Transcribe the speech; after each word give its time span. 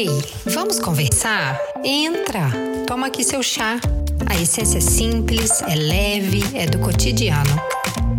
Ei, 0.00 0.06
vamos 0.46 0.78
conversar? 0.78 1.58
Entra, 1.82 2.52
toma 2.86 3.08
aqui 3.08 3.24
seu 3.24 3.42
chá. 3.42 3.80
A 4.26 4.40
essência 4.40 4.78
é 4.78 4.80
simples, 4.80 5.60
é 5.62 5.74
leve, 5.74 6.40
é 6.56 6.66
do 6.66 6.78
cotidiano. 6.78 7.50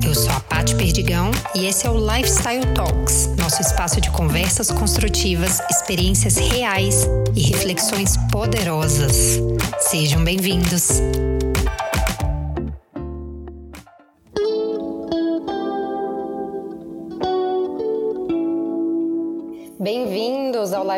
Eu 0.06 0.14
sou 0.14 0.30
a 0.30 0.42
Paty 0.42 0.76
Perdigão 0.76 1.32
e 1.56 1.68
esse 1.68 1.88
é 1.88 1.90
o 1.90 1.98
Lifestyle 1.98 2.66
Talks, 2.76 3.30
nosso 3.38 3.62
espaço 3.62 4.02
de 4.02 4.12
conversas 4.12 4.70
construtivas, 4.70 5.62
experiências 5.72 6.36
reais 6.36 7.08
e 7.34 7.44
reflexões 7.44 8.18
poderosas. 8.30 9.40
Sejam 9.80 10.22
bem-vindos! 10.22 11.00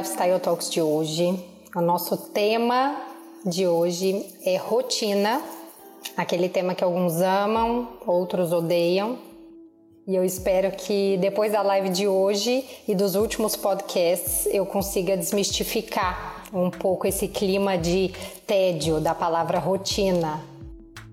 Lifestyle 0.01 0.39
Talks 0.39 0.67
de 0.71 0.81
hoje. 0.81 1.39
O 1.75 1.79
nosso 1.79 2.17
tema 2.17 2.99
de 3.45 3.67
hoje 3.67 4.25
é 4.43 4.57
rotina, 4.57 5.39
aquele 6.17 6.49
tema 6.49 6.73
que 6.73 6.83
alguns 6.83 7.21
amam, 7.21 7.87
outros 8.07 8.51
odeiam. 8.51 9.19
E 10.07 10.15
eu 10.15 10.25
espero 10.25 10.71
que 10.71 11.17
depois 11.17 11.51
da 11.51 11.61
live 11.61 11.89
de 11.89 12.07
hoje 12.07 12.65
e 12.87 12.95
dos 12.95 13.13
últimos 13.13 13.55
podcasts 13.55 14.47
eu 14.47 14.65
consiga 14.65 15.15
desmistificar 15.15 16.45
um 16.51 16.71
pouco 16.71 17.05
esse 17.05 17.27
clima 17.27 17.77
de 17.77 18.11
tédio 18.47 18.99
da 18.99 19.13
palavra 19.13 19.59
rotina, 19.59 20.43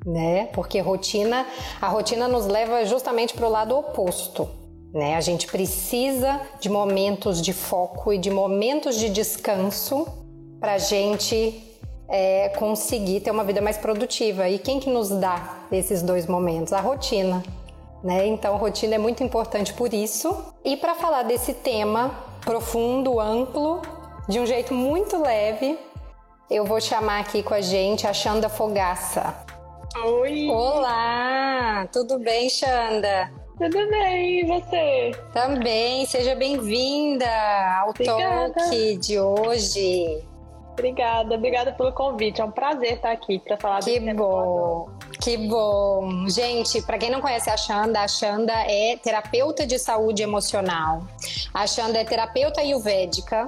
né? 0.06 0.46
Porque 0.54 0.80
rotina, 0.80 1.46
a 1.78 1.88
rotina 1.88 2.26
nos 2.26 2.46
leva 2.46 2.86
justamente 2.86 3.34
para 3.34 3.46
o 3.46 3.50
lado 3.50 3.76
oposto. 3.76 4.48
Né? 4.92 5.16
A 5.16 5.20
gente 5.20 5.46
precisa 5.46 6.40
de 6.60 6.68
momentos 6.68 7.42
de 7.42 7.52
foco 7.52 8.12
e 8.12 8.18
de 8.18 8.30
momentos 8.30 8.98
de 8.98 9.10
descanso 9.10 10.06
para 10.58 10.74
a 10.74 10.78
gente 10.78 11.62
é, 12.08 12.48
conseguir 12.50 13.20
ter 13.20 13.30
uma 13.30 13.44
vida 13.44 13.60
mais 13.60 13.76
produtiva. 13.76 14.48
E 14.48 14.58
quem 14.58 14.80
que 14.80 14.88
nos 14.88 15.10
dá 15.10 15.58
esses 15.70 16.02
dois 16.02 16.26
momentos? 16.26 16.72
A 16.72 16.80
rotina. 16.80 17.42
Né? 18.02 18.26
Então, 18.26 18.54
a 18.54 18.58
rotina 18.58 18.94
é 18.94 18.98
muito 18.98 19.22
importante 19.22 19.74
por 19.74 19.92
isso. 19.92 20.54
E 20.64 20.76
para 20.76 20.94
falar 20.94 21.24
desse 21.24 21.52
tema 21.52 22.14
profundo, 22.40 23.20
amplo, 23.20 23.82
de 24.28 24.40
um 24.40 24.46
jeito 24.46 24.72
muito 24.72 25.20
leve, 25.20 25.78
eu 26.50 26.64
vou 26.64 26.80
chamar 26.80 27.20
aqui 27.20 27.42
com 27.42 27.52
a 27.52 27.60
gente 27.60 28.06
a 28.06 28.12
Xanda 28.12 28.48
Fogaça. 28.48 29.34
Oi! 30.04 30.48
Olá! 30.48 31.86
Tudo 31.92 32.18
bem, 32.18 32.48
Xanda? 32.48 33.30
Tudo 33.58 33.90
bem, 33.90 34.40
e 34.40 34.44
você? 34.44 35.10
Também, 35.32 36.06
seja 36.06 36.36
bem-vinda 36.36 37.28
ao 37.80 37.90
Obrigada. 37.90 38.54
Talk 38.54 38.96
de 38.98 39.18
hoje. 39.18 40.22
Obrigada, 40.74 41.34
obrigada 41.34 41.72
pelo 41.72 41.92
convite. 41.92 42.40
É 42.40 42.44
um 42.44 42.52
prazer 42.52 42.92
estar 42.92 43.10
aqui 43.10 43.40
para 43.40 43.56
falar 43.56 43.80
Que 43.80 43.98
bom, 44.14 44.88
que 45.20 45.36
bom. 45.48 46.28
Gente, 46.28 46.80
para 46.82 46.98
quem 46.98 47.10
não 47.10 47.20
conhece 47.20 47.50
a 47.50 47.56
Xanda, 47.56 48.00
a 48.00 48.06
Xanda 48.06 48.52
é 48.52 48.96
terapeuta 48.96 49.66
de 49.66 49.76
saúde 49.76 50.22
emocional. 50.22 51.02
A 51.52 51.66
Xanda 51.66 51.98
é 51.98 52.04
terapeuta 52.04 52.60
ayurvédica. 52.60 53.44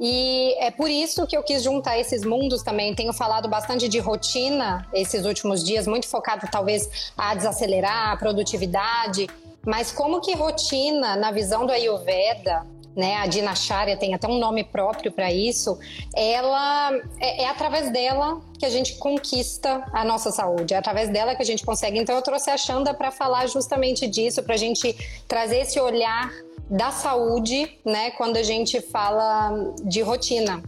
E 0.00 0.54
é 0.58 0.70
por 0.70 0.88
isso 0.88 1.26
que 1.26 1.36
eu 1.36 1.42
quis 1.42 1.62
juntar 1.62 1.98
esses 1.98 2.24
mundos 2.24 2.62
também. 2.62 2.94
Tenho 2.94 3.12
falado 3.12 3.48
bastante 3.50 3.86
de 3.86 3.98
rotina 3.98 4.88
esses 4.94 5.26
últimos 5.26 5.62
dias, 5.62 5.86
muito 5.86 6.08
focado 6.08 6.48
talvez 6.50 7.12
a 7.18 7.34
desacelerar 7.34 8.12
a 8.12 8.16
produtividade. 8.16 9.28
Mas 9.66 9.92
como 9.92 10.22
que 10.22 10.34
rotina, 10.34 11.16
na 11.16 11.30
visão 11.30 11.66
do 11.66 11.72
Ayurveda, 11.72 12.66
né, 12.96 13.16
a 13.16 13.26
Dinacharya 13.26 13.96
tem 13.96 14.14
até 14.14 14.26
um 14.26 14.38
nome 14.38 14.64
próprio 14.64 15.12
para 15.12 15.30
isso, 15.30 15.78
ela 16.14 16.92
é, 17.20 17.42
é, 17.42 17.48
através 17.48 17.92
dela 17.92 18.40
que 18.58 18.66
a 18.66 18.70
gente 18.70 18.96
conquista 18.96 19.84
a 19.92 20.04
nossa 20.04 20.30
saúde, 20.30 20.74
é 20.74 20.76
através 20.76 21.08
dela 21.08 21.34
que 21.34 21.42
a 21.42 21.46
gente 21.46 21.64
consegue. 21.64 21.98
Então 21.98 22.16
eu 22.16 22.22
trouxe 22.22 22.50
a 22.50 22.56
Xanda 22.56 22.92
para 22.92 23.10
falar 23.10 23.46
justamente 23.46 24.06
disso, 24.06 24.42
para 24.42 24.54
a 24.54 24.58
gente 24.58 24.96
trazer 25.28 25.58
esse 25.58 25.78
olhar 25.78 26.30
da 26.70 26.92
saúde, 26.92 27.78
né, 27.84 28.12
quando 28.12 28.36
a 28.36 28.42
gente 28.44 28.80
fala 28.80 29.74
de 29.82 30.00
rotina. 30.02 30.62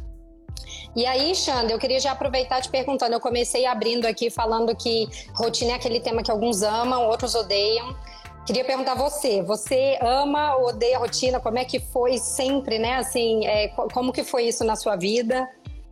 E 0.96 1.06
aí, 1.06 1.34
Xanda, 1.34 1.72
eu 1.72 1.78
queria 1.78 2.00
já 2.00 2.12
aproveitar 2.12 2.60
te 2.60 2.68
perguntando. 2.68 3.14
Eu 3.14 3.20
comecei 3.20 3.64
abrindo 3.64 4.04
aqui 4.04 4.28
falando 4.28 4.76
que 4.76 5.08
rotina 5.34 5.72
é 5.72 5.74
aquele 5.76 6.00
tema 6.00 6.22
que 6.22 6.30
alguns 6.30 6.62
amam, 6.62 7.06
outros 7.06 7.34
odeiam. 7.34 7.96
Queria 8.44 8.64
perguntar 8.64 8.92
a 8.92 8.96
você, 8.96 9.40
você 9.40 9.96
ama 10.02 10.56
ou 10.56 10.68
odeia 10.68 10.98
rotina? 10.98 11.40
Como 11.40 11.58
é 11.58 11.64
que 11.64 11.78
foi 11.78 12.18
sempre, 12.18 12.78
né? 12.78 12.96
Assim, 12.96 13.46
é, 13.46 13.68
como 13.68 14.12
que 14.12 14.24
foi 14.24 14.44
isso 14.44 14.64
na 14.64 14.76
sua 14.76 14.96
vida 14.96 15.48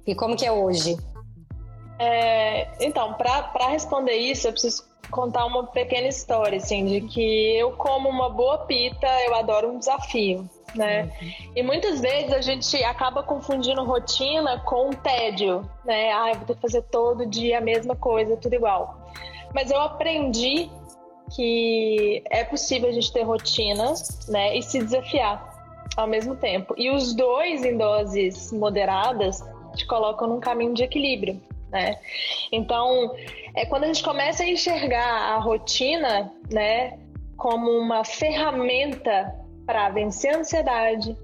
e 0.06 0.14
como 0.14 0.36
que 0.36 0.44
é 0.44 0.52
hoje? 0.52 0.96
É, 1.98 2.68
então, 2.84 3.14
para 3.14 3.68
responder 3.68 4.16
isso, 4.16 4.48
eu 4.48 4.52
preciso 4.52 4.89
contar 5.10 5.44
uma 5.44 5.66
pequena 5.66 6.08
história, 6.08 6.58
assim, 6.58 6.84
de 6.86 7.00
que 7.02 7.56
eu 7.56 7.72
como 7.72 8.08
uma 8.08 8.30
boa 8.30 8.58
pita, 8.58 9.06
eu 9.26 9.34
adoro 9.34 9.70
um 9.70 9.78
desafio, 9.78 10.48
né? 10.74 11.02
Uhum. 11.02 11.52
E 11.56 11.62
muitas 11.62 12.00
vezes 12.00 12.32
a 12.32 12.40
gente 12.40 12.82
acaba 12.84 13.22
confundindo 13.22 13.84
rotina 13.84 14.60
com 14.60 14.90
tédio, 14.90 15.68
né? 15.84 16.12
Ah, 16.12 16.30
eu 16.30 16.36
vou 16.36 16.46
ter 16.46 16.54
que 16.54 16.60
fazer 16.60 16.82
todo 16.82 17.26
dia 17.26 17.58
a 17.58 17.60
mesma 17.60 17.94
coisa, 17.94 18.36
tudo 18.36 18.54
igual. 18.54 19.10
Mas 19.54 19.70
eu 19.70 19.80
aprendi 19.80 20.70
que 21.34 22.22
é 22.30 22.44
possível 22.44 22.88
a 22.88 22.92
gente 22.92 23.12
ter 23.12 23.22
rotina, 23.22 23.92
né? 24.28 24.56
E 24.56 24.62
se 24.62 24.78
desafiar 24.78 25.50
ao 25.96 26.06
mesmo 26.06 26.36
tempo. 26.36 26.74
E 26.76 26.90
os 26.90 27.14
dois 27.14 27.64
em 27.64 27.76
doses 27.76 28.52
moderadas 28.52 29.44
te 29.76 29.86
colocam 29.86 30.28
num 30.28 30.40
caminho 30.40 30.74
de 30.74 30.82
equilíbrio 30.82 31.40
né? 31.70 31.98
Então, 32.52 33.14
é 33.54 33.64
quando 33.66 33.84
a 33.84 33.86
gente 33.86 34.02
começa 34.02 34.42
a 34.42 34.48
enxergar 34.48 35.34
a 35.34 35.38
rotina, 35.38 36.32
né, 36.50 36.98
como 37.36 37.70
uma 37.70 38.04
ferramenta 38.04 39.34
para 39.66 39.88
vencer 39.90 40.34
a 40.34 40.38
ansiedade, 40.38 41.16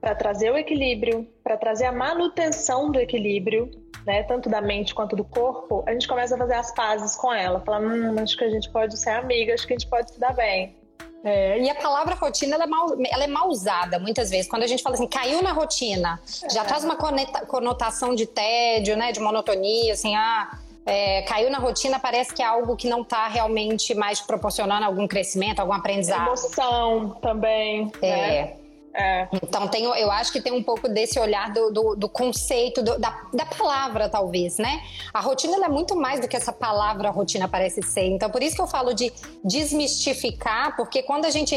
para 0.00 0.14
trazer 0.14 0.52
o 0.52 0.56
equilíbrio, 0.56 1.26
para 1.42 1.56
trazer 1.56 1.86
a 1.86 1.92
manutenção 1.92 2.90
do 2.90 3.00
equilíbrio, 3.00 3.70
né, 4.06 4.22
tanto 4.22 4.48
da 4.48 4.60
mente 4.60 4.94
quanto 4.94 5.16
do 5.16 5.24
corpo, 5.24 5.82
a 5.86 5.92
gente 5.92 6.06
começa 6.06 6.36
a 6.36 6.38
fazer 6.38 6.54
as 6.54 6.72
pazes 6.72 7.16
com 7.16 7.32
ela, 7.34 7.60
falar, 7.60 7.80
hum, 7.80 8.14
acho 8.20 8.36
que 8.36 8.44
a 8.44 8.50
gente 8.50 8.70
pode 8.70 8.96
ser 8.96 9.10
amiga, 9.10 9.52
acho 9.52 9.66
que 9.66 9.74
a 9.74 9.78
gente 9.78 9.90
pode 9.90 10.12
se 10.12 10.20
dar 10.20 10.32
bem. 10.32 10.75
É, 11.24 11.60
e 11.60 11.68
a 11.68 11.74
palavra 11.74 12.14
rotina 12.14 12.54
ela 12.54 12.64
é, 12.64 12.66
mal, 12.68 12.96
ela 13.10 13.24
é 13.24 13.26
mal 13.26 13.48
usada 13.48 13.98
muitas 13.98 14.30
vezes. 14.30 14.48
Quando 14.48 14.62
a 14.62 14.66
gente 14.66 14.82
fala 14.82 14.94
assim, 14.94 15.08
caiu 15.08 15.42
na 15.42 15.52
rotina, 15.52 16.20
é. 16.42 16.50
já 16.50 16.64
traz 16.64 16.84
uma 16.84 16.96
conotação 16.96 18.14
de 18.14 18.26
tédio, 18.26 18.96
né? 18.96 19.10
De 19.10 19.18
monotonia, 19.18 19.92
assim, 19.92 20.14
ah, 20.14 20.56
é, 20.86 21.22
caiu 21.22 21.50
na 21.50 21.58
rotina, 21.58 21.98
parece 21.98 22.32
que 22.32 22.40
é 22.40 22.46
algo 22.46 22.76
que 22.76 22.88
não 22.88 23.02
está 23.02 23.26
realmente 23.26 23.92
mais 23.92 24.20
proporcionando 24.20 24.84
algum 24.84 25.08
crescimento, 25.08 25.58
algum 25.58 25.72
aprendizado. 25.72 26.28
Emoção 26.28 27.10
também. 27.20 27.90
É. 28.00 28.10
Né? 28.10 28.65
É. 28.98 29.28
Então 29.30 29.68
tem, 29.68 29.84
eu 29.84 30.10
acho 30.10 30.32
que 30.32 30.40
tem 30.40 30.54
um 30.54 30.62
pouco 30.62 30.88
desse 30.88 31.20
olhar 31.20 31.52
do, 31.52 31.70
do, 31.70 31.94
do 31.96 32.08
conceito, 32.08 32.82
do, 32.82 32.98
da, 32.98 33.24
da 33.30 33.44
palavra, 33.44 34.08
talvez, 34.08 34.56
né? 34.56 34.82
A 35.12 35.20
rotina 35.20 35.62
é 35.62 35.68
muito 35.68 35.94
mais 35.94 36.18
do 36.18 36.26
que 36.26 36.34
essa 36.34 36.50
palavra 36.50 37.10
rotina 37.10 37.46
parece 37.46 37.82
ser. 37.82 38.06
Então, 38.06 38.30
por 38.30 38.42
isso 38.42 38.56
que 38.56 38.62
eu 38.62 38.66
falo 38.66 38.94
de 38.94 39.12
desmistificar, 39.44 40.74
porque 40.76 41.02
quando 41.02 41.26
a 41.26 41.30
gente. 41.30 41.54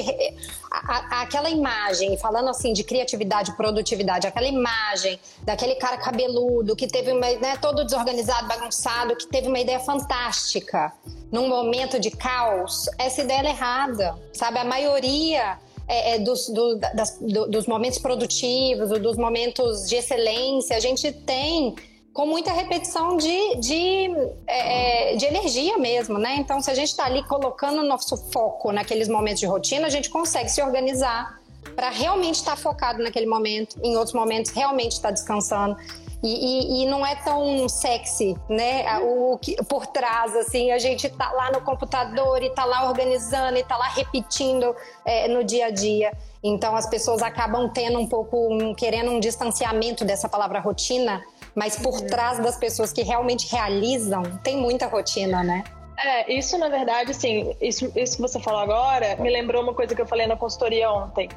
A, 0.70 0.98
a, 0.98 1.22
aquela 1.22 1.50
imagem, 1.50 2.18
falando 2.18 2.50
assim 2.50 2.74
de 2.74 2.84
criatividade, 2.84 3.56
produtividade, 3.56 4.28
aquela 4.28 4.48
imagem 4.48 5.18
daquele 5.44 5.76
cara 5.76 5.98
cabeludo 5.98 6.76
que 6.76 6.88
teve 6.88 7.14
uma, 7.14 7.26
né, 7.38 7.56
todo 7.62 7.86
desorganizado, 7.86 8.50
bagunçado, 8.50 9.16
que 9.16 9.28
teve 9.28 9.48
uma 9.48 9.60
ideia 9.60 9.80
fantástica 9.80 10.92
num 11.32 11.48
momento 11.48 12.00
de 12.00 12.12
caos, 12.12 12.90
essa 12.98 13.22
ideia 13.22 13.48
é 13.48 13.50
errada, 13.52 14.16
sabe? 14.34 14.58
A 14.58 14.64
maioria 14.64 15.60
é, 15.90 16.16
é, 16.16 16.20
dos, 16.20 16.48
do, 16.48 16.76
das, 16.76 17.18
do, 17.20 17.48
dos 17.48 17.66
momentos 17.66 17.98
produtivos, 17.98 18.92
dos 19.02 19.18
momentos 19.18 19.90
de 19.90 19.96
excelência, 19.96 20.78
a 20.78 20.80
gente 20.80 21.12
tem 21.12 21.76
com 22.14 22.28
muita 22.28 22.52
repetição 22.54 23.18
de, 23.18 23.56
de, 23.56 24.12
é, 24.46 25.14
é, 25.14 25.16
de 25.16 25.26
energia 25.26 25.80
mesmo, 25.80 26.20
né? 26.20 26.36
Então, 26.38 26.62
se 26.62 26.70
a 26.70 26.76
gente 26.76 26.90
está 26.90 27.06
ali 27.06 27.24
colocando 27.24 27.82
nosso 27.82 28.16
foco 28.32 28.72
naqueles 28.72 29.08
momentos 29.08 29.40
de 29.40 29.48
rotina, 29.48 29.88
a 29.88 29.90
gente 29.90 30.12
consegue 30.12 30.50
se 30.50 30.62
organizar 30.62 31.40
para 31.76 31.90
realmente 31.90 32.36
estar 32.36 32.52
tá 32.52 32.58
focado 32.58 33.02
naquele 33.02 33.26
momento, 33.26 33.80
em 33.84 33.96
outros 33.96 34.14
momentos 34.14 34.52
realmente 34.52 34.92
estar 34.92 35.10
tá 35.10 35.14
descansando. 35.14 35.76
E, 36.22 36.28
e, 36.28 36.84
e, 36.84 36.86
não 36.86 37.06
é 37.06 37.16
tão 37.16 37.70
sexy, 37.70 38.36
né? 38.50 39.00
O 39.00 39.38
que 39.38 39.56
por 39.64 39.88
trás, 39.88 40.36
assim, 40.36 40.70
a 40.72 40.78
gente 40.78 41.08
tá 41.08 41.32
lá 41.32 41.50
no 41.50 41.62
computador 41.62 42.44
e 42.44 42.50
tá 42.50 42.66
lá 42.66 42.88
organizando 42.88 43.58
e 43.58 43.64
tá 43.64 43.78
lá 43.78 43.88
repetindo 43.88 44.76
é, 45.06 45.30
no 45.30 45.46
dia 45.46 45.68
a 45.68 45.70
dia. 45.70 46.12
Então 46.44 46.76
as 46.76 46.90
pessoas 46.90 47.22
acabam 47.22 47.70
tendo 47.70 48.00
um 48.00 48.06
pouco, 48.06 48.54
um, 48.54 48.74
querendo 48.74 49.12
um 49.12 49.20
distanciamento 49.20 50.04
dessa 50.04 50.28
palavra 50.28 50.60
rotina, 50.60 51.24
mas 51.56 51.78
por 51.78 51.94
uhum. 51.94 52.08
trás 52.08 52.38
das 52.40 52.58
pessoas 52.58 52.92
que 52.92 53.02
realmente 53.02 53.50
realizam, 53.50 54.24
tem 54.44 54.58
muita 54.58 54.88
rotina, 54.88 55.42
né? 55.42 55.64
É, 55.98 56.34
isso 56.34 56.58
na 56.58 56.70
verdade, 56.70 57.12
assim, 57.12 57.56
isso, 57.62 57.92
isso 57.96 58.16
que 58.18 58.22
você 58.22 58.40
falou 58.40 58.60
agora 58.60 59.16
me 59.18 59.30
lembrou 59.30 59.64
uma 59.64 59.74
coisa 59.74 59.96
que 59.96 60.02
eu 60.02 60.06
falei 60.06 60.28
na 60.28 60.36
consultoria 60.36 60.92
ontem 60.92 61.30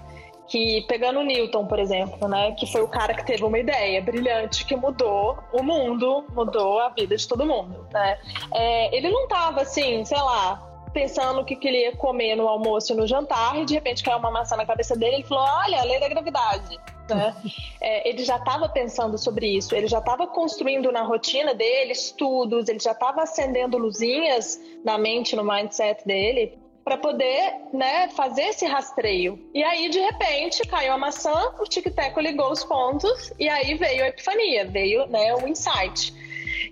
que 0.52 0.82
pegando 0.82 1.20
o 1.20 1.22
Newton, 1.22 1.64
por 1.64 1.78
exemplo, 1.78 2.28
né, 2.28 2.52
que 2.52 2.70
foi 2.70 2.82
o 2.82 2.88
cara 2.88 3.14
que 3.14 3.24
teve 3.24 3.42
uma 3.42 3.58
ideia 3.58 4.02
brilhante 4.02 4.66
que 4.66 4.76
mudou 4.76 5.38
o 5.50 5.62
mundo, 5.62 6.26
mudou 6.34 6.78
a 6.78 6.90
vida 6.90 7.16
de 7.16 7.26
todo 7.26 7.46
mundo, 7.46 7.86
né? 7.90 8.18
É, 8.52 8.94
ele 8.94 9.08
não 9.08 9.26
tava 9.28 9.62
assim, 9.62 10.04
sei 10.04 10.20
lá, 10.20 10.62
pensando 10.92 11.40
o 11.40 11.44
que, 11.46 11.56
que 11.56 11.66
ele 11.66 11.78
ia 11.78 11.96
comer 11.96 12.36
no 12.36 12.46
almoço 12.46 12.92
e 12.92 12.96
no 12.96 13.06
jantar 13.06 13.58
e 13.58 13.64
de 13.64 13.72
repente 13.72 14.04
caiu 14.04 14.18
uma 14.18 14.30
maçã 14.30 14.54
na 14.54 14.66
cabeça 14.66 14.94
dele 14.94 15.22
e 15.22 15.22
falou, 15.22 15.42
olha, 15.42 15.80
a 15.80 15.84
lei 15.84 15.98
da 15.98 16.08
gravidade. 16.08 16.78
Né? 17.08 17.34
É, 17.84 18.08
ele 18.08 18.22
já 18.22 18.36
estava 18.36 18.68
pensando 18.68 19.18
sobre 19.18 19.56
isso, 19.56 19.74
ele 19.74 19.88
já 19.88 19.98
estava 19.98 20.24
construindo 20.24 20.92
na 20.92 21.02
rotina 21.02 21.52
dele 21.52 21.90
estudos, 21.90 22.68
ele 22.68 22.78
já 22.78 22.92
estava 22.92 23.22
acendendo 23.22 23.76
luzinhas 23.76 24.60
na 24.84 24.96
mente, 24.96 25.34
no 25.34 25.42
mindset 25.42 26.06
dele, 26.06 26.61
para 26.84 26.96
poder 26.96 27.54
né, 27.72 28.08
fazer 28.08 28.42
esse 28.42 28.66
rastreio. 28.66 29.38
E 29.54 29.62
aí, 29.62 29.88
de 29.88 30.00
repente, 30.00 30.62
caiu 30.66 30.92
a 30.92 30.98
maçã, 30.98 31.54
o 31.60 31.64
tic-tac 31.64 32.18
ligou 32.20 32.50
os 32.50 32.64
pontos 32.64 33.32
e 33.38 33.48
aí 33.48 33.74
veio 33.74 34.04
a 34.04 34.08
epifania, 34.08 34.66
veio 34.66 35.06
né, 35.06 35.34
o 35.34 35.46
insight. 35.46 36.12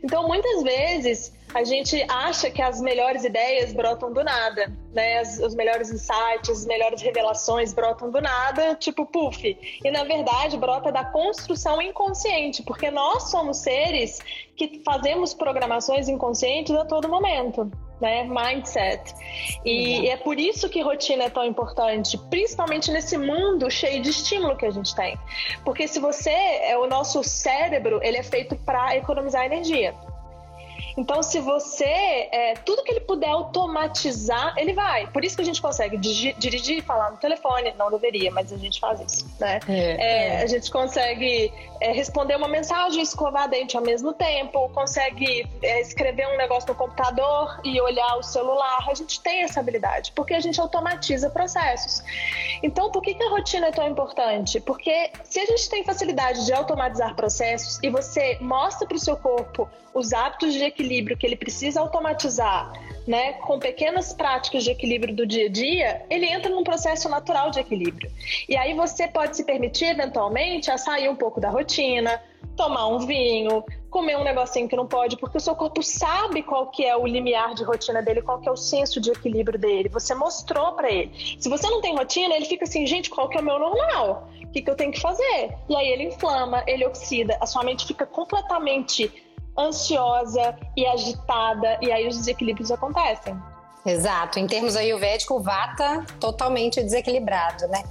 Então, 0.02 0.26
muitas 0.26 0.62
vezes, 0.62 1.32
a 1.54 1.64
gente 1.64 2.04
acha 2.08 2.50
que 2.50 2.62
as 2.62 2.80
melhores 2.80 3.24
ideias 3.24 3.72
brotam 3.72 4.12
do 4.12 4.22
nada, 4.22 4.72
né? 4.92 5.20
Os 5.22 5.54
melhores 5.54 5.90
insights, 5.90 6.48
as 6.50 6.66
melhores 6.66 7.02
revelações 7.02 7.72
brotam 7.72 8.10
do 8.10 8.20
nada, 8.20 8.76
tipo 8.76 9.04
puff. 9.04 9.58
E 9.84 9.90
na 9.90 10.04
verdade 10.04 10.56
brota 10.56 10.92
da 10.92 11.04
construção 11.04 11.82
inconsciente, 11.82 12.62
porque 12.62 12.90
nós 12.90 13.30
somos 13.30 13.58
seres 13.58 14.20
que 14.56 14.80
fazemos 14.84 15.34
programações 15.34 16.08
inconscientes 16.08 16.74
a 16.74 16.84
todo 16.84 17.08
momento 17.08 17.70
né? 18.00 18.24
Mindset. 18.24 19.14
E, 19.64 20.08
é 20.08 20.16
por 20.16 20.38
isso 20.38 20.68
que 20.68 20.80
rotina 20.80 21.24
é 21.24 21.30
tão 21.30 21.44
importante, 21.44 22.18
principalmente 22.30 22.90
nesse 22.90 23.16
mundo 23.18 23.70
cheio 23.70 24.02
de 24.02 24.10
estímulo 24.10 24.56
que 24.56 24.66
a 24.66 24.70
gente 24.70 24.94
tem. 24.94 25.18
Porque 25.64 25.86
se 25.86 25.98
você, 25.98 26.30
é 26.30 26.76
o 26.78 26.86
nosso 26.86 27.22
cérebro, 27.22 28.00
ele 28.02 28.16
é 28.16 28.22
feito 28.22 28.56
para 28.56 28.96
economizar 28.96 29.44
energia. 29.44 29.94
Então, 31.00 31.22
se 31.22 31.40
você, 31.40 32.28
é, 32.30 32.52
tudo 32.62 32.84
que 32.84 32.90
ele 32.90 33.00
puder 33.00 33.30
automatizar, 33.30 34.52
ele 34.58 34.74
vai. 34.74 35.06
Por 35.06 35.24
isso 35.24 35.34
que 35.34 35.40
a 35.40 35.44
gente 35.46 35.62
consegue 35.62 35.96
dirigir 35.96 36.76
e 36.76 36.82
falar 36.82 37.10
no 37.10 37.16
telefone. 37.16 37.72
Não 37.78 37.90
deveria, 37.90 38.30
mas 38.30 38.52
a 38.52 38.58
gente 38.58 38.78
faz 38.78 39.00
isso, 39.00 39.26
né? 39.40 39.60
É, 39.66 39.72
é, 39.72 40.26
é. 40.34 40.42
A 40.42 40.46
gente 40.46 40.70
consegue 40.70 41.50
é, 41.80 41.90
responder 41.90 42.36
uma 42.36 42.48
mensagem, 42.48 43.00
escovar 43.02 43.48
dente 43.48 43.78
ao 43.78 43.82
mesmo 43.82 44.12
tempo, 44.12 44.68
consegue 44.74 45.48
é, 45.62 45.80
escrever 45.80 46.28
um 46.28 46.36
negócio 46.36 46.68
no 46.68 46.74
computador 46.74 47.58
e 47.64 47.80
olhar 47.80 48.18
o 48.18 48.22
celular. 48.22 48.84
A 48.86 48.92
gente 48.92 49.22
tem 49.22 49.42
essa 49.42 49.60
habilidade, 49.60 50.12
porque 50.14 50.34
a 50.34 50.40
gente 50.40 50.60
automatiza 50.60 51.30
processos. 51.30 52.04
Então, 52.62 52.90
por 52.90 53.00
que, 53.00 53.14
que 53.14 53.22
a 53.22 53.30
rotina 53.30 53.68
é 53.68 53.72
tão 53.72 53.88
importante? 53.88 54.60
Porque 54.60 55.10
se 55.24 55.40
a 55.40 55.46
gente 55.46 55.66
tem 55.70 55.82
facilidade 55.82 56.44
de 56.44 56.52
automatizar 56.52 57.16
processos 57.16 57.78
e 57.82 57.88
você 57.88 58.36
mostra 58.38 58.86
para 58.86 58.98
o 58.98 59.00
seu 59.00 59.16
corpo 59.16 59.66
os 59.94 60.12
hábitos 60.12 60.52
de 60.52 60.62
equilíbrio 60.62 60.89
que 60.90 61.26
ele 61.26 61.36
precisa 61.36 61.80
automatizar, 61.80 62.72
né, 63.06 63.34
com 63.34 63.58
pequenas 63.58 64.12
práticas 64.12 64.64
de 64.64 64.70
equilíbrio 64.70 65.14
do 65.14 65.26
dia 65.26 65.46
a 65.46 65.48
dia, 65.48 66.06
ele 66.10 66.26
entra 66.26 66.50
num 66.50 66.62
processo 66.62 67.08
natural 67.08 67.50
de 67.50 67.60
equilíbrio. 67.60 68.10
E 68.48 68.56
aí 68.56 68.74
você 68.74 69.08
pode 69.08 69.36
se 69.36 69.44
permitir, 69.44 69.86
eventualmente, 69.86 70.70
a 70.70 70.76
sair 70.78 71.08
um 71.08 71.16
pouco 71.16 71.40
da 71.40 71.48
rotina, 71.48 72.20
tomar 72.56 72.88
um 72.88 72.98
vinho, 72.98 73.64
comer 73.90 74.16
um 74.16 74.24
negocinho 74.24 74.68
que 74.68 74.76
não 74.76 74.86
pode, 74.86 75.16
porque 75.16 75.38
o 75.38 75.40
seu 75.40 75.54
corpo 75.54 75.82
sabe 75.82 76.42
qual 76.42 76.70
que 76.70 76.84
é 76.84 76.96
o 76.96 77.06
limiar 77.06 77.54
de 77.54 77.64
rotina 77.64 78.02
dele, 78.02 78.22
qual 78.22 78.40
que 78.40 78.48
é 78.48 78.52
o 78.52 78.56
senso 78.56 79.00
de 79.00 79.10
equilíbrio 79.10 79.58
dele. 79.58 79.88
Você 79.88 80.14
mostrou 80.14 80.72
para 80.72 80.90
ele. 80.90 81.10
Se 81.38 81.48
você 81.48 81.68
não 81.68 81.80
tem 81.80 81.96
rotina, 81.96 82.34
ele 82.34 82.44
fica 82.44 82.64
assim, 82.64 82.86
gente, 82.86 83.10
qual 83.10 83.28
que 83.28 83.36
é 83.36 83.40
o 83.40 83.44
meu 83.44 83.58
normal? 83.58 84.28
O 84.44 84.52
que, 84.52 84.62
que 84.62 84.70
eu 84.70 84.76
tenho 84.76 84.92
que 84.92 85.00
fazer? 85.00 85.54
E 85.68 85.76
aí 85.76 85.88
ele 85.88 86.04
inflama, 86.04 86.62
ele 86.66 86.84
oxida, 86.84 87.36
a 87.40 87.46
sua 87.46 87.62
mente 87.62 87.86
fica 87.86 88.04
completamente 88.04 89.10
ansiosa 89.60 90.56
e 90.76 90.86
agitada, 90.86 91.78
e 91.80 91.92
aí 91.92 92.08
os 92.08 92.16
desequilíbrios 92.16 92.70
acontecem. 92.70 93.36
Exato. 93.84 94.38
Em 94.38 94.46
termos 94.46 94.76
ayurvédicos, 94.76 95.36
o 95.36 95.40
vata 95.40 96.04
totalmente 96.18 96.82
desequilibrado, 96.82 97.66
né? 97.68 97.82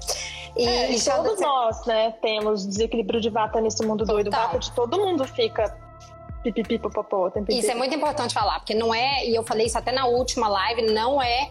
E, 0.56 0.68
é, 0.68 0.92
e 0.92 1.01
todos 1.01 1.39
nós, 1.39 1.86
né, 1.86 2.12
temos 2.21 2.66
desequilíbrio 2.66 3.21
de 3.21 3.30
vata 3.30 3.62
nesse 3.62 3.83
mundo 3.86 4.00
Total. 4.00 4.16
doido. 4.16 4.31
Vata 4.31 4.60
de 4.60 4.71
todo 4.71 4.98
mundo 4.98 5.25
fica 5.25 5.75
pipipi, 6.44 6.80
popopó, 6.80 7.31
Isso 7.50 7.69
é 7.69 7.75
muito 7.75 7.94
importante 7.94 8.33
falar, 8.33 8.60
porque 8.60 8.74
não 8.74 8.94
é, 8.94 9.25
e 9.25 9.36
eu 9.36 9.44
falei 9.44 9.65
isso 9.65 9.77
até 9.77 9.92
na 9.92 10.06
última 10.06 10.48
live, 10.48 10.94
não 10.94 11.22
é 11.22 11.50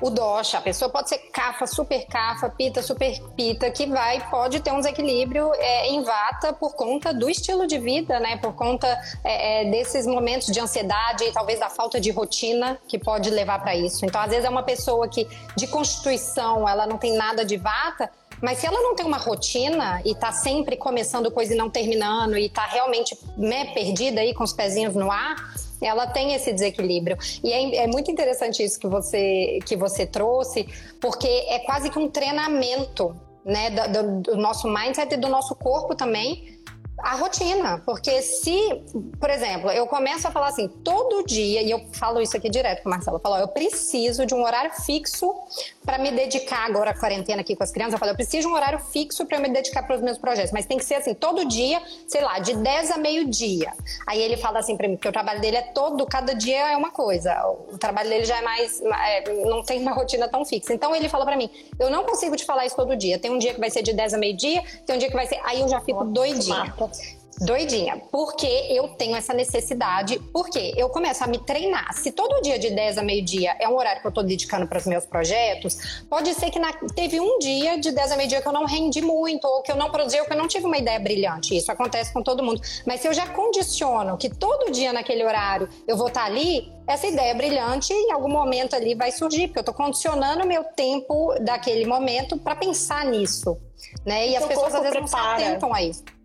o 0.00 0.10
dosha. 0.10 0.58
A 0.58 0.60
pessoa 0.60 0.90
pode 0.90 1.08
ser 1.08 1.18
cafa, 1.32 1.66
super 1.66 2.06
cafa, 2.06 2.48
pita, 2.48 2.82
super 2.82 3.20
pita, 3.36 3.70
que 3.70 3.86
vai, 3.86 4.28
pode 4.28 4.60
ter 4.60 4.72
um 4.72 4.78
desequilíbrio 4.78 5.52
é, 5.54 5.88
em 5.88 6.02
vata 6.02 6.52
por 6.52 6.74
conta 6.74 7.12
do 7.12 7.28
estilo 7.28 7.66
de 7.66 7.78
vida, 7.78 8.20
né? 8.20 8.36
Por 8.36 8.54
conta 8.54 8.86
é, 9.24 9.62
é, 9.62 9.70
desses 9.70 10.06
momentos 10.06 10.48
de 10.48 10.60
ansiedade 10.60 11.24
e 11.24 11.32
talvez 11.32 11.60
da 11.60 11.68
falta 11.68 12.00
de 12.00 12.10
rotina 12.10 12.78
que 12.86 12.98
pode 12.98 13.30
levar 13.30 13.60
para 13.60 13.74
isso. 13.74 14.04
Então, 14.04 14.20
às 14.20 14.30
vezes 14.30 14.44
é 14.44 14.48
uma 14.48 14.62
pessoa 14.62 15.08
que 15.08 15.26
de 15.56 15.66
constituição 15.66 16.68
ela 16.68 16.86
não 16.86 16.98
tem 16.98 17.14
nada 17.14 17.44
de 17.44 17.56
vata, 17.56 18.10
mas 18.42 18.58
se 18.58 18.66
ela 18.66 18.80
não 18.80 18.94
tem 18.94 19.06
uma 19.06 19.16
rotina 19.16 20.00
e 20.04 20.14
tá 20.14 20.30
sempre 20.30 20.76
começando 20.76 21.30
coisa 21.30 21.54
e 21.54 21.56
não 21.56 21.70
terminando 21.70 22.36
e 22.36 22.48
tá 22.48 22.66
realmente 22.66 23.16
né, 23.36 23.72
perdida 23.72 24.20
aí 24.20 24.34
com 24.34 24.44
os 24.44 24.52
pezinhos 24.52 24.94
no 24.94 25.10
ar, 25.10 25.54
ela 25.80 26.06
tem 26.06 26.34
esse 26.34 26.52
desequilíbrio. 26.52 27.16
E 27.42 27.52
é, 27.52 27.84
é, 27.84 27.86
muito 27.86 28.10
interessante 28.10 28.62
isso 28.62 28.78
que 28.78 28.86
você, 28.86 29.58
que 29.66 29.76
você 29.76 30.06
trouxe, 30.06 30.66
porque 31.00 31.26
é 31.26 31.60
quase 31.60 31.90
que 31.90 31.98
um 31.98 32.08
treinamento 32.08 33.14
né, 33.44 33.70
do, 33.70 34.20
do 34.22 34.36
nosso 34.36 34.68
mindset 34.68 35.14
e 35.14 35.16
do 35.16 35.28
nosso 35.28 35.54
corpo 35.54 35.94
também 35.94 36.56
a 36.98 37.14
rotina, 37.16 37.82
porque 37.84 38.22
se, 38.22 38.82
por 39.20 39.28
exemplo, 39.28 39.70
eu 39.70 39.86
começo 39.86 40.26
a 40.26 40.30
falar 40.30 40.48
assim, 40.48 40.66
todo 40.66 41.24
dia, 41.26 41.62
e 41.62 41.70
eu 41.70 41.86
falo 41.92 42.20
isso 42.20 42.36
aqui 42.36 42.48
direto 42.48 42.82
com 42.82 42.88
o 42.88 42.90
Marcelo, 42.90 43.16
eu 43.16 43.20
falo, 43.20 43.36
eu 43.36 43.48
preciso 43.48 44.24
de 44.24 44.34
um 44.34 44.42
horário 44.42 44.72
fixo 44.82 45.34
para 45.84 45.98
me 45.98 46.10
dedicar 46.10 46.64
agora 46.66 46.92
à 46.92 46.98
quarentena 46.98 47.42
aqui 47.42 47.54
com 47.54 47.62
as 47.62 47.70
crianças, 47.70 47.94
eu 47.94 47.98
falo, 47.98 48.12
eu 48.12 48.16
preciso 48.16 48.48
de 48.48 48.52
um 48.52 48.56
horário 48.56 48.78
fixo 48.78 49.26
para 49.26 49.38
me 49.38 49.48
dedicar 49.48 49.82
para 49.82 49.96
os 49.96 50.02
meus 50.02 50.16
projetos, 50.16 50.52
mas 50.52 50.64
tem 50.64 50.78
que 50.78 50.84
ser 50.84 50.94
assim, 50.94 51.12
todo 51.12 51.44
dia, 51.44 51.82
sei 52.08 52.22
lá, 52.22 52.38
de 52.38 52.54
10 52.54 52.90
a 52.90 52.96
meio-dia. 52.96 53.72
Aí 54.06 54.20
ele 54.20 54.36
fala 54.36 54.58
assim 54.58 54.76
para 54.76 54.88
mim, 54.88 54.96
porque 54.96 55.08
o 55.08 55.12
trabalho 55.12 55.40
dele 55.40 55.58
é 55.58 55.62
todo, 55.62 56.04
cada 56.06 56.34
dia 56.34 56.72
é 56.72 56.76
uma 56.76 56.90
coisa, 56.90 57.46
o 57.70 57.76
trabalho 57.78 58.08
dele 58.08 58.24
já 58.24 58.38
é 58.38 58.42
mais, 58.42 58.80
é, 58.80 59.44
não 59.44 59.62
tem 59.62 59.80
uma 59.80 59.92
rotina 59.92 60.28
tão 60.28 60.44
fixa. 60.46 60.72
Então 60.72 60.96
ele 60.96 61.10
fala 61.10 61.26
para 61.26 61.36
mim, 61.36 61.50
eu 61.78 61.90
não 61.90 62.04
consigo 62.04 62.34
te 62.36 62.44
falar 62.44 62.64
isso 62.64 62.74
todo 62.74 62.96
dia, 62.96 63.18
tem 63.18 63.30
um 63.30 63.38
dia 63.38 63.52
que 63.52 63.60
vai 63.60 63.70
ser 63.70 63.82
de 63.82 63.92
10 63.92 64.14
a 64.14 64.18
meio-dia, 64.18 64.62
tem 64.86 64.96
um 64.96 64.98
dia 64.98 65.08
que 65.08 65.14
vai 65.14 65.26
ser, 65.26 65.38
aí 65.44 65.60
eu 65.60 65.68
já 65.68 65.80
fico 65.80 66.02
doidinha 66.02 66.74
doidinha, 67.40 68.00
porque 68.10 68.46
eu 68.46 68.88
tenho 68.88 69.16
essa 69.16 69.34
necessidade, 69.34 70.18
porque 70.32 70.72
eu 70.76 70.88
começo 70.88 71.22
a 71.22 71.26
me 71.26 71.38
treinar. 71.38 71.92
Se 71.92 72.10
todo 72.10 72.40
dia 72.40 72.58
de 72.58 72.70
10 72.70 72.98
a 72.98 73.02
meio-dia 73.02 73.56
é 73.60 73.68
um 73.68 73.76
horário 73.76 74.00
que 74.00 74.06
eu 74.06 74.12
tô 74.12 74.22
dedicando 74.22 74.66
para 74.66 74.78
os 74.78 74.86
meus 74.86 75.04
projetos, 75.04 76.04
pode 76.08 76.32
ser 76.34 76.50
que 76.50 76.58
na, 76.58 76.72
teve 76.94 77.20
um 77.20 77.38
dia 77.38 77.78
de 77.78 77.92
10 77.92 78.12
a 78.12 78.16
meio-dia 78.16 78.40
que 78.40 78.48
eu 78.48 78.52
não 78.52 78.64
rendi 78.64 79.02
muito, 79.02 79.46
ou 79.46 79.62
que 79.62 79.70
eu 79.70 79.76
não 79.76 79.90
produzi, 79.90 80.18
ou 80.20 80.26
que 80.26 80.32
eu 80.32 80.36
não 80.36 80.48
tive 80.48 80.66
uma 80.66 80.78
ideia 80.78 80.98
brilhante. 80.98 81.56
Isso 81.56 81.70
acontece 81.70 82.12
com 82.12 82.22
todo 82.22 82.42
mundo. 82.42 82.60
Mas 82.86 83.00
se 83.00 83.08
eu 83.08 83.12
já 83.12 83.26
condiciono 83.26 84.16
que 84.16 84.30
todo 84.30 84.70
dia 84.72 84.92
naquele 84.92 85.24
horário 85.24 85.68
eu 85.86 85.96
vou 85.96 86.08
estar 86.08 86.20
tá 86.20 86.26
ali, 86.26 86.72
essa 86.86 87.06
ideia 87.06 87.34
brilhante 87.34 87.92
em 87.92 88.12
algum 88.12 88.30
momento 88.30 88.74
ali 88.74 88.94
vai 88.94 89.12
surgir, 89.12 89.48
porque 89.48 89.58
eu 89.58 89.64
tô 89.64 89.74
condicionando 89.74 90.44
o 90.44 90.46
meu 90.46 90.64
tempo 90.64 91.34
daquele 91.40 91.84
momento 91.84 92.38
para 92.38 92.56
pensar 92.56 93.04
nisso. 93.04 93.58
Né? 94.04 94.28
E 94.28 94.36
as 94.36 94.46
pessoas 94.46 94.74
às 94.74 94.82
vezes 94.82 94.98
prepara. 94.98 95.32
não 95.32 95.38
se 95.38 95.44
atentam 95.44 95.74
a 95.74 95.82
isso. 95.82 96.15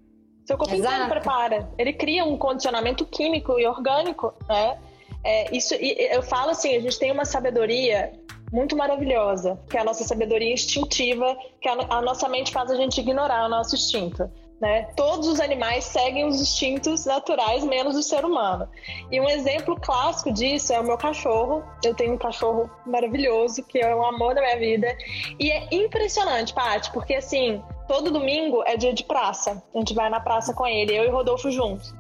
Seu 0.52 0.58
corpo 0.58 0.76
inteiro 0.76 1.08
prepara. 1.08 1.70
Ele 1.78 1.94
cria 1.94 2.26
um 2.26 2.38
condicionamento 2.38 3.06
químico 3.06 3.60
e 3.60 3.66
orgânico, 3.66 4.34
né? 4.48 4.78
É, 5.24 5.56
isso, 5.56 5.76
eu 5.76 6.22
falo 6.24 6.52
assim, 6.52 6.76
a 6.76 6.80
gente 6.80 6.98
tem 6.98 7.12
uma 7.12 7.26
sabedoria 7.26 8.12
muito 8.52 8.76
maravilhosa, 8.76 9.58
que 9.70 9.78
é 9.78 9.80
a 9.80 9.84
nossa 9.84 10.04
sabedoria 10.04 10.54
instintiva, 10.54 11.38
que 11.62 11.70
a, 11.70 11.74
a 11.90 12.02
nossa 12.02 12.28
mente 12.28 12.52
faz 12.52 12.70
a 12.70 12.76
gente 12.76 13.00
ignorar 13.00 13.46
o 13.46 13.50
nosso 13.50 13.76
instinto. 13.76 14.30
Né? 14.60 14.84
Todos 14.96 15.28
os 15.28 15.40
animais 15.40 15.86
seguem 15.86 16.28
os 16.28 16.40
instintos 16.40 17.06
naturais, 17.06 17.64
menos 17.64 17.96
o 17.96 18.04
ser 18.04 18.24
humano. 18.24 18.68
E 19.10 19.20
um 19.20 19.28
exemplo 19.28 19.76
clássico 19.80 20.32
disso 20.32 20.72
é 20.72 20.80
o 20.80 20.84
meu 20.84 20.98
cachorro. 20.98 21.64
Eu 21.84 21.96
tenho 21.96 22.14
um 22.14 22.18
cachorro 22.18 22.70
maravilhoso, 22.86 23.64
que 23.64 23.80
é 23.80 23.96
o 23.96 24.06
amor 24.06 24.36
da 24.36 24.42
minha 24.42 24.60
vida. 24.60 24.96
E 25.40 25.50
é 25.50 25.68
impressionante, 25.72 26.54
Paty, 26.54 26.92
porque 26.92 27.16
assim, 27.16 27.60
todo 27.92 28.10
domingo 28.10 28.64
é 28.66 28.78
dia 28.78 28.94
de 28.94 29.04
praça. 29.04 29.62
A 29.76 29.78
gente 29.78 29.94
vai 29.94 30.10
na 30.10 30.22
praça 30.22 30.54
com 30.54 30.66
ele, 30.66 30.98
eu 30.98 31.04
e 31.04 31.10
Rodolfo 31.10 31.52
juntos. 31.52 31.94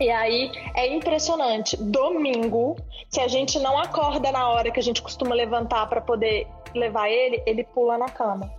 E 0.00 0.10
aí 0.10 0.50
é 0.74 0.92
impressionante. 0.92 1.76
Domingo, 1.76 2.76
se 3.08 3.20
a 3.20 3.28
gente 3.28 3.56
não 3.60 3.78
acorda 3.78 4.32
na 4.32 4.48
hora 4.48 4.72
que 4.72 4.80
a 4.80 4.82
gente 4.82 5.00
costuma 5.00 5.32
levantar 5.32 5.86
para 5.88 6.00
poder 6.00 6.48
levar 6.74 7.08
ele, 7.08 7.40
ele 7.46 7.62
pula 7.62 7.96
na 7.96 8.08
cama. 8.08 8.52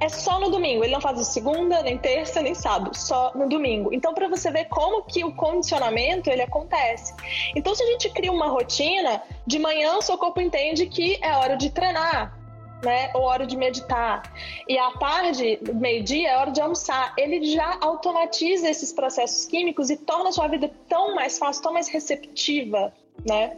É 0.00 0.08
só 0.08 0.40
no 0.40 0.50
domingo. 0.50 0.82
Ele 0.82 0.92
não 0.92 1.00
faz 1.00 1.24
segunda, 1.28 1.80
nem 1.82 1.96
terça, 1.96 2.42
nem 2.42 2.52
sábado, 2.52 2.90
só 2.92 3.30
no 3.36 3.48
domingo. 3.48 3.94
Então, 3.94 4.12
para 4.12 4.28
você 4.28 4.50
ver 4.50 4.64
como 4.64 5.04
que 5.04 5.24
o 5.24 5.32
condicionamento 5.36 6.28
ele 6.28 6.42
acontece. 6.42 7.14
Então, 7.54 7.76
se 7.76 7.84
a 7.84 7.86
gente 7.86 8.10
cria 8.10 8.32
uma 8.32 8.48
rotina, 8.48 9.22
de 9.46 9.60
manhã 9.60 9.96
o 9.98 10.02
seu 10.02 10.18
corpo 10.18 10.40
entende 10.40 10.86
que 10.86 11.16
é 11.22 11.36
hora 11.36 11.56
de 11.56 11.70
treinar 11.70 12.35
né? 12.82 13.10
Ou 13.14 13.22
hora 13.22 13.46
de 13.46 13.56
meditar. 13.56 14.22
E 14.68 14.78
à 14.78 14.90
tarde, 14.92 15.58
meio-dia, 15.74 16.30
é 16.30 16.36
hora 16.36 16.50
de 16.50 16.60
almoçar. 16.60 17.14
Ele 17.16 17.44
já 17.50 17.78
automatiza 17.80 18.68
esses 18.68 18.92
processos 18.92 19.44
químicos 19.46 19.90
e 19.90 19.96
torna 19.96 20.28
a 20.30 20.32
sua 20.32 20.48
vida 20.48 20.70
tão 20.88 21.14
mais 21.14 21.38
fácil, 21.38 21.62
tão 21.62 21.72
mais 21.72 21.88
receptiva, 21.88 22.92
né? 23.26 23.56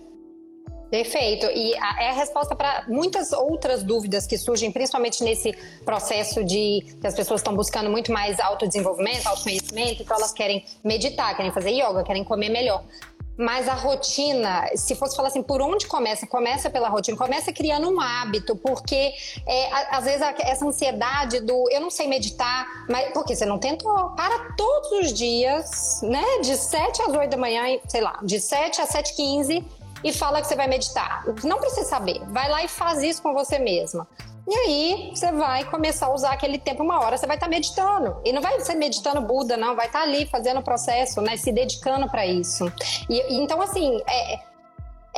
Perfeito. 0.91 1.47
E 1.47 1.75
é 1.75 2.09
a 2.09 2.13
resposta 2.13 2.57
para 2.57 2.85
muitas 2.89 3.33
outras 3.33 3.83
dúvidas 3.83 4.27
que 4.27 4.39
surgem, 4.39 4.73
principalmente 4.73 5.23
nesse 5.23 5.53
processo 5.85 6.43
de 6.43 6.97
que 6.99 7.07
as 7.07 7.15
pessoas 7.15 7.41
estão 7.41 7.55
buscando 7.55 7.91
muito 7.91 8.11
mais 8.11 8.41
autodesenvolvimento, 8.41 9.27
autoconhecimento, 9.27 10.03
então 10.03 10.17
elas 10.17 10.33
querem 10.33 10.65
meditar, 10.83 11.37
querem 11.37 11.53
fazer 11.53 11.71
yoga, 11.71 12.03
querem 12.05 12.25
comer 12.25 12.49
melhor. 12.49 12.83
Mas 13.39 13.69
a 13.69 13.75
rotina, 13.75 14.69
se 14.75 14.97
fosse 14.97 15.15
falar 15.15 15.29
assim, 15.29 15.45
por 15.45 15.63
onde 15.63 15.87
começa? 15.87 16.27
Começa 16.27 16.69
pela 16.69 16.89
rotina, 16.89 17.17
começa 17.17 17.53
criando 17.53 17.89
um 17.89 18.01
hábito, 18.01 18.57
porque 18.57 19.13
é, 19.47 19.95
às 19.95 20.05
vezes 20.05 20.21
essa 20.41 20.67
ansiedade 20.67 21.39
do 21.41 21.71
eu 21.71 21.81
não 21.81 21.89
sei 21.89 22.09
meditar, 22.09 22.67
mas 22.89 23.13
porque 23.13 23.37
você 23.37 23.47
não 23.47 23.57
tentou. 23.57 24.11
Para 24.11 24.55
todos 24.57 24.91
os 24.91 25.13
dias, 25.13 26.01
né? 26.03 26.25
De 26.43 26.57
7 26.57 27.03
às 27.03 27.13
8 27.15 27.31
da 27.31 27.37
manhã, 27.37 27.79
sei 27.87 28.01
lá, 28.01 28.19
de 28.25 28.41
7 28.41 28.81
às 28.81 28.89
7 28.89 29.15
15 29.15 29.65
e 30.03 30.13
fala 30.13 30.41
que 30.41 30.49
você 30.49 30.57
vai 30.57 30.67
meditar. 30.67 31.25
Não 31.45 31.59
precisa 31.59 31.89
saber. 31.89 32.21
Vai 32.27 32.49
lá 32.49 32.65
e 32.65 32.69
faz 32.69 33.03
isso 33.03 33.23
com 33.23 33.33
você 33.33 33.59
mesma. 33.59 34.07
E 34.49 34.55
aí 34.55 35.11
você 35.15 35.31
vai 35.31 35.63
começar 35.65 36.07
a 36.07 36.15
usar 36.15 36.33
aquele 36.33 36.59
tempo, 36.59 36.83
uma 36.83 36.99
hora 37.01 37.19
você 37.19 37.27
vai 37.27 37.37
estar 37.37 37.47
tá 37.47 37.51
meditando. 37.51 38.17
E 38.25 38.33
não 38.33 38.41
vai 38.41 38.59
ser 38.61 38.77
meditando 38.77 39.21
Buda, 39.21 39.59
não, 39.59 39.77
vai 39.77 39.87
estar 39.87 40.01
tá 40.01 40.05
ali 40.07 40.25
fazendo 40.25 40.61
o 40.61 40.63
processo, 40.63 41.21
né? 41.21 41.37
Se 41.37 41.53
dedicando 41.53 42.09
para 42.09 42.27
isso. 42.27 42.65
E, 43.11 43.37
então, 43.37 43.61
assim, 43.61 44.01
é, 44.09 44.41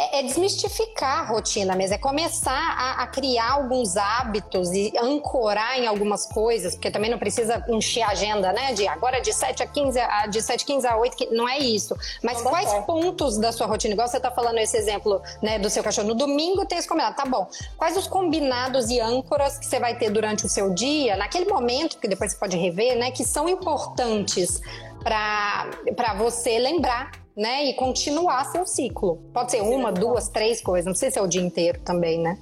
é, 0.01 0.21
é, 0.21 0.23
desmistificar 0.23 1.19
a 1.19 1.23
rotina 1.25 1.77
mesmo, 1.77 1.95
é 1.95 1.99
começar 1.99 2.75
a, 2.79 3.03
a, 3.03 3.07
criar 3.07 3.51
alguns 3.51 3.99
hábitos 3.99 4.73
e 4.73 4.91
ancorar 4.99 5.79
em 5.79 5.87
algumas 5.87 6.25
coisas, 6.25 6.75
porque 6.75 6.91
também 6.91 7.11
não 7.11 7.19
precisa 7.19 7.63
encher 7.69 8.01
a 8.01 8.09
agenda, 8.09 8.51
né? 8.51 8.73
De 8.73 8.89
agora 8.89 9.21
de 9.21 9.31
7 9.31 9.63
a 9.63 9.67
15, 9.67 10.01
a, 10.01 10.27
de 10.27 10.41
7 10.41 10.63
a 10.63 10.67
15 10.67 10.87
a 10.87 10.97
8, 10.97 11.29
não 11.33 11.47
é 11.47 11.59
isso. 11.59 11.95
Mas 12.23 12.43
não 12.43 12.51
quais 12.51 12.73
pontos 12.87 13.37
da 13.37 13.53
sua 13.53 13.67
rotina, 13.67 13.93
igual 13.93 14.09
você 14.09 14.17
está 14.17 14.31
falando 14.31 14.57
esse 14.57 14.75
exemplo 14.75 15.21
né, 15.43 15.59
do 15.59 15.69
seu 15.69 15.83
cachorro, 15.83 16.09
no 16.09 16.15
domingo 16.15 16.65
tem 16.65 16.79
esse 16.79 16.89
combinado, 16.89 17.17
tá 17.17 17.27
bom. 17.27 17.47
Quais 17.77 17.95
os 17.95 18.07
combinados 18.07 18.89
e 18.89 19.01
âncoras 19.01 19.59
que 19.59 19.67
você 19.67 19.79
vai 19.79 19.99
ter 19.99 20.09
durante 20.09 20.47
o 20.47 20.49
seu 20.49 20.73
dia, 20.73 21.15
naquele 21.15 21.45
momento, 21.45 21.99
que 21.99 22.09
depois 22.09 22.33
você 22.33 22.39
pode 22.39 22.57
rever, 22.57 22.97
né? 22.97 23.11
Que 23.11 23.23
são 23.23 23.47
importantes 23.51 24.63
para 25.05 26.15
você 26.17 26.59
lembrar 26.59 27.11
né? 27.41 27.65
E 27.65 27.75
continuar 27.75 28.45
seu 28.53 28.67
ciclo. 28.67 29.17
Pode 29.33 29.51
ser 29.51 29.63
uma, 29.63 29.91
duas, 29.91 30.29
três 30.29 30.61
coisas, 30.61 30.85
não 30.85 30.93
precisa 30.93 31.11
ser 31.11 31.21
o 31.23 31.27
dia 31.27 31.41
inteiro 31.41 31.81
também, 31.81 32.21
né? 32.21 32.39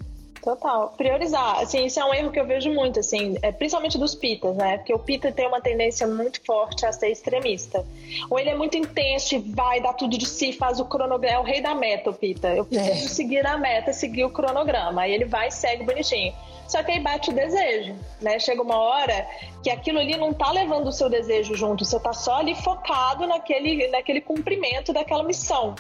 Total. 0.49 0.95
Priorizar, 0.97 1.61
assim, 1.61 1.85
isso 1.85 2.01
é 2.01 2.05
um 2.07 2.15
erro 2.15 2.31
que 2.31 2.41
eu 2.41 2.47
vejo 2.47 2.73
muito, 2.73 2.99
assim, 3.01 3.37
é, 3.43 3.53
principalmente 3.53 3.99
dos 3.99 4.15
pitas, 4.15 4.57
né? 4.57 4.79
Porque 4.79 4.95
o 4.95 4.99
pita 4.99 5.31
tem 5.31 5.47
uma 5.47 5.61
tendência 5.61 6.07
muito 6.07 6.41
forte 6.43 6.87
a 6.87 6.93
ser 6.93 7.11
extremista. 7.11 7.85
Ou 8.31 8.39
ele 8.39 8.49
é 8.49 8.55
muito 8.55 8.75
intenso 8.75 9.35
e 9.35 9.39
vai 9.41 9.79
dar 9.83 9.93
tudo 9.93 10.17
de 10.17 10.25
si, 10.25 10.55
faz 10.55 10.81
o 10.81 10.87
cronograma, 10.87 11.37
é 11.37 11.39
o 11.39 11.43
rei 11.43 11.61
da 11.61 11.75
meta, 11.75 12.09
o 12.09 12.15
pita. 12.15 12.49
Eu 12.49 12.65
preciso 12.65 13.05
é. 13.05 13.09
seguir 13.09 13.47
a 13.47 13.59
meta, 13.59 13.93
seguir 13.93 14.25
o 14.25 14.31
cronograma. 14.31 15.03
Aí 15.03 15.13
ele 15.13 15.27
vai 15.27 15.49
e 15.49 15.51
segue 15.51 15.85
bonitinho. 15.85 16.33
Só 16.67 16.83
que 16.83 16.93
aí 16.93 17.01
bate 17.01 17.29
o 17.29 17.35
desejo, 17.35 17.95
né? 18.21 18.39
Chega 18.39 18.63
uma 18.63 18.77
hora 18.77 19.27
que 19.63 19.69
aquilo 19.69 19.99
ali 19.99 20.17
não 20.17 20.33
tá 20.33 20.51
levando 20.51 20.87
o 20.87 20.93
seu 20.93 21.11
desejo 21.11 21.55
junto, 21.55 21.85
você 21.85 22.01
tá 22.01 22.15
só 22.15 22.37
ali 22.37 22.55
focado 22.55 23.27
naquele, 23.27 23.89
naquele 23.89 24.23
cumprimento 24.23 24.95
daquela 24.95 25.23
missão. 25.23 25.75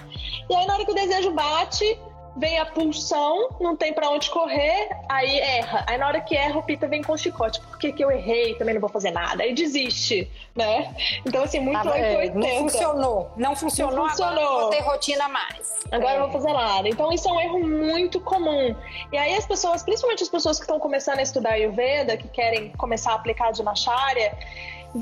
E 0.48 0.54
aí 0.54 0.66
na 0.66 0.74
hora 0.74 0.84
que 0.84 0.92
o 0.92 0.94
desejo 0.94 1.30
bate, 1.32 1.98
vem 2.38 2.58
a 2.58 2.66
pulsão, 2.66 3.50
não 3.60 3.76
tem 3.76 3.92
para 3.92 4.08
onde 4.10 4.30
correr, 4.30 4.88
aí 5.08 5.38
erra. 5.40 5.84
Aí 5.86 5.98
na 5.98 6.06
hora 6.06 6.20
que 6.20 6.34
erra, 6.36 6.58
o 6.58 6.62
Pita 6.62 6.86
vem 6.86 7.02
com 7.02 7.12
o 7.12 7.18
chicote. 7.18 7.60
Por 7.60 7.78
que, 7.78 7.92
que 7.92 8.04
eu 8.04 8.10
errei? 8.10 8.54
Também 8.54 8.74
não 8.74 8.80
vou 8.80 8.88
fazer 8.90 9.10
nada. 9.10 9.42
Aí 9.42 9.52
desiste, 9.54 10.30
né? 10.54 10.94
Então, 11.26 11.42
assim, 11.42 11.60
muito 11.60 11.88
ah, 11.88 11.92
880. 11.92 12.38
Não 12.38 12.58
funcionou. 12.58 13.30
Não 13.36 13.56
funcionou, 13.56 13.96
não 13.96 14.08
funcionou. 14.08 14.32
agora 14.32 14.50
não 14.50 14.60
vou 14.60 14.70
ter 14.70 14.80
rotina 14.80 15.28
mais. 15.28 15.74
Agora 15.90 16.12
é. 16.12 16.18
não 16.18 16.30
vou 16.30 16.40
fazer 16.40 16.52
nada. 16.52 16.88
Então, 16.88 17.12
isso 17.12 17.28
é 17.28 17.32
um 17.32 17.40
erro 17.40 17.66
muito 17.66 18.20
comum. 18.20 18.74
E 19.12 19.16
aí 19.16 19.34
as 19.34 19.46
pessoas, 19.46 19.82
principalmente 19.82 20.22
as 20.22 20.28
pessoas 20.28 20.58
que 20.58 20.64
estão 20.64 20.78
começando 20.78 21.18
a 21.18 21.22
estudar 21.22 21.52
Ayurveda, 21.52 22.16
que 22.16 22.28
querem 22.28 22.70
começar 22.72 23.12
a 23.12 23.14
aplicar 23.16 23.48
a 23.48 23.50
Dinacharya, 23.50 24.36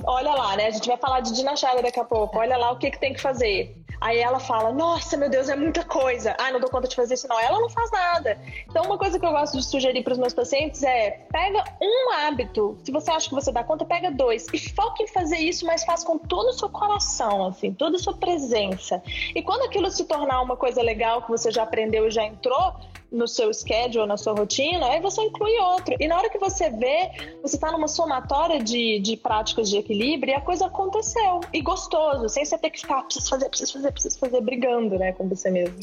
olha 0.05 0.33
lá, 0.33 0.57
né? 0.57 0.67
A 0.67 0.71
gente 0.71 0.89
vai 0.89 0.97
falar 0.97 1.21
de 1.21 1.33
Dinacharya 1.35 1.83
daqui 1.83 2.01
a 2.01 2.05
pouco. 2.05 2.39
Olha 2.39 2.57
lá 2.57 2.73
o 2.73 2.79
que, 2.79 2.91
que 2.91 2.99
tem 2.99 3.13
que 3.13 3.21
fazer. 3.21 3.77
Aí 4.01 4.19
ela 4.19 4.39
fala: 4.39 4.73
Nossa, 4.73 5.17
meu 5.17 5.29
Deus, 5.29 5.49
é 5.49 5.57
muita 5.57 5.85
coisa. 5.85 6.37
Ah, 6.39 6.51
não 6.51 6.61
dou 6.61 6.71
conta 6.71 6.89
de 6.89 6.97
fazer 6.97 7.15
isso, 7.15 7.29
não. 7.29 7.39
Ela 7.39 7.61
não 7.61 7.69
faz 7.69 7.91
nada. 7.91 8.39
Então, 8.69 8.85
uma 8.85 8.99
coisa 8.99 9.19
que 9.19 9.27
eu 9.27 9.31
gosto 9.31 9.57
de 9.57 9.65
sugerir 9.65 10.03
para 10.03 10.13
os 10.13 10.19
meus 10.19 10.35
pacientes 10.35 10.83
é: 10.83 11.27
pega 11.31 11.65
um 11.81 12.13
hábito. 12.13 12.79
Se 12.85 12.93
você 12.93 13.11
acha 13.11 13.29
que 13.29 13.35
você 13.35 13.53
dá 13.53 13.65
conta, 13.65 13.85
pega 13.85 14.11
dois. 14.11 14.47
E 14.53 14.59
foque 14.59 15.05
em 15.05 15.07
fazer 15.07 15.39
isso, 15.39 15.67
mas 15.67 15.85
faz 15.85 16.05
com 16.05 16.19
todo 16.19 16.49
o 16.49 16.53
seu 16.53 16.69
coração, 16.69 17.47
assim, 17.47 17.73
toda 17.73 17.97
a 17.97 17.99
sua 17.99 18.15
presença. 18.15 19.03
E 19.35 19.43
quando 19.43 19.63
aquilo 19.63 19.91
se 19.91 20.05
tornar 20.05 20.43
uma 20.43 20.57
coisa 20.57 20.83
legal 20.83 21.23
que 21.23 21.31
você 21.31 21.51
já 21.51 21.63
aprendeu 21.63 22.07
e 22.07 22.11
já 22.11 22.25
entrou, 22.25 22.75
no 23.11 23.27
seu 23.29 23.53
schedule, 23.53 24.07
na 24.07 24.17
sua 24.17 24.35
rotina, 24.35 24.87
aí 24.87 25.01
você 25.01 25.23
inclui 25.23 25.57
outro. 25.59 25.95
E 25.99 26.09
na 26.09 26.17
hora 26.17 26.29
que 26.29 26.39
você 26.39 26.71
vê, 26.71 27.11
você 27.43 27.57
está 27.57 27.71
numa 27.71 27.89
somatória 27.89 28.63
de, 28.63 28.99
de 29.01 29.17
práticas 29.17 29.71
de 29.71 29.79
equilíbrio 29.79 30.33
e 30.33 30.35
a 30.35 30.41
coisa 30.41 30.67
aconteceu. 30.67 31.41
E 31.53 31.61
gostoso, 31.61 32.29
sem 32.29 32.45
você 32.45 32.59
ter 32.59 32.71
que 32.71 32.81
ficar, 32.81 33.03
preciso 33.03 33.29
fazer, 33.29 33.49
preciso 33.49 33.73
fazer, 33.75 33.93
preciso 33.93 34.19
fazer, 34.19 34.41
brigando, 34.41 34.99
né, 34.99 35.13
com 35.13 35.29
você 35.29 35.51
mesmo. 35.51 35.79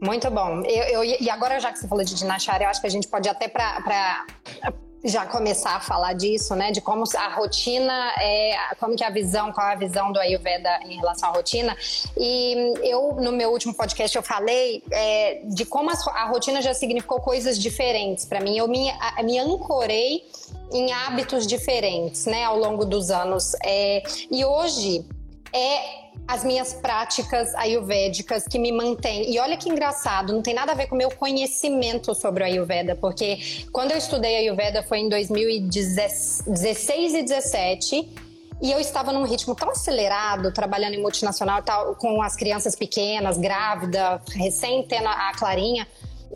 Muito 0.00 0.30
bom. 0.30 0.60
Eu, 0.62 1.02
eu, 1.02 1.04
e 1.04 1.30
agora, 1.30 1.58
já 1.58 1.72
que 1.72 1.78
você 1.78 1.88
falou 1.88 2.04
de 2.04 2.14
Dinacharya, 2.14 2.66
eu 2.66 2.70
acho 2.70 2.80
que 2.80 2.86
a 2.86 2.90
gente 2.90 3.08
pode 3.08 3.28
até 3.28 3.48
para 3.48 4.26
já 5.04 5.26
começar 5.26 5.76
a 5.76 5.80
falar 5.80 6.14
disso, 6.14 6.54
né? 6.54 6.70
De 6.70 6.80
como 6.80 7.04
a 7.16 7.28
rotina 7.34 8.12
é, 8.18 8.56
como 8.80 8.96
que 8.96 9.04
é 9.04 9.06
a 9.06 9.10
visão, 9.10 9.52
qual 9.52 9.68
é 9.68 9.72
a 9.72 9.76
visão 9.76 10.10
do 10.10 10.18
Ayurveda 10.18 10.80
em 10.84 10.96
relação 10.96 11.28
à 11.28 11.32
rotina. 11.32 11.76
E 12.16 12.72
eu, 12.82 13.14
no 13.20 13.30
meu 13.30 13.50
último 13.50 13.74
podcast, 13.74 14.16
eu 14.16 14.22
falei 14.22 14.82
é, 14.90 15.42
de 15.44 15.66
como 15.66 15.90
a, 15.90 15.94
a, 16.14 16.26
rotina 16.26 16.62
já 16.62 16.72
significou 16.72 17.20
coisas 17.20 17.58
diferentes 17.58 18.24
para 18.24 18.40
mim. 18.40 18.56
Eu 18.56 18.66
me, 18.66 18.90
a, 18.90 19.22
me 19.22 19.38
ancorei 19.38 20.24
em 20.72 20.92
hábitos 20.92 21.46
diferentes, 21.46 22.24
né? 22.24 22.44
Ao 22.44 22.58
longo 22.58 22.84
dos 22.84 23.10
anos. 23.10 23.54
É, 23.62 24.02
e 24.30 24.44
hoje 24.44 25.04
é 25.52 26.03
as 26.26 26.42
minhas 26.42 26.72
práticas 26.72 27.54
ayurvédicas 27.54 28.48
que 28.48 28.58
me 28.58 28.72
mantêm. 28.72 29.32
E 29.32 29.38
olha 29.38 29.56
que 29.56 29.68
engraçado, 29.68 30.32
não 30.32 30.42
tem 30.42 30.54
nada 30.54 30.72
a 30.72 30.74
ver 30.74 30.86
com 30.86 30.94
o 30.94 30.98
meu 30.98 31.10
conhecimento 31.10 32.14
sobre 32.14 32.42
o 32.42 32.46
Ayurveda, 32.46 32.96
porque 32.96 33.66
quando 33.70 33.92
eu 33.92 33.98
estudei 33.98 34.36
Ayurveda 34.36 34.82
foi 34.82 35.00
em 35.00 35.08
2016 35.08 37.14
e 37.14 37.22
17. 37.22 38.08
E 38.62 38.70
eu 38.70 38.78
estava 38.78 39.12
num 39.12 39.24
ritmo 39.24 39.54
tão 39.54 39.70
acelerado, 39.70 40.52
trabalhando 40.52 40.94
em 40.94 41.02
multinacional, 41.02 41.62
tal, 41.62 41.94
com 41.96 42.22
as 42.22 42.34
crianças 42.34 42.74
pequenas, 42.74 43.36
grávida, 43.36 44.22
recém 44.32 44.82
tendo 44.84 45.08
a 45.08 45.32
Clarinha, 45.36 45.86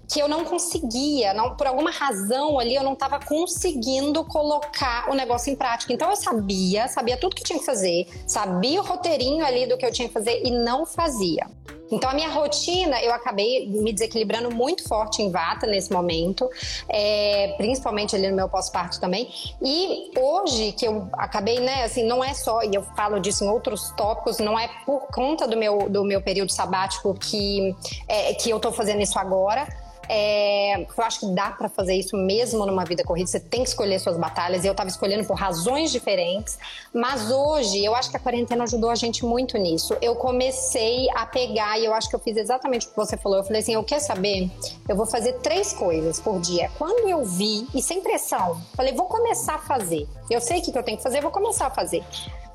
que 0.09 0.19
eu 0.21 0.27
não 0.27 0.45
conseguia, 0.45 1.35
não, 1.35 1.55
por 1.55 1.67
alguma 1.67 1.91
razão 1.91 2.59
ali 2.59 2.75
eu 2.75 2.83
não 2.83 2.95
estava 2.95 3.21
conseguindo 3.21 4.25
colocar 4.25 5.11
o 5.11 5.15
negócio 5.15 5.53
em 5.53 5.57
prática. 5.57 5.93
Então 5.93 6.09
eu 6.09 6.17
sabia, 6.17 6.89
sabia 6.89 7.17
tudo 7.17 7.37
que 7.37 7.43
tinha 7.43 7.59
que 7.59 7.67
fazer, 7.67 8.09
sabia 8.27 8.81
o 8.81 8.85
roteirinho 8.85 9.45
ali 9.45 9.67
do 9.67 9.77
que 9.77 9.85
eu 9.85 9.93
tinha 9.93 10.09
que 10.09 10.15
fazer 10.15 10.43
e 10.45 10.51
não 10.51 10.87
fazia. 10.87 11.47
Então 11.91 12.11
a 12.11 12.15
minha 12.15 12.29
rotina, 12.29 13.01
eu 13.03 13.13
acabei 13.13 13.67
me 13.67 13.93
desequilibrando 13.93 14.51
muito 14.55 14.87
forte 14.87 15.23
em 15.23 15.31
vata 15.31 15.67
nesse 15.67 15.93
momento, 15.93 16.49
é, 16.89 17.55
principalmente 17.57 18.15
ali 18.15 18.29
no 18.29 18.37
meu 18.37 18.49
pós-parto 18.49 19.01
também. 19.01 19.29
E 19.63 20.11
hoje 20.19 20.73
que 20.73 20.87
eu 20.87 21.09
acabei, 21.15 21.61
né, 21.61 21.85
assim, 21.85 22.05
não 22.05 22.23
é 22.23 22.35
só, 22.35 22.63
e 22.63 22.75
eu 22.75 22.83
falo 22.97 23.19
disso 23.19 23.45
em 23.45 23.49
outros 23.49 23.91
tópicos, 23.97 24.39
não 24.39 24.59
é 24.59 24.69
por 24.85 25.07
conta 25.09 25.47
do 25.47 25.57
meu, 25.57 25.89
do 25.89 26.05
meu 26.05 26.21
período 26.21 26.53
sabático 26.53 27.15
que, 27.15 27.75
é, 28.07 28.35
que 28.35 28.51
eu 28.51 28.61
tô 28.61 28.71
fazendo 28.71 29.01
isso 29.01 29.19
agora, 29.19 29.67
é, 30.09 30.81
eu 30.81 31.05
acho 31.05 31.21
que 31.21 31.35
dá 31.35 31.51
para 31.51 31.69
fazer 31.69 31.95
isso 31.95 32.17
mesmo 32.17 32.65
numa 32.65 32.85
vida 32.85 33.05
corrida. 33.05 33.29
Você 33.29 33.41
tem 33.41 33.63
que 33.63 33.69
escolher 33.69 33.99
suas 33.99 34.17
batalhas. 34.17 34.65
E 34.65 34.67
eu 34.67 34.73
estava 34.73 34.89
escolhendo 34.89 35.27
por 35.27 35.37
razões 35.37 35.91
diferentes. 35.93 36.59
Mas 36.95 37.31
hoje, 37.31 37.85
eu 37.85 37.95
acho 37.95 38.11
que 38.11 38.17
a 38.17 38.21
quarentena 38.21 38.65
ajudou 38.65 38.91
a 38.91 38.95
gente 38.95 39.25
muito 39.25 39.59
nisso. 39.59 39.97
Eu 40.01 40.17
comecei 40.17 41.09
a 41.15 41.27
pegar, 41.27 41.79
e 41.79 41.85
eu 41.85 41.93
acho 41.93 42.09
que 42.09 42.17
eu 42.17 42.21
fiz 42.21 42.37
exatamente 42.37 42.87
o 42.87 42.91
que 42.91 42.97
você 42.97 43.17
falou. 43.17 43.39
Eu 43.39 43.45
falei 43.45 43.61
assim: 43.61 43.75
eu 43.75 43.85
quero 43.85 44.03
saber, 44.03 44.51
eu 44.89 44.97
vou 44.97 45.07
fazer 45.07 45.35
três 45.35 45.73
coisas 45.73 46.19
por 46.19 46.41
dia. 46.41 46.71
Quando 46.79 47.09
eu 47.09 47.25
vi, 47.25 47.67
e 47.75 47.83
sem 47.83 48.01
pressão, 48.01 48.61
falei: 48.75 48.95
vou 48.95 49.07
começar 49.07 49.57
a 49.57 49.59
fazer. 49.59 50.09
Eu 50.31 50.41
sei 50.41 50.61
o 50.61 50.63
que 50.63 50.77
eu 50.77 50.83
tenho 50.83 50.97
que 50.97 51.03
fazer, 51.03 51.21
vou 51.21 51.31
começar 51.31 51.67
a 51.67 51.71
fazer. 51.71 52.03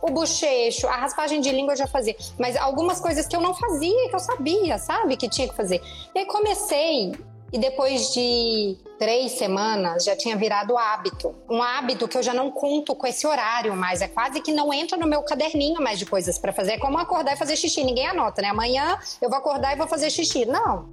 O 0.04 0.12
bochecho, 0.12 0.86
a 0.88 0.98
raspagem 0.98 1.40
de 1.40 1.50
língua 1.50 1.74
eu 1.74 1.78
já 1.78 1.88
fazia. 1.88 2.14
Mas 2.38 2.58
algumas 2.58 3.00
coisas 3.00 3.26
que 3.26 3.34
eu 3.34 3.40
não 3.40 3.54
fazia, 3.54 4.10
que 4.10 4.14
eu 4.14 4.20
sabia, 4.20 4.78
sabe? 4.78 5.16
Que 5.16 5.30
tinha 5.30 5.48
que 5.48 5.56
fazer. 5.56 5.82
E 6.14 6.20
aí 6.20 6.26
comecei 6.26 7.14
e 7.54 7.58
depois 7.58 8.12
de 8.14 8.78
três 9.00 9.34
semanas 9.34 10.04
já 10.04 10.14
tinha 10.14 10.36
virado 10.36 10.78
hábito. 10.78 11.34
Um 11.50 11.64
hábito 11.64 12.06
que 12.06 12.18
eu 12.18 12.24
já 12.24 12.34
não 12.34 12.52
conto 12.52 12.94
com 12.94 13.08
esse 13.08 13.26
horário 13.26 13.74
mais. 13.78 14.02
É 14.02 14.10
quase 14.10 14.42
que 14.42 14.52
não 14.52 14.74
entra 14.74 14.98
no 14.98 15.08
meu 15.08 15.22
caderninho 15.22 15.82
mais 15.82 15.98
de 16.00 16.06
coisas 16.06 16.38
para 16.38 16.52
fazer. 16.52 16.74
É 16.74 16.78
como 16.78 16.98
acordar 16.98 17.34
e 17.34 17.38
fazer 17.38 17.56
xixi. 17.56 17.82
Ninguém 17.84 18.08
anota, 18.08 18.42
né? 18.42 18.50
Amanhã 18.50 19.00
eu 19.22 19.30
vou 19.30 19.38
acordar 19.38 19.72
e 19.72 19.78
vou 19.78 19.88
fazer 19.88 20.10
xixi. 20.10 20.46
Não. 20.46 20.90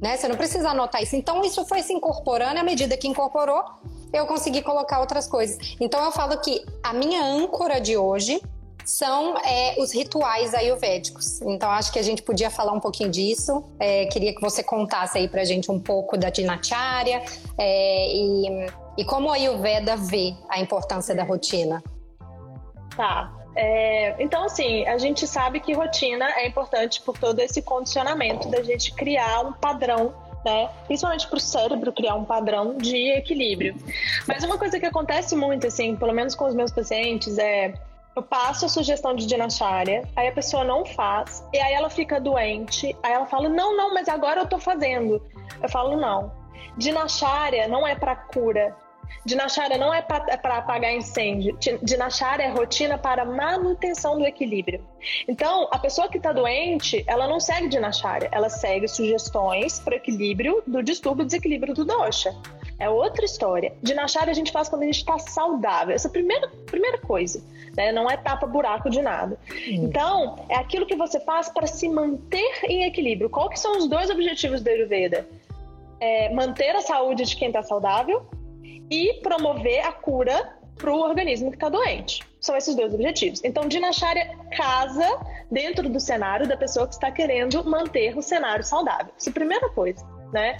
Né? 0.00 0.16
Você 0.16 0.26
não 0.26 0.36
precisa 0.36 0.70
anotar 0.70 1.02
isso. 1.02 1.16
Então 1.16 1.42
isso 1.42 1.66
foi 1.66 1.82
se 1.82 1.92
incorporando. 1.92 2.58
À 2.60 2.62
medida 2.62 2.96
que 2.96 3.08
incorporou, 3.08 3.62
eu 4.12 4.24
consegui 4.26 4.62
colocar 4.62 5.00
outras 5.00 5.26
coisas. 5.26 5.58
Então 5.80 6.02
eu 6.02 6.12
falo 6.12 6.38
que 6.38 6.64
a 6.82 6.92
minha 6.92 7.24
âncora 7.24 7.80
de 7.80 7.96
hoje 7.96 8.40
são 8.84 9.36
é, 9.38 9.74
os 9.78 9.92
rituais 9.92 10.54
ayurvédicos. 10.54 11.40
Então, 11.42 11.70
acho 11.70 11.92
que 11.92 11.98
a 11.98 12.02
gente 12.02 12.22
podia 12.22 12.50
falar 12.50 12.72
um 12.72 12.80
pouquinho 12.80 13.10
disso. 13.10 13.64
É, 13.78 14.06
queria 14.06 14.34
que 14.34 14.40
você 14.40 14.62
contasse 14.62 15.18
aí 15.18 15.28
pra 15.28 15.44
gente 15.44 15.70
um 15.70 15.80
pouco 15.80 16.16
da 16.16 16.30
dinacharya 16.30 17.22
é, 17.58 18.14
e, 18.14 18.66
e 18.98 19.04
como 19.04 19.30
a 19.30 19.34
Ayurveda 19.34 19.96
vê 19.96 20.34
a 20.48 20.60
importância 20.60 21.14
da 21.14 21.24
rotina. 21.24 21.82
Tá. 22.96 23.32
É, 23.56 24.16
então, 24.22 24.44
assim, 24.44 24.86
a 24.86 24.98
gente 24.98 25.26
sabe 25.26 25.60
que 25.60 25.72
rotina 25.72 26.26
é 26.36 26.46
importante 26.46 27.00
por 27.00 27.16
todo 27.16 27.38
esse 27.40 27.62
condicionamento 27.62 28.48
da 28.50 28.62
gente 28.62 28.92
criar 28.92 29.40
um 29.42 29.52
padrão 29.52 30.12
né? 30.44 30.68
Principalmente 30.86 31.26
para 31.26 31.38
o 31.38 31.40
cérebro 31.40 31.90
criar 31.90 32.14
um 32.16 32.24
padrão 32.24 32.76
de 32.76 33.12
equilíbrio. 33.12 33.74
Mas 34.28 34.44
uma 34.44 34.58
coisa 34.58 34.78
que 34.78 34.84
acontece 34.84 35.34
muito, 35.34 35.66
assim, 35.66 35.96
pelo 35.96 36.12
menos 36.12 36.34
com 36.34 36.44
os 36.44 36.54
meus 36.54 36.70
pacientes, 36.70 37.38
é 37.38 37.72
eu 38.16 38.22
passo 38.22 38.66
a 38.66 38.68
sugestão 38.68 39.14
de 39.14 39.26
dinacharya, 39.26 40.08
aí 40.14 40.28
a 40.28 40.32
pessoa 40.32 40.64
não 40.64 40.84
faz, 40.84 41.46
e 41.52 41.58
aí 41.58 41.74
ela 41.74 41.90
fica 41.90 42.20
doente, 42.20 42.96
aí 43.02 43.12
ela 43.12 43.26
fala: 43.26 43.48
"Não, 43.48 43.76
não, 43.76 43.92
mas 43.92 44.08
agora 44.08 44.40
eu 44.40 44.46
tô 44.46 44.58
fazendo". 44.58 45.20
Eu 45.62 45.68
falo: 45.68 45.96
"Não. 45.96 46.44
Dinacharya 46.76 47.68
não 47.68 47.86
é 47.86 47.94
para 47.94 48.16
cura. 48.16 48.76
Dinacharya 49.24 49.78
não 49.78 49.92
é 49.92 50.02
para 50.02 50.24
é 50.28 50.58
apagar 50.58 50.92
incêndio. 50.92 51.56
Dinacharya 51.82 52.44
é 52.44 52.50
rotina 52.50 52.98
para 52.98 53.24
manutenção 53.24 54.18
do 54.18 54.26
equilíbrio. 54.26 54.84
Então, 55.26 55.68
a 55.70 55.78
pessoa 55.78 56.08
que 56.08 56.18
está 56.18 56.32
doente, 56.32 57.02
ela 57.06 57.26
não 57.26 57.40
segue 57.40 57.68
Dinacharya, 57.68 58.28
ela 58.32 58.50
segue 58.50 58.86
sugestões 58.86 59.78
para 59.78 59.96
equilíbrio 59.96 60.62
do 60.66 60.82
distúrbio 60.82 61.24
desequilíbrio 61.24 61.74
do 61.74 61.84
dosha. 61.84 62.34
É 62.78 62.88
outra 62.88 63.24
história. 63.24 63.72
Dinacharya 63.82 64.30
a 64.30 64.34
gente 64.34 64.50
faz 64.50 64.68
quando 64.68 64.82
a 64.82 64.86
gente 64.86 64.98
está 64.98 65.18
saudável. 65.18 65.94
Essa 65.94 66.08
é 66.08 66.10
a 66.10 66.12
primeira, 66.12 66.48
primeira 66.66 66.98
coisa. 66.98 67.42
Né? 67.76 67.92
Não 67.92 68.10
é 68.10 68.16
tapa 68.16 68.46
buraco 68.46 68.90
de 68.90 69.00
nada. 69.00 69.38
Hum. 69.50 69.84
Então, 69.84 70.36
é 70.48 70.56
aquilo 70.56 70.86
que 70.86 70.96
você 70.96 71.20
faz 71.20 71.48
para 71.48 71.66
se 71.66 71.88
manter 71.88 72.64
em 72.64 72.84
equilíbrio. 72.84 73.30
Qual 73.30 73.48
que 73.48 73.58
são 73.58 73.78
os 73.78 73.88
dois 73.88 74.10
objetivos 74.10 74.62
do 74.62 74.68
Ayurveda? 74.68 75.26
É 76.00 76.32
manter 76.34 76.74
a 76.74 76.80
saúde 76.80 77.24
de 77.24 77.36
quem 77.36 77.48
está 77.48 77.62
saudável 77.62 78.26
e 78.90 79.14
promover 79.22 79.80
a 79.86 79.92
cura 79.92 80.56
para 80.76 80.92
o 80.92 81.00
organismo 81.00 81.50
que 81.50 81.56
está 81.56 81.68
doente. 81.68 82.22
São 82.40 82.56
esses 82.56 82.74
dois 82.74 82.92
objetivos. 82.92 83.42
Então, 83.44 83.66
Dinacharya 83.68 84.36
casa 84.56 85.08
dentro 85.50 85.88
do 85.88 86.00
cenário 86.00 86.46
da 86.46 86.56
pessoa 86.56 86.86
que 86.86 86.94
está 86.94 87.10
querendo 87.10 87.64
manter 87.64 88.16
o 88.18 88.22
cenário 88.22 88.64
saudável. 88.64 89.12
Essa 89.16 89.30
é 89.30 89.32
a 89.32 89.34
primeira 89.34 89.68
coisa. 89.70 90.04
Né? 90.32 90.56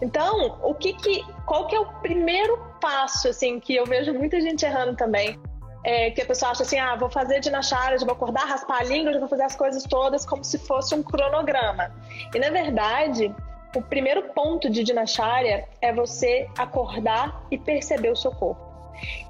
Então, 0.00 0.58
o 0.62 0.74
que 0.74 0.94
que, 0.94 1.22
qual 1.44 1.66
que 1.66 1.76
é 1.76 1.80
o 1.80 1.86
primeiro 2.00 2.58
passo 2.80 3.28
assim 3.28 3.60
que 3.60 3.74
eu 3.74 3.84
vejo 3.84 4.12
muita 4.14 4.40
gente 4.40 4.64
errando 4.64 4.96
também? 4.96 5.38
É, 5.84 6.10
que 6.10 6.20
a 6.20 6.26
pessoa 6.26 6.50
acha 6.50 6.64
assim, 6.64 6.78
ah, 6.78 6.96
vou 6.96 7.08
fazer 7.08 7.40
já 7.42 7.50
vou 8.00 8.12
acordar, 8.12 8.44
raspar 8.46 8.80
a 8.80 8.84
língua, 8.84 9.16
vou 9.18 9.28
fazer 9.28 9.44
as 9.44 9.54
coisas 9.54 9.84
todas 9.84 10.26
como 10.26 10.42
se 10.42 10.58
fosse 10.58 10.94
um 10.94 11.02
cronograma. 11.02 11.94
E 12.34 12.38
na 12.38 12.50
verdade, 12.50 13.32
o 13.74 13.82
primeiro 13.82 14.22
ponto 14.34 14.68
de 14.70 14.82
dinacharya 14.82 15.68
é 15.80 15.92
você 15.92 16.48
acordar 16.56 17.42
e 17.50 17.58
perceber 17.58 18.10
o 18.10 18.16
seu 18.16 18.32
corpo. 18.32 18.66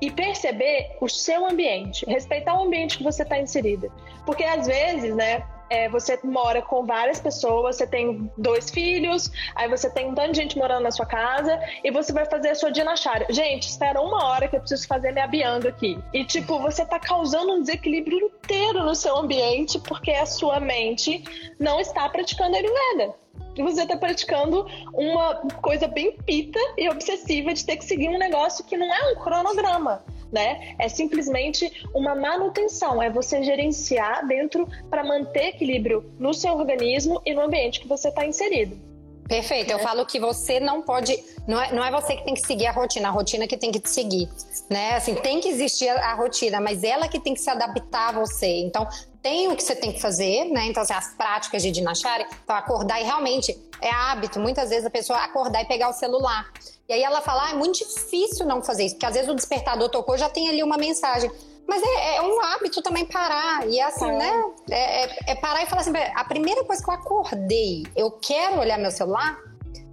E 0.01 0.11
perceber 0.11 0.97
o 1.01 1.09
seu 1.09 1.47
ambiente, 1.47 2.07
respeitar 2.07 2.55
o 2.59 2.65
ambiente 2.65 2.97
que 2.97 3.05
você 3.05 3.23
está 3.23 3.39
inserida. 3.39 3.91
Porque 4.25 4.45
às 4.45 4.67
vezes, 4.67 5.15
né, 5.15 5.45
é, 5.71 5.89
você 5.89 6.19
mora 6.23 6.63
com 6.63 6.85
várias 6.85 7.21
pessoas, 7.21 7.77
você 7.77 7.87
tem 7.87 8.31
dois 8.37 8.71
filhos, 8.71 9.31
aí 9.55 9.69
você 9.69 9.91
tem 9.91 10.09
um 10.09 10.15
tanto 10.15 10.33
de 10.33 10.39
gente 10.39 10.59
morando 10.59 10.83
na 10.83 10.91
sua 10.91 11.07
casa 11.07 11.59
e 11.85 11.91
você 11.91 12.13
vai 12.13 12.27
fazer 12.27 12.51
a 12.51 12.55
sua 12.55 12.71
dinacharya. 12.71 13.27
Gente, 13.31 13.69
espera 13.69 14.01
uma 14.01 14.25
hora 14.27 14.49
que 14.49 14.57
eu 14.57 14.61
preciso 14.61 14.87
fazer 14.87 15.13
minha 15.13 15.27
bianga 15.27 15.69
aqui. 15.69 15.99
E, 16.13 16.25
tipo, 16.25 16.59
você 16.59 16.85
tá 16.85 16.99
causando 16.99 17.53
um 17.53 17.61
desequilíbrio 17.61 18.19
inteiro 18.19 18.85
no 18.85 18.95
seu 18.95 19.17
ambiente 19.17 19.79
porque 19.81 20.11
a 20.13 20.27
sua 20.27 20.61
mente 20.61 21.23
não 21.59 21.81
está 21.81 22.09
praticando 22.09 22.57
a 22.57 22.59
Ayurveda. 22.59 23.15
E 23.57 23.63
você 23.63 23.83
está 23.83 23.97
praticando 23.97 24.67
uma 24.95 25.35
coisa 25.63 25.89
bem 25.89 26.13
pita 26.13 26.61
e 26.77 26.89
obsessiva 26.89 27.53
de 27.53 27.65
ter 27.65 27.77
que 27.77 27.85
seguir 27.85 28.09
um 28.09 28.19
negócio 28.19 28.65
que 28.65 28.77
não 28.77 28.93
é 28.93 29.13
um 29.13 29.17
cronograma 29.17 30.03
né? 30.33 30.75
É 30.79 30.89
simplesmente 30.89 31.87
uma 31.95 32.15
manutenção, 32.15 33.03
é 33.03 33.11
você 33.11 33.43
gerenciar 33.43 34.27
dentro 34.27 34.69
para 34.91 35.05
manter 35.05 35.49
equilíbrio 35.49 36.13
no 36.19 36.35
seu 36.35 36.55
organismo 36.55 37.21
e 37.25 37.35
no 37.35 37.43
ambiente 37.43 37.81
que 37.81 37.89
você 37.89 38.09
está 38.09 38.27
inserido. 38.27 38.88
Perfeito. 39.29 39.71
Eu 39.71 39.79
falo 39.79 40.07
que 40.07 40.19
você 40.19 40.59
não 40.59 40.81
pode. 40.81 41.23
Não 41.47 41.61
é, 41.61 41.73
não 41.73 41.85
é 41.85 41.91
você 41.91 42.17
que 42.17 42.25
tem 42.25 42.35
que 42.35 42.41
seguir 42.41 42.67
a 42.67 42.73
rotina, 42.73 43.09
a 43.09 43.11
rotina 43.11 43.47
que 43.47 43.57
tem 43.57 43.71
que 43.71 43.79
te 43.79 43.91
seguir. 43.91 44.29
Né? 44.71 44.95
Assim, 44.95 45.15
tem 45.15 45.41
que 45.41 45.49
existir 45.49 45.89
a, 45.89 46.13
a 46.13 46.15
rotina, 46.15 46.61
mas 46.61 46.83
ela 46.83 47.07
que 47.09 47.21
tem 47.21 47.35
que 47.35 47.41
se 47.41 47.51
adaptar 47.51 48.09
a 48.09 48.13
você. 48.13 48.47
Então, 48.47 48.89
tem 49.23 49.49
o 49.49 49.55
que 49.55 49.63
você 49.63 49.77
tem 49.77 49.93
que 49.93 50.01
fazer, 50.01 50.47
né? 50.47 50.67
Então, 50.67 50.83
assim, 50.83 50.95
as 50.95 51.15
práticas 51.15 51.63
de 51.63 51.71
Dinashari, 51.71 52.25
então 52.43 52.57
acordar 52.57 53.01
e 53.01 53.05
realmente 53.05 53.57
é 53.83 53.91
hábito, 53.91 54.41
muitas 54.41 54.71
vezes 54.71 54.87
a 54.87 54.91
pessoa 54.91 55.19
acordar 55.19 55.63
e 55.63 55.67
pegar 55.67 55.91
o 55.91 55.93
celular. 55.93 56.51
E 56.89 56.93
aí 56.93 57.03
ela 57.03 57.21
fala, 57.21 57.49
ah, 57.49 57.51
é 57.51 57.55
muito 57.55 57.79
difícil 57.79 58.47
não 58.47 58.63
fazer 58.63 58.85
isso, 58.85 58.95
porque 58.95 59.07
às 59.07 59.15
vezes 59.15 59.29
o 59.29 59.35
despertador 59.35 59.91
tocou, 59.91 60.17
já 60.17 60.31
tem 60.31 60.49
ali 60.49 60.63
uma 60.63 60.79
mensagem. 60.79 61.31
Mas 61.69 61.83
é, 61.83 62.17
é 62.17 62.23
um 62.23 62.41
hábito 62.41 62.81
também 62.81 63.05
parar. 63.05 63.69
E 63.69 63.79
é 63.79 63.85
assim, 63.85 64.09
é. 64.09 64.17
né? 64.17 64.45
É, 64.71 65.05
é, 65.05 65.17
é, 65.27 65.35
parar 65.35 65.63
e 65.63 65.67
falar 65.67 65.83
assim: 65.83 65.93
a 66.15 66.25
primeira 66.25 66.65
coisa 66.65 66.83
que 66.83 66.89
eu 66.89 66.95
acordei, 66.95 67.87
eu 67.95 68.11
quero 68.11 68.59
olhar 68.59 68.79
meu 68.79 68.91
celular. 68.91 69.39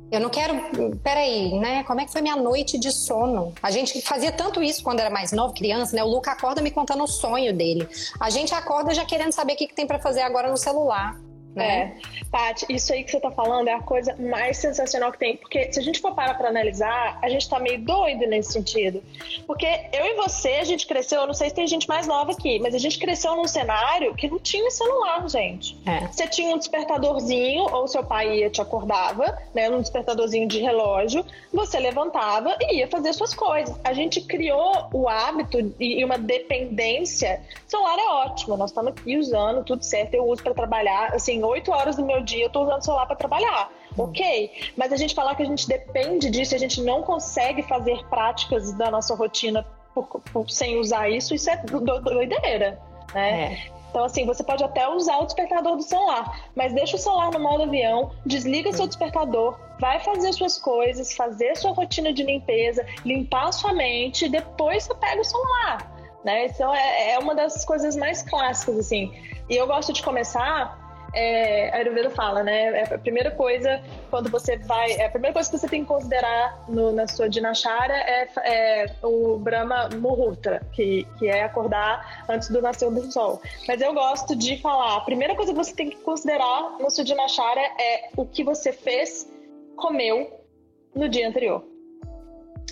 Eu 0.09 0.21
não 0.21 0.29
quero. 0.29 0.55
Peraí, 1.03 1.59
né? 1.59 1.83
Como 1.83 1.99
é 1.99 2.05
que 2.05 2.11
foi 2.11 2.21
minha 2.21 2.38
noite 2.38 2.77
de 2.77 2.91
sono? 2.91 3.53
A 3.61 3.69
gente 3.71 4.01
fazia 4.01 4.31
tanto 4.31 4.63
isso 4.63 4.81
quando 4.81 5.01
era 5.01 5.09
mais 5.09 5.33
novo, 5.33 5.53
criança, 5.53 5.93
né? 5.95 6.03
O 6.03 6.07
Luca 6.07 6.31
acorda 6.31 6.61
me 6.61 6.71
contando 6.71 7.03
o 7.03 7.07
sonho 7.07 7.53
dele. 7.53 7.89
A 8.19 8.29
gente 8.29 8.53
acorda 8.53 8.93
já 8.93 9.03
querendo 9.03 9.33
saber 9.33 9.53
o 9.53 9.57
que, 9.57 9.67
que 9.67 9.75
tem 9.75 9.85
para 9.85 9.99
fazer 9.99 10.21
agora 10.21 10.49
no 10.49 10.57
celular. 10.57 11.19
Né? 11.56 11.98
É, 12.22 12.26
Paty, 12.30 12.65
isso 12.70 12.91
aí 12.91 13.04
que 13.04 13.12
você 13.12 13.20
tá 13.20 13.32
falando 13.32 13.70
é 13.70 13.74
a 13.74 13.80
coisa 13.80 14.13
mais 14.20 14.58
sensacional 14.58 15.12
que 15.12 15.18
tem. 15.18 15.38
Porque 15.38 15.72
se 15.72 15.80
a 15.80 15.84
gente 15.84 16.00
for 16.00 16.13
parar 16.13 16.34
pra 16.34 16.50
analisar, 16.50 17.18
a 17.22 17.30
gente 17.30 17.50
tá 17.50 17.60
meio 17.60 17.80
doido 17.80 18.28
nesse 18.28 18.52
sentido. 18.52 19.02
Porque 19.48 19.65
eu 19.94 20.06
e 20.06 20.15
você, 20.15 20.50
a 20.56 20.63
gente 20.65 20.86
cresceu, 20.86 21.22
eu 21.22 21.28
não 21.28 21.34
sei 21.34 21.50
se 21.50 21.56
tem 21.56 21.65
gente 21.65 21.88
mais 21.88 22.08
nova 22.08 22.34
aqui, 22.34 22.60
mas 22.60 22.76
a 22.76 22.78
gente 22.78 23.00
cresceu 23.00 23.36
num 23.36 23.48
cenário 23.48 24.13
que 24.15 24.28
não 24.28 24.39
tinha 24.39 24.70
celular, 24.70 25.28
gente. 25.30 25.78
É. 25.86 26.08
Você 26.08 26.28
tinha 26.28 26.54
um 26.54 26.58
despertadorzinho, 26.58 27.63
ou 27.74 27.88
seu 27.88 28.04
pai 28.04 28.39
ia 28.39 28.50
te 28.50 28.62
acordava, 28.62 29.38
né? 29.54 29.70
Um 29.70 29.80
despertadorzinho 29.80 30.48
de 30.48 30.60
relógio, 30.60 31.26
você 31.54 31.80
levantava 31.80 32.56
e 32.62 32.80
ia 32.80 32.88
fazer 32.88 33.13
suas 33.13 33.34
coisas. 33.34 33.80
A 33.84 33.94
gente 33.94 34.22
criou 34.22 34.89
o 34.91 35.08
hábito 35.08 35.74
e 35.80 36.04
uma 36.04 36.18
dependência. 36.18 37.41
O 37.65 37.70
celular 37.70 37.98
é 37.98 38.08
ótimo, 38.26 38.58
nós 38.58 38.72
estamos 38.72 38.91
aqui 38.91 39.18
usando 39.18 39.63
tudo 39.63 39.84
certo, 39.84 40.13
eu 40.15 40.26
uso 40.26 40.44
para 40.44 40.54
trabalhar, 40.54 41.13
assim, 41.13 41.44
oito 41.47 41.71
horas 41.71 41.95
do 41.95 42.05
meu 42.05 42.21
dia 42.21 42.45
eu 42.45 42.49
tô 42.49 42.63
usando 42.63 42.81
o 42.81 42.84
celular 42.84 43.05
para 43.05 43.15
trabalhar. 43.15 43.69
Ok, 43.97 44.51
mas 44.75 44.91
a 44.91 44.97
gente 44.97 45.15
falar 45.15 45.36
que 45.36 45.43
a 45.43 45.45
gente 45.45 45.67
depende 45.67 46.29
disso, 46.29 46.53
a 46.53 46.58
gente 46.58 46.81
não 46.81 47.01
consegue 47.01 47.63
fazer 47.63 48.05
práticas 48.10 48.73
da 48.73 48.91
nossa 48.91 49.15
rotina 49.15 49.65
por, 49.93 50.05
por, 50.05 50.49
sem 50.49 50.77
usar 50.77 51.10
isso, 51.10 51.34
isso 51.34 51.49
é 51.49 51.58
do, 51.58 51.79
do, 51.79 52.01
doideira, 52.01 52.77
né? 53.13 53.69
É. 53.71 53.75
Então, 53.89 54.03
assim, 54.03 54.25
você 54.25 54.43
pode 54.43 54.62
até 54.62 54.86
usar 54.89 55.19
o 55.19 55.25
despertador 55.25 55.77
do 55.77 55.81
celular, 55.81 56.49
mas 56.53 56.73
deixa 56.73 56.97
o 56.97 56.99
celular 56.99 57.31
no 57.31 57.39
modo 57.39 57.63
avião, 57.63 58.12
desliga 58.25 58.73
seu 58.73 58.86
despertador, 58.86 59.58
vai 59.79 60.01
fazer 60.01 60.34
suas 60.34 60.60
coisas, 60.60 61.15
fazer 61.15 61.55
sua 61.55 61.71
rotina 61.71 62.12
de 62.12 62.21
limpeza, 62.21 62.86
limpar 63.05 63.47
a 63.47 63.51
sua 63.53 63.71
mente, 63.71 64.27
depois 64.27 64.84
você 64.84 64.95
pega 64.95 65.21
o 65.21 65.23
celular, 65.23 65.89
né? 66.25 66.47
Então, 66.47 66.75
é, 66.75 67.13
é 67.13 67.19
uma 67.19 67.34
das 67.34 67.63
coisas 67.63 67.95
mais 67.95 68.21
clássicas, 68.21 68.77
assim. 68.77 69.13
E 69.49 69.55
eu 69.55 69.65
gosto 69.65 69.93
de 69.93 70.03
começar 70.03 70.85
é, 71.15 71.69
a 71.69 71.78
Ayurveda 71.78 72.10
fala, 72.10 72.43
né? 72.43 72.82
É 72.82 72.93
a 72.93 72.97
primeira 72.97 73.32
coisa 73.32 73.82
quando 74.10 74.30
você 74.30 74.58
vai, 74.58 74.91
é 74.91 75.06
a 75.06 75.10
primeira 75.10 75.34
coisa 75.34 75.49
que 75.49 75.58
você 75.58 75.67
tem 75.67 75.82
que 75.82 75.88
considerar 75.88 76.63
no, 76.67 76.91
na 76.91 77.08
sua 77.08 77.30
dinacharya 77.30 77.95
é, 77.95 78.28
é, 78.43 78.95
o 79.01 79.38
Brahma 79.38 79.89
Muhurta, 79.95 80.62
que, 80.73 81.08
que 81.17 81.28
é 81.28 81.43
acordar 81.43 82.25
antes 82.30 82.49
do 82.49 82.62
nascer 82.62 82.91
do 82.91 83.12
sol. 83.12 83.41
Mas 83.67 83.82
eu 83.82 83.93
gosto 83.93 84.36
de 84.36 84.58
falar, 84.62 84.97
a 84.97 85.01
primeira 85.01 85.36
coisa 85.36 85.51
que 85.51 85.58
você 85.58 85.73
tem 85.73 85.89
que 85.89 85.97
considerar 85.97 86.78
na 86.80 86.89
sua 86.89 87.04
dinacharya 87.04 87.71
é 87.80 88.10
o 88.15 88.25
que 88.25 88.43
você 88.43 88.71
fez, 88.73 89.28
comeu 89.75 90.45
no 90.93 91.10
dia 91.10 91.28
anterior 91.28 91.75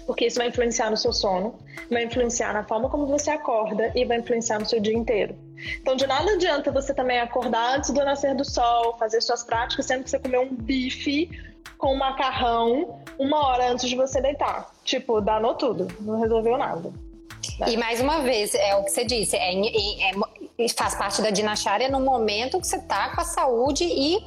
porque 0.05 0.25
isso 0.25 0.37
vai 0.37 0.47
influenciar 0.47 0.89
no 0.89 0.97
seu 0.97 1.13
sono, 1.13 1.57
vai 1.89 2.03
influenciar 2.03 2.53
na 2.53 2.63
forma 2.63 2.89
como 2.89 3.07
você 3.07 3.31
acorda 3.31 3.91
e 3.95 4.05
vai 4.05 4.19
influenciar 4.19 4.59
no 4.59 4.65
seu 4.65 4.79
dia 4.79 4.93
inteiro. 4.93 5.35
Então, 5.81 5.95
de 5.95 6.05
nada 6.07 6.31
adianta 6.31 6.71
você 6.71 6.93
também 6.93 7.19
acordar 7.19 7.75
antes 7.75 7.89
do 7.89 8.03
nascer 8.03 8.35
do 8.35 8.45
sol, 8.45 8.97
fazer 8.97 9.21
suas 9.21 9.43
práticas, 9.43 9.85
sendo 9.85 10.03
que 10.03 10.09
você 10.09 10.19
comeu 10.19 10.41
um 10.41 10.53
bife 10.53 11.29
com 11.77 11.95
macarrão 11.95 13.01
uma 13.19 13.45
hora 13.47 13.71
antes 13.71 13.89
de 13.89 13.95
você 13.95 14.21
deitar. 14.21 14.71
Tipo, 14.83 15.21
danou 15.21 15.55
tudo, 15.55 15.87
não 16.01 16.19
resolveu 16.19 16.57
nada. 16.57 16.91
Né? 17.59 17.71
E 17.71 17.77
mais 17.77 17.99
uma 17.99 18.21
vez, 18.21 18.55
é 18.55 18.75
o 18.75 18.83
que 18.83 18.91
você 18.91 19.05
disse, 19.05 19.35
é, 19.35 19.53
é, 19.53 20.11
é 20.11 20.69
faz 20.69 20.95
parte 20.95 21.21
da 21.21 21.29
dinachária 21.29 21.89
no 21.89 21.99
momento 21.99 22.59
que 22.59 22.67
você 22.67 22.79
tá 22.79 23.09
com 23.13 23.21
a 23.21 23.25
saúde 23.25 23.83
e 23.83 24.17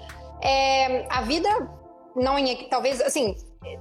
é, 0.43 1.07
a 1.09 1.23
vida 1.23 1.49
não 2.15 2.39
em, 2.39 2.69
talvez 2.69 3.01
assim 3.01 3.35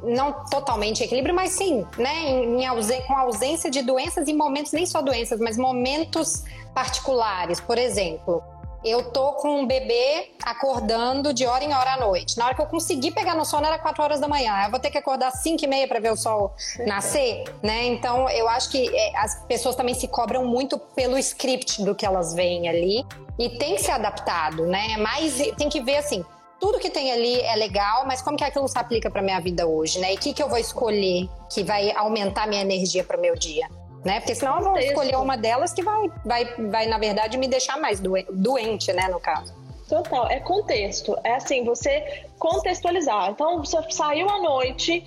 não 0.03 0.45
totalmente 0.49 1.01
em 1.01 1.05
equilíbrio, 1.05 1.35
mas 1.35 1.51
sim, 1.51 1.85
né, 1.97 2.23
em, 2.23 2.63
em 2.63 3.01
com 3.05 3.13
ausência 3.13 3.69
de 3.69 3.81
doenças 3.81 4.27
e 4.27 4.33
momentos 4.33 4.71
nem 4.71 4.85
só 4.85 5.01
doenças, 5.01 5.39
mas 5.39 5.57
momentos 5.57 6.43
particulares. 6.75 7.59
Por 7.59 7.77
exemplo, 7.77 8.43
eu 8.83 9.11
tô 9.11 9.33
com 9.33 9.61
um 9.61 9.65
bebê 9.65 10.29
acordando 10.43 11.33
de 11.33 11.47
hora 11.47 11.63
em 11.63 11.73
hora 11.73 11.93
à 11.93 11.97
noite. 11.97 12.37
Na 12.37 12.45
hora 12.45 12.53
que 12.53 12.61
eu 12.61 12.67
consegui 12.67 13.09
pegar 13.09 13.33
no 13.33 13.43
sono 13.43 13.65
era 13.65 13.79
4 13.79 14.03
horas 14.03 14.19
da 14.19 14.27
manhã. 14.27 14.63
Eu 14.63 14.69
vou 14.69 14.79
ter 14.79 14.91
que 14.91 14.97
acordar 14.97 15.29
às 15.29 15.39
5 15.39 15.63
e 15.63 15.67
meia 15.67 15.87
para 15.87 15.99
ver 15.99 16.11
o 16.11 16.15
sol 16.15 16.53
nascer, 16.85 17.45
né? 17.63 17.85
Então 17.85 18.29
eu 18.29 18.47
acho 18.47 18.69
que 18.69 18.95
é, 18.95 19.17
as 19.17 19.43
pessoas 19.45 19.75
também 19.75 19.95
se 19.95 20.07
cobram 20.07 20.45
muito 20.45 20.77
pelo 20.77 21.17
script 21.17 21.83
do 21.83 21.95
que 21.95 22.05
elas 22.05 22.35
veem 22.35 22.69
ali 22.69 23.03
e 23.39 23.49
tem 23.57 23.75
que 23.75 23.81
ser 23.81 23.91
adaptado, 23.91 24.67
né? 24.67 24.97
Mas 24.97 25.37
tem 25.57 25.67
que 25.67 25.81
ver 25.81 25.97
assim, 25.97 26.23
tudo 26.59 26.77
que 26.77 26.89
tem 26.89 27.11
ali 27.11 27.41
é 27.41 27.55
legal, 27.55 28.05
mas 28.05 28.21
como 28.21 28.37
que 28.37 28.43
aquilo 28.43 28.67
se 28.67 28.77
aplica 28.77 29.09
para 29.09 29.21
minha 29.21 29.39
vida 29.39 29.65
hoje, 29.65 29.97
né? 29.99 30.13
E 30.13 30.15
o 30.15 30.19
que, 30.19 30.31
que 30.31 30.43
eu 30.43 30.47
vou 30.47 30.59
escolher 30.59 31.27
que 31.51 31.63
vai 31.63 31.91
aumentar 31.95 32.47
minha 32.47 32.61
energia 32.61 33.03
para 33.03 33.17
o 33.17 33.21
meu 33.21 33.35
dia? 33.35 33.67
Né? 34.05 34.19
Porque 34.19 34.35
senão 34.35 34.59
eu 34.59 34.63
vou 34.63 34.77
escolher 34.77 35.15
uma 35.15 35.35
delas 35.35 35.73
que 35.73 35.83
vai, 35.83 36.11
vai, 36.23 36.45
vai, 36.69 36.85
na 36.85 36.99
verdade, 36.99 37.37
me 37.39 37.47
deixar 37.47 37.77
mais 37.77 37.99
doente, 37.99 38.93
né, 38.93 39.07
no 39.07 39.19
caso. 39.19 39.51
Total, 39.89 40.29
é 40.29 40.39
contexto. 40.39 41.17
É 41.23 41.35
assim, 41.35 41.63
você 41.63 42.23
contextualizar. 42.37 43.31
Então, 43.31 43.57
você 43.63 43.77
saiu 43.89 44.29
à 44.29 44.39
noite, 44.39 45.03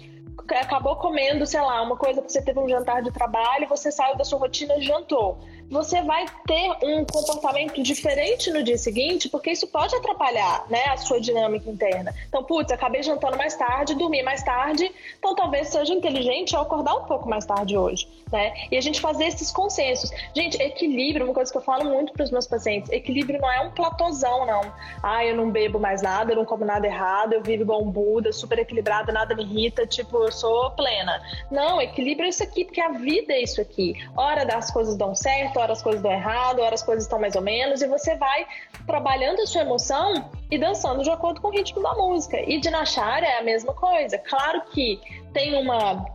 acabou 0.50 0.96
comendo, 0.96 1.46
sei 1.46 1.60
lá, 1.60 1.80
uma 1.82 1.96
coisa 1.96 2.20
que 2.20 2.30
você 2.30 2.42
teve 2.42 2.58
um 2.58 2.68
jantar 2.68 3.02
de 3.02 3.12
trabalho, 3.12 3.68
você 3.68 3.92
saiu 3.92 4.16
da 4.16 4.24
sua 4.24 4.40
rotina 4.40 4.76
e 4.76 4.82
jantou 4.82 5.38
você 5.70 6.02
vai 6.02 6.24
ter 6.46 6.70
um 6.82 7.04
comportamento 7.04 7.82
diferente 7.82 8.50
no 8.50 8.62
dia 8.62 8.78
seguinte, 8.78 9.28
porque 9.28 9.50
isso 9.50 9.66
pode 9.66 9.94
atrapalhar 9.94 10.64
né, 10.68 10.84
a 10.86 10.96
sua 10.96 11.20
dinâmica 11.20 11.70
interna. 11.70 12.14
Então, 12.28 12.42
putz, 12.42 12.72
acabei 12.72 13.02
jantando 13.02 13.36
mais 13.36 13.54
tarde, 13.56 13.94
dormi 13.94 14.22
mais 14.22 14.42
tarde, 14.42 14.90
então 15.18 15.34
talvez 15.34 15.68
seja 15.68 15.92
inteligente 15.92 16.54
eu 16.54 16.60
acordar 16.60 16.94
um 16.94 17.04
pouco 17.04 17.28
mais 17.28 17.44
tarde 17.44 17.76
hoje. 17.76 18.08
Né? 18.32 18.52
E 18.70 18.76
a 18.76 18.80
gente 18.80 19.00
fazer 19.00 19.24
esses 19.24 19.50
consensos. 19.50 20.10
Gente, 20.34 20.60
equilíbrio, 20.60 21.24
uma 21.24 21.34
coisa 21.34 21.50
que 21.50 21.56
eu 21.56 21.62
falo 21.62 21.84
muito 21.84 22.12
para 22.12 22.24
os 22.24 22.30
meus 22.30 22.46
pacientes: 22.46 22.90
equilíbrio 22.90 23.40
não 23.40 23.50
é 23.50 23.60
um 23.60 23.70
platôzão, 23.70 24.46
não. 24.46 24.60
Ah, 25.02 25.24
eu 25.24 25.34
não 25.34 25.50
bebo 25.50 25.78
mais 25.78 26.02
nada, 26.02 26.32
eu 26.32 26.36
não 26.36 26.44
como 26.44 26.64
nada 26.64 26.86
errado, 26.86 27.32
eu 27.32 27.42
vivo 27.42 27.62
igual 27.62 27.82
um 27.82 27.90
Buda, 27.90 28.32
super 28.32 28.58
equilibrado, 28.58 29.12
nada 29.12 29.34
me 29.34 29.42
irrita, 29.42 29.86
tipo, 29.86 30.18
eu 30.24 30.30
sou 30.30 30.70
plena. 30.72 31.22
Não, 31.50 31.80
equilíbrio 31.80 32.26
é 32.26 32.28
isso 32.28 32.42
aqui, 32.42 32.64
porque 32.64 32.80
a 32.80 32.90
vida 32.90 33.32
é 33.32 33.42
isso 33.42 33.60
aqui. 33.60 33.94
Hora 34.14 34.44
das 34.44 34.70
coisas 34.70 34.94
dão 34.94 35.14
certo, 35.14 35.57
hora 35.60 35.72
as 35.72 35.82
coisas 35.82 36.02
dão 36.02 36.10
errado, 36.10 36.60
hora 36.60 36.74
as 36.74 36.82
coisas 36.82 37.04
estão 37.04 37.18
mais 37.18 37.34
ou 37.34 37.42
menos, 37.42 37.82
e 37.82 37.86
você 37.86 38.16
vai 38.16 38.46
trabalhando 38.86 39.40
a 39.40 39.46
sua 39.46 39.62
emoção 39.62 40.30
e 40.50 40.58
dançando 40.58 41.02
de 41.02 41.10
acordo 41.10 41.40
com 41.40 41.48
o 41.48 41.50
ritmo 41.50 41.82
da 41.82 41.94
música. 41.94 42.40
E 42.40 42.60
de 42.60 42.68
é 42.68 43.38
a 43.38 43.42
mesma 43.42 43.74
coisa. 43.74 44.18
Claro 44.18 44.62
que 44.72 45.00
tem 45.32 45.54
uma. 45.54 46.06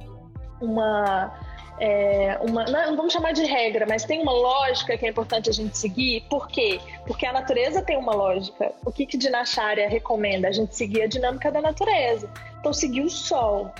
uma 0.61 1.39
é, 1.79 2.37
uma, 2.41 2.65
não 2.65 2.95
vamos 2.95 3.11
chamar 3.11 3.33
de 3.33 3.43
regra, 3.43 3.85
mas 3.87 4.05
tem 4.05 4.21
uma 4.21 4.31
lógica 4.31 4.95
que 4.95 5.05
é 5.05 5.09
importante 5.09 5.49
a 5.49 5.53
gente 5.53 5.77
seguir. 5.77 6.21
Por 6.29 6.47
quê? 6.47 6.79
Porque 7.05 7.25
a 7.25 7.33
natureza 7.33 7.81
tem 7.81 7.97
uma 7.97 8.13
lógica. 8.13 8.71
O 8.85 8.91
que, 8.91 9.05
que 9.05 9.17
Dinacharya 9.17 9.89
recomenda? 9.89 10.47
A 10.47 10.51
gente 10.51 10.75
seguir 10.75 11.01
a 11.01 11.07
dinâmica 11.07 11.51
da 11.51 11.61
natureza. 11.61 12.29
Então, 12.59 12.71
seguir 12.71 13.01
o 13.01 13.09
sol, 13.09 13.71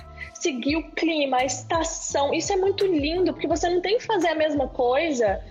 seguir 0.44 0.76
o 0.76 0.90
clima, 0.90 1.38
a 1.38 1.44
estação. 1.44 2.34
Isso 2.34 2.52
é 2.52 2.56
muito 2.56 2.86
lindo, 2.86 3.32
porque 3.32 3.48
você 3.48 3.68
não 3.68 3.80
tem 3.80 3.96
que 3.96 4.04
fazer 4.04 4.28
a 4.28 4.34
mesma 4.34 4.68
coisa 4.68 5.42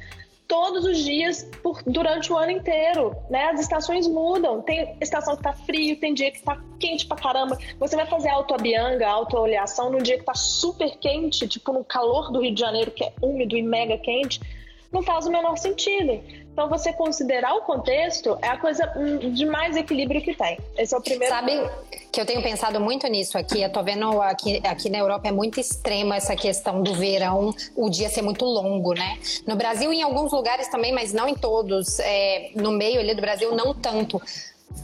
todos 0.48 0.86
os 0.86 1.00
dias 1.00 1.50
por, 1.64 1.82
durante 1.88 2.32
o 2.32 2.38
ano 2.38 2.52
inteiro, 2.52 3.16
né? 3.28 3.46
As 3.46 3.60
estações 3.60 4.08
mudam. 4.08 4.62
Tem 4.62 4.96
estação 5.02 5.36
que 5.36 5.42
tá 5.42 5.54
frio, 5.54 6.00
tem 6.00 6.14
dia 6.14 6.30
que 6.30 6.44
tá 6.44 6.62
quente 6.80 7.08
pra 7.08 7.18
caramba. 7.18 7.58
Você 7.80 7.96
vai 7.96 8.06
fazer 8.06 8.30
autoabianga, 8.30 9.08
autooleação 9.08 9.90
num 9.90 9.98
dia 9.98 10.20
que 10.20 10.26
tá 10.26 10.36
super 10.36 10.96
quente, 10.98 11.48
tipo 11.48 11.74
no 11.74 11.84
calor 11.84 12.32
do 12.32 12.40
Rio 12.40 12.54
de 12.54 12.62
Janeiro, 12.62 12.92
que 12.92 13.04
é 13.04 13.12
úmido 13.20 13.58
e 13.58 13.64
mega 13.64 13.98
quente, 13.98 14.40
não 14.94 15.02
faz 15.02 15.26
o 15.26 15.32
menor 15.32 15.58
sentido. 15.58 16.22
Então, 16.54 16.70
você 16.70 16.94
considerar 16.94 17.56
o 17.56 17.62
contexto 17.62 18.38
é 18.40 18.48
a 18.48 18.58
coisa 18.58 18.86
de 19.34 19.44
mais 19.44 19.76
equilíbrio 19.76 20.22
que 20.22 20.36
tem. 20.36 20.60
Esse 20.78 20.94
é 20.94 20.98
o 20.98 21.02
primeiro. 21.02 21.34
Sabe 21.34 21.60
que 22.12 22.22
eu 22.22 22.28
tenho 22.28 22.44
pensado 22.44 22.80
muito 22.80 23.08
nisso 23.08 23.36
aqui. 23.36 23.64
Eu 23.64 23.72
tô 23.72 23.82
vendo 23.82 24.22
aqui, 24.22 24.62
aqui 24.64 24.88
na 24.88 25.00
Europa 25.00 25.28
é 25.28 25.32
muito 25.32 25.60
extrema 25.60 26.16
essa 26.16 26.36
questão 26.36 26.84
do 26.84 26.94
verão, 26.94 27.56
o 27.76 27.90
dia 27.90 28.08
ser 28.08 28.22
muito 28.22 28.46
longo, 28.46 28.94
né? 28.94 29.18
No 29.48 29.56
Brasil, 29.56 29.92
em 29.92 30.04
alguns 30.04 30.32
lugares 30.32 30.68
também, 30.68 30.94
mas 30.94 31.12
não 31.12 31.28
em 31.28 31.34
todos. 31.34 31.98
É, 32.00 32.52
no 32.56 32.72
meio 32.72 33.00
ali 33.00 33.16
do 33.16 33.22
Brasil, 33.22 33.56
não 33.56 33.74
tanto. 33.74 34.22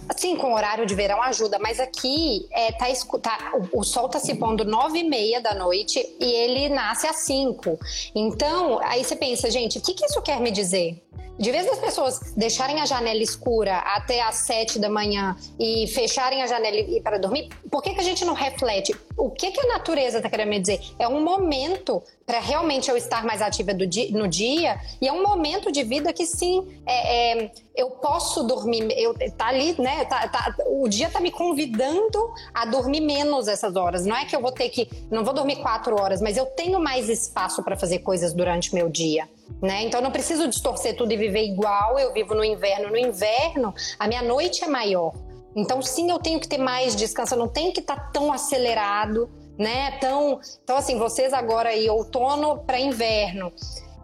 Assim, 0.07 0.35
com 0.35 0.53
horário 0.53 0.85
de 0.85 0.95
verão 0.95 1.21
ajuda, 1.21 1.57
mas 1.59 1.79
aqui 1.79 2.47
é, 2.51 2.71
tá, 2.71 2.85
tá, 3.21 3.51
o, 3.73 3.79
o 3.79 3.83
sol 3.83 4.09
tá 4.09 4.19
se 4.19 4.35
pondo 4.35 4.65
nove 4.65 4.99
e 4.99 5.03
meia 5.03 5.39
da 5.39 5.53
noite 5.53 5.99
e 6.19 6.25
ele 6.25 6.69
nasce 6.69 7.07
às 7.07 7.17
cinco. 7.17 7.79
Então, 8.13 8.79
aí 8.83 9.03
você 9.03 9.15
pensa, 9.15 9.49
gente, 9.49 9.77
o 9.77 9.81
que, 9.81 9.93
que 9.93 10.05
isso 10.05 10.21
quer 10.21 10.39
me 10.39 10.51
dizer? 10.51 11.01
De 11.39 11.51
vez 11.51 11.65
das 11.65 11.79
pessoas 11.79 12.33
deixarem 12.35 12.81
a 12.81 12.85
janela 12.85 13.23
escura 13.23 13.77
até 13.77 14.21
às 14.21 14.35
sete 14.35 14.77
da 14.77 14.89
manhã 14.89 15.37
e 15.57 15.87
fecharem 15.87 16.43
a 16.43 16.47
janela 16.47 17.01
para 17.01 17.17
dormir, 17.17 17.47
por 17.71 17.81
que, 17.81 17.93
que 17.93 18.01
a 18.01 18.03
gente 18.03 18.25
não 18.25 18.33
reflete? 18.33 18.93
O 19.19 19.29
que, 19.29 19.51
que 19.51 19.59
a 19.59 19.67
natureza 19.67 20.17
está 20.17 20.29
querendo 20.29 20.49
me 20.49 20.59
dizer? 20.59 20.79
É 20.97 21.05
um 21.05 21.21
momento 21.21 22.01
para 22.25 22.39
realmente 22.39 22.89
eu 22.89 22.95
estar 22.95 23.25
mais 23.25 23.41
ativa 23.41 23.73
dia, 23.73 24.09
no 24.11 24.29
dia 24.29 24.79
e 25.01 25.07
é 25.07 25.11
um 25.11 25.21
momento 25.21 25.71
de 25.71 25.83
vida 25.83 26.13
que 26.13 26.25
sim, 26.25 26.65
é, 26.85 27.41
é, 27.41 27.51
eu 27.75 27.89
posso 27.91 28.43
dormir, 28.43 28.87
eu, 28.97 29.13
tá 29.35 29.47
ali, 29.47 29.75
né? 29.77 30.05
Tá, 30.05 30.25
tá, 30.29 30.55
o 30.67 30.87
dia 30.87 31.09
tá 31.09 31.19
me 31.19 31.31
convidando 31.31 32.33
a 32.53 32.65
dormir 32.65 33.01
menos 33.01 33.49
essas 33.49 33.75
horas. 33.75 34.05
Não 34.05 34.15
é 34.15 34.23
que 34.23 34.33
eu 34.33 34.41
vou 34.41 34.53
ter 34.53 34.69
que, 34.69 34.87
não 35.11 35.25
vou 35.25 35.33
dormir 35.33 35.57
quatro 35.57 35.99
horas, 35.99 36.21
mas 36.21 36.37
eu 36.37 36.45
tenho 36.45 36.79
mais 36.79 37.09
espaço 37.09 37.61
para 37.61 37.75
fazer 37.75 37.99
coisas 37.99 38.33
durante 38.33 38.71
o 38.71 38.75
meu 38.75 38.87
dia. 38.87 39.27
Né? 39.61 39.83
Então 39.83 39.99
eu 39.99 40.03
não 40.03 40.11
preciso 40.11 40.47
distorcer 40.47 40.95
tudo 40.95 41.11
e 41.11 41.17
viver 41.17 41.43
igual. 41.43 41.99
Eu 41.99 42.13
vivo 42.13 42.33
no 42.33 42.43
inverno. 42.43 42.89
No 42.89 42.97
inverno, 42.97 43.73
a 43.97 44.07
minha 44.07 44.21
noite 44.21 44.63
é 44.63 44.67
maior. 44.67 45.13
Então 45.55 45.81
sim, 45.81 46.09
eu 46.09 46.19
tenho 46.19 46.39
que 46.39 46.47
ter 46.47 46.57
mais 46.57 46.95
descanso. 46.95 47.33
Eu 47.33 47.39
não 47.39 47.47
tenho 47.47 47.73
que 47.73 47.79
estar 47.79 47.95
tá 47.95 48.09
tão 48.13 48.31
acelerado, 48.31 49.29
né? 49.57 49.91
Tão, 49.99 50.39
então 50.63 50.77
assim, 50.77 50.97
vocês 50.97 51.33
agora 51.33 51.69
aí 51.69 51.89
outono 51.89 52.59
para 52.59 52.79
inverno 52.79 53.51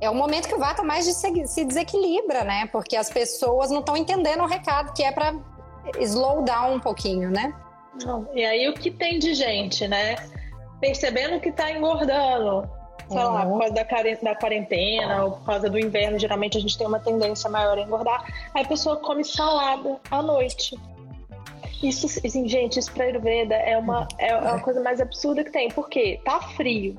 é 0.01 0.09
o 0.09 0.15
momento 0.15 0.47
que 0.47 0.55
o 0.55 0.59
vata 0.59 0.83
mais 0.83 1.05
se 1.05 1.65
desequilibra, 1.65 2.43
né? 2.43 2.67
Porque 2.71 2.95
as 2.95 3.09
pessoas 3.09 3.71
não 3.71 3.79
estão 3.79 3.95
entendendo 3.95 4.41
o 4.41 4.45
recado 4.45 4.93
que 4.93 5.03
é 5.03 5.11
para 5.11 5.33
slow 5.99 6.43
down 6.43 6.75
um 6.75 6.79
pouquinho, 6.79 7.31
né? 7.31 7.53
Não. 8.03 8.27
E 8.33 8.43
aí 8.43 8.67
o 8.67 8.73
que 8.73 8.91
tem 8.91 9.19
de 9.19 9.33
gente, 9.33 9.87
né? 9.87 10.15
Percebendo 10.81 11.39
que 11.39 11.49
está 11.49 11.71
engordando, 11.71 12.69
sei 13.07 13.17
uhum. 13.17 13.33
lá, 13.33 13.45
por 13.45 13.59
causa 13.59 14.23
da 14.23 14.35
quarentena 14.35 15.25
ou 15.25 15.31
por 15.31 15.45
causa 15.45 15.69
do 15.69 15.79
inverno, 15.79 16.19
geralmente 16.19 16.57
a 16.57 16.61
gente 16.61 16.77
tem 16.77 16.85
uma 16.85 16.99
tendência 16.99 17.49
maior 17.49 17.77
a 17.77 17.81
engordar. 17.81 18.25
Aí 18.53 18.63
a 18.63 18.67
pessoa 18.67 18.97
come 18.97 19.23
salada 19.23 19.97
à 20.11 20.21
noite. 20.21 20.77
Isso, 21.83 22.05
assim, 22.05 22.47
gente, 22.47 22.79
isso 22.79 22.91
pra 22.91 23.05
Ayurveda 23.05 23.55
é 23.55 23.77
uma, 23.77 24.07
é 24.17 24.31
a 24.31 24.59
coisa 24.59 24.81
mais 24.81 24.99
absurda 25.01 25.43
que 25.43 25.51
tem. 25.51 25.69
Por 25.69 25.89
quê? 25.89 26.19
Tá 26.23 26.39
frio, 26.39 26.95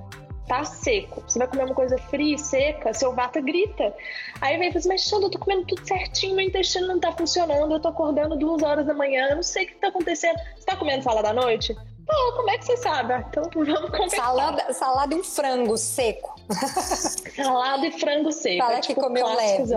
tá 0.47 0.65
seco. 0.65 1.23
Você 1.27 1.39
vai 1.39 1.49
comer 1.49 1.65
uma 1.65 1.75
coisa 1.75 1.99
fria 1.99 2.35
e 2.35 2.39
seca, 2.39 2.93
seu 2.93 3.15
vata 3.15 3.41
grita. 3.41 3.95
Aí 4.41 4.59
vem 4.59 4.69
e 4.69 4.73
fala 4.73 4.79
assim, 4.79 4.89
mas 4.89 5.13
eu 5.13 5.31
tô 5.31 5.39
comendo 5.39 5.65
tudo 5.67 5.87
certinho, 5.87 6.37
meu 6.37 6.47
intestino 6.47 6.87
não 6.87 7.01
tá 7.01 7.13
funcionando, 7.13 7.73
eu 7.73 7.81
tô 7.81 7.89
acordando 7.89 8.37
duas 8.37 8.63
horas 8.63 8.87
da 8.87 8.95
manhã, 8.95 9.29
eu 9.31 9.37
não 9.37 9.43
sei 9.43 9.65
o 9.65 9.69
que 9.69 9.75
tá 9.77 9.89
acontecendo. 9.89 10.39
Você 10.57 10.67
tá 10.67 10.77
comendo 10.77 11.03
salada 11.03 11.31
à 11.31 11.33
noite? 11.33 11.75
Pô, 12.07 12.33
como 12.37 12.51
é 12.51 12.59
que 12.59 12.65
você 12.65 12.77
sabe? 12.77 13.13
Ah, 13.13 13.25
então 13.29 13.43
vamos 13.53 13.91
conversar. 13.91 14.17
Salada, 14.17 14.73
salada 14.73 15.15
e 15.15 15.19
um 15.19 15.25
frango 15.25 15.77
seco. 15.77 16.35
salada 17.35 17.87
e 17.87 17.93
frango 17.99 18.33
seco. 18.33 18.59
Fala 18.59 18.77
é, 18.77 18.81
tipo, 18.81 18.95
que 18.95 19.01
comeu 19.01 19.27
leve. 19.27 19.73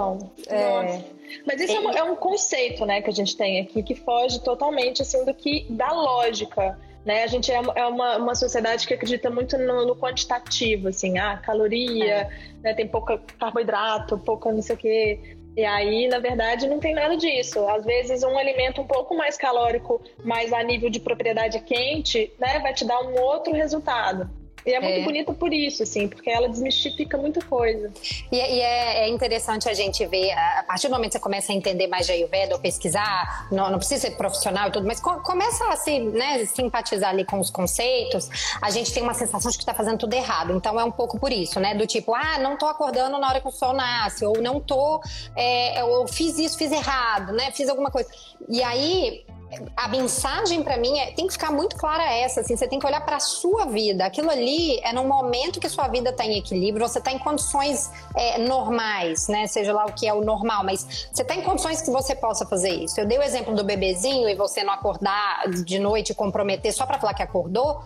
É. 0.48 1.04
Mas 1.46 1.62
isso 1.62 1.74
é, 1.74 1.80
um, 1.80 1.92
é 1.92 2.04
um 2.04 2.16
conceito, 2.16 2.86
né, 2.86 3.02
que 3.02 3.10
a 3.10 3.14
gente 3.14 3.36
tem 3.38 3.60
aqui, 3.60 3.84
que 3.84 3.96
foge 3.96 4.40
totalmente, 4.42 5.02
assim, 5.02 5.24
do 5.26 5.34
que, 5.34 5.66
da 5.70 5.92
lógica 5.92 6.78
né? 7.06 7.24
A 7.24 7.28
gente 7.28 7.52
é, 7.52 7.62
é 7.76 7.86
uma, 7.86 8.18
uma 8.18 8.36
sociedade 8.36 8.86
que 8.86 8.94
acredita 8.94 9.30
muito 9.30 9.58
no, 9.58 9.86
no 9.86 9.96
quantitativo, 9.96 10.90
assim, 10.90 11.18
ah, 11.18 11.38
caloria, 11.38 12.14
é. 12.14 12.30
né, 12.62 12.74
tem 12.74 12.88
pouca 12.88 13.18
carboidrato, 13.40 14.18
pouca 14.18 14.52
não 14.52 14.62
sei 14.62 14.76
o 14.76 14.78
quê. 14.78 15.38
E 15.60 15.66
aí, 15.66 16.08
na 16.08 16.20
verdade, 16.20 16.70
não 16.70 16.80
tem 16.80 16.94
nada 16.94 17.18
disso. 17.18 17.68
Às 17.68 17.84
vezes, 17.84 18.24
um 18.24 18.38
alimento 18.38 18.80
um 18.80 18.88
pouco 18.88 19.14
mais 19.14 19.36
calórico, 19.36 20.02
mas 20.24 20.54
a 20.54 20.64
nível 20.64 20.90
de 20.90 21.02
propriedade 21.02 21.60
quente, 21.60 22.32
né, 22.40 22.60
vai 22.60 22.74
te 22.74 22.86
dar 22.86 23.02
um 23.02 23.20
outro 23.20 23.52
resultado. 23.52 24.30
E 24.66 24.74
é 24.74 24.80
muito 24.80 25.00
é. 25.00 25.04
bonita 25.04 25.34
por 25.34 25.54
isso, 25.54 25.84
assim, 25.84 26.08
porque 26.08 26.30
ela 26.30 26.48
desmistifica 26.50 27.18
muita 27.18 27.42
coisa. 27.46 27.92
E, 28.32 28.36
e 28.36 28.60
é, 28.62 29.06
é, 29.06 29.10
interessante 29.10 29.70
a 29.70 29.74
gente 29.74 30.06
ver, 30.06 30.32
a 30.32 30.64
partir 30.68 30.88
do 30.88 30.94
momento 30.94 31.12
que 31.12 31.18
você 31.18 31.24
começa 31.24 31.52
a 31.52 31.56
entender 31.56 31.88
mais 31.88 32.06
de 32.06 32.12
Ayurveda 32.12 32.56
ou 32.56 32.62
pesquisar, 32.62 33.48
não, 33.52 33.70
não 33.70 33.78
precisa 33.78 34.02
ser 34.02 34.12
profissional 34.12 34.70
e 34.70 34.72
tudo, 34.72 34.86
mas 34.86 35.00
começa 35.00 35.66
a 35.66 35.76
se, 35.76 36.00
né, 36.00 36.46
simpatizar 36.46 37.10
ali 37.10 37.26
com 37.26 37.40
os 37.40 37.50
conceitos, 37.50 38.30
a 38.62 38.70
gente 38.70 38.94
tem 38.94 39.02
uma 39.04 39.14
sensação 39.14 39.50
de 39.50 39.58
que 39.58 39.64
está 39.64 39.74
fazendo 39.74 39.98
tudo 39.98 40.14
errado. 40.14 40.54
Então 40.54 40.80
é 40.80 40.84
um 40.84 40.92
pouco 40.92 41.20
por 41.20 41.32
isso, 41.32 41.60
né? 41.60 41.76
Do 41.76 41.88
tipo, 41.88 42.14
ah, 42.14 42.38
não 42.40 42.58
tô 42.58 42.66
acordando 42.66 43.18
na 43.18 43.28
hora 43.28 43.42
que 43.42 43.48
o 43.48 43.52
sol 43.52 43.74
nasce, 43.74 44.26
ou 44.26 44.42
não 44.42 44.60
tô, 44.60 45.02
é, 45.36 45.84
ou 45.84 46.08
fiz 46.08 46.38
isso, 46.38 46.58
fiz 46.58 46.72
errado, 46.72 47.34
né? 47.34 47.52
Fiz 47.52 47.70
alguma 47.70 47.92
coisa. 47.92 48.10
E 48.48 48.62
aí, 48.64 49.26
a 49.76 49.88
mensagem 49.88 50.64
para 50.64 50.78
mim 50.78 50.98
é, 51.00 51.12
tem 51.12 51.26
que 51.26 51.34
ficar 51.34 51.52
muito 51.52 51.76
clara 51.76 52.04
essa, 52.04 52.42
assim, 52.42 52.56
você 52.56 52.68
tem 52.68 52.80
que 52.80 52.86
olhar 52.86 53.02
para 53.02 53.20
sua 53.20 53.66
vida. 53.66 54.06
Aquilo 54.06 54.30
ali 54.30 54.80
é 54.80 54.94
no 54.94 55.04
momento 55.06 55.60
que 55.60 55.68
sua 55.68 55.88
vida 55.88 56.12
está 56.12 56.26
em 56.26 56.38
equilíbrio, 56.38 56.88
você 56.88 57.00
está 57.00 57.12
em 57.12 57.18
condições 57.18 57.90
é, 58.16 58.38
normais, 58.38 59.28
né? 59.28 59.48
Seja 59.48 59.74
lá 59.74 59.86
o 59.86 59.94
que 59.94 60.08
é 60.08 60.14
o 60.14 60.22
normal, 60.22 60.64
mas 60.64 61.08
você 61.12 61.22
está 61.22 61.36
em 61.36 61.42
condições 61.42 61.82
que 61.82 61.90
você 61.90 62.16
possa 62.16 62.46
fazer 62.46 62.70
isso. 62.70 63.00
Eu 63.00 63.06
dei 63.06 63.18
o 63.18 63.24
exemplo 63.24 63.56
do 63.56 63.64
bebezinho 63.64 64.30
e 64.30 64.36
você 64.36 64.64
não 64.64 64.74
acordar 64.74 65.50
de 65.50 65.80
noite 65.80 66.12
e 66.12 66.16
comprometer 66.16 66.72
só 66.72 66.86
para 66.86 67.00
falar 67.00 67.14
que 67.14 67.24
acordou. 67.24 67.82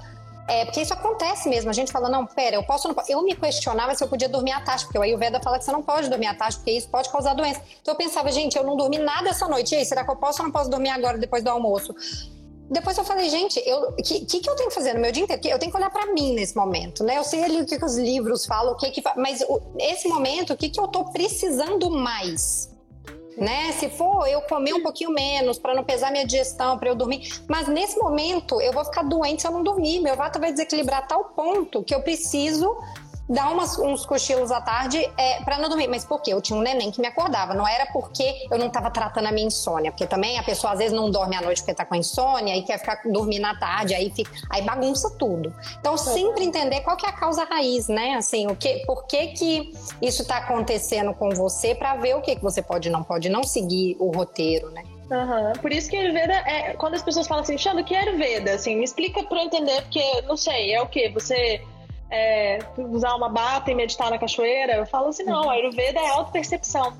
É, 0.48 0.66
porque 0.66 0.82
isso 0.82 0.94
acontece 0.94 1.48
mesmo. 1.48 1.70
A 1.70 1.74
gente 1.74 1.92
fala, 1.92 2.10
não, 2.10 2.26
pera, 2.26 2.56
eu 2.56 2.64
posso 2.64 2.88
não 2.88 2.96
posso. 2.96 3.12
Eu 3.12 3.22
me 3.24 3.36
questionava 3.36 3.96
se 3.96 4.04
eu 4.04 4.08
podia 4.08 4.28
dormir 4.28 4.52
à 4.52 4.62
tarde, 4.62 4.84
porque 4.84 4.98
o 4.98 5.02
Ayurveda 5.02 5.40
fala 5.40 5.58
que 5.58 5.66
você 5.66 5.72
não 5.72 5.82
pode 5.82 6.10
dormir 6.10 6.28
à 6.28 6.34
tarde, 6.34 6.58
porque 6.58 6.72
isso 6.72 6.90
pode 6.90 7.10
causar 7.10 7.34
doença. 7.34 7.62
Então 7.82 7.94
eu 7.94 7.98
pensava, 7.98 8.32
gente, 8.32 8.58
eu 8.58 8.64
não 8.64 8.76
dormi 8.76 8.98
nada 8.98 9.30
essa 9.30 9.48
noite. 9.48 9.74
E 9.74 9.78
aí, 9.78 9.86
será 9.86 10.04
que 10.04 10.12
eu 10.12 10.16
posso 10.16 10.42
ou 10.42 10.46
não 10.46 10.52
posso 10.52 10.70
dormir 10.70 10.90
agora, 10.90 11.18
depois 11.18 11.44
do 11.44 11.50
almoço? 11.50 11.96
Depois 12.70 12.98
eu 12.98 13.04
falei, 13.04 13.30
gente, 13.30 13.60
o 13.60 13.94
que, 14.02 14.22
que, 14.22 14.40
que, 14.40 14.50
eu 14.50 14.56
tenho 14.56 14.70
que 14.70 14.76
fazer 14.76 14.94
no 14.94 15.00
meu 15.00 15.12
dia 15.12 15.24
inteiro? 15.24 15.48
Eu 15.48 15.60
tenho 15.60 15.72
que 15.72 15.78
olhar 15.78 15.90
para 15.90 16.12
mim 16.12 16.34
nesse 16.34 16.56
momento, 16.56 17.04
né? 17.04 17.18
Eu 17.18 17.24
sei 17.24 17.44
ali 17.44 17.62
o 17.62 17.66
que, 17.66 17.78
que 17.78 17.86
os 17.86 17.98
livros 17.98 18.46
falam, 18.46 18.74
o 18.74 18.76
que 18.76 18.90
que. 18.90 19.02
Mas 19.16 19.42
o, 19.42 19.62
esse 19.80 20.08
momento, 20.08 20.54
o 20.54 20.58
que, 20.58 20.70
que 20.70 20.80
eu 20.80 20.88
tô 20.88 21.06
precisando 21.06 21.90
mais? 21.92 22.73
Né? 23.38 23.72
Se 23.74 23.90
for 23.90 24.28
eu 24.28 24.42
comer 24.42 24.74
um 24.74 24.82
pouquinho 24.82 25.12
menos 25.12 25.58
para 25.58 25.74
não 25.74 25.84
pesar 25.84 26.12
minha 26.12 26.26
digestão, 26.26 26.78
para 26.78 26.90
eu 26.90 26.96
dormir, 26.96 27.42
mas 27.48 27.68
nesse 27.68 27.98
momento 27.98 28.62
eu 28.62 28.72
vou 28.72 28.84
ficar 28.86 29.04
doente 29.04 29.42
se 29.42 29.48
eu 29.48 29.52
não 29.52 29.64
dormir. 29.64 30.00
Meu 30.00 30.16
vato 30.16 30.40
vai 30.40 30.52
desequilibrar 30.52 31.00
a 31.00 31.08
tal 31.08 31.26
ponto 31.26 31.84
que 31.84 31.94
eu 31.94 32.02
preciso 32.02 32.76
dar 33.34 33.52
umas, 33.52 33.78
uns 33.78 34.06
cochilos 34.06 34.52
à 34.52 34.62
tarde 34.62 34.98
é, 35.18 35.42
para 35.44 35.58
não 35.58 35.68
dormir. 35.68 35.88
Mas 35.88 36.06
por 36.06 36.22
quê? 36.22 36.34
Eu 36.34 36.42
tinha 36.42 36.58
um 36.58 36.62
neném 36.62 36.92
que 36.92 37.02
me 37.02 37.08
acordava. 37.08 37.54
Não 37.54 37.68
era 37.68 37.88
porque 37.88 38.48
eu 38.50 38.58
não 38.58 38.68
estava 38.68 38.90
tratando 38.92 39.28
a 39.28 39.32
minha 39.32 39.48
insônia. 39.48 39.92
Porque 39.92 40.06
também 40.06 40.38
a 40.38 40.44
pessoa 40.44 40.74
às 40.74 40.80
vezes 40.80 40.94
não 40.94 41.10
dorme 41.10 41.36
à 41.36 41.42
noite 41.42 41.62
porque 41.62 41.72
está 41.72 41.86
com 41.86 41.96
insônia 41.96 42.56
e 42.56 42.62
quer 42.62 42.78
ficar 42.78 43.02
dormindo 43.06 43.46
à 43.46 43.56
tarde, 43.56 43.94
aí, 43.94 44.12
fica, 44.12 44.32
aí 44.50 44.62
bagunça 44.62 45.10
tudo. 45.18 45.54
Então, 45.80 45.98
sempre 45.98 46.46
entender 46.46 46.82
qual 46.82 46.96
que 46.96 47.06
é 47.06 47.10
a 47.10 47.14
causa 47.14 47.44
raiz, 47.44 47.88
né? 47.88 48.16
Assim, 48.16 48.48
o 48.48 48.56
que, 48.56 48.86
por 48.86 49.06
que, 49.06 49.28
que 49.28 49.74
isso 50.02 50.22
está 50.22 50.38
acontecendo 50.38 51.14
com 51.14 51.30
você 51.32 51.74
para 51.74 51.96
ver 51.96 52.16
o 52.16 52.22
que, 52.22 52.36
que 52.36 52.42
você 52.42 52.62
pode 52.62 52.88
e 52.88 52.92
não 52.92 53.04
pode, 53.04 53.30
não 53.30 53.44
seguir 53.44 53.96
o 54.00 54.12
roteiro, 54.12 54.70
né? 54.72 54.84
Uhum. 55.12 55.54
Por 55.62 55.72
isso 55.72 55.90
que 55.90 55.98
Ayurveda 55.98 56.34
é. 56.34 56.74
Quando 56.74 56.96
as 56.96 57.04
pessoas 57.04 57.28
falam 57.28 57.44
assim, 57.44 57.58
Xando, 57.58 57.82
o 57.82 57.84
que 57.84 57.94
é 57.94 58.00
Ayurveda? 58.00 58.54
Assim, 58.54 58.76
me 58.76 58.84
explica 58.84 59.24
para 59.24 59.40
eu 59.40 59.46
entender, 59.46 59.82
porque 59.84 60.22
não 60.24 60.38
sei, 60.38 60.74
é 60.74 60.82
o 60.82 60.88
que? 60.88 61.10
Você 61.10 61.62
é, 62.14 62.60
usar 62.78 63.16
uma 63.16 63.28
bata 63.28 63.72
e 63.72 63.76
meditar 63.76 64.12
na 64.12 64.20
cachoeira. 64.20 64.74
Eu 64.76 64.86
falo 64.86 65.08
assim, 65.08 65.24
não, 65.24 65.50
a 65.50 65.54
Ayurveda 65.54 66.00
é 66.00 66.10
auto-percepção. 66.10 66.94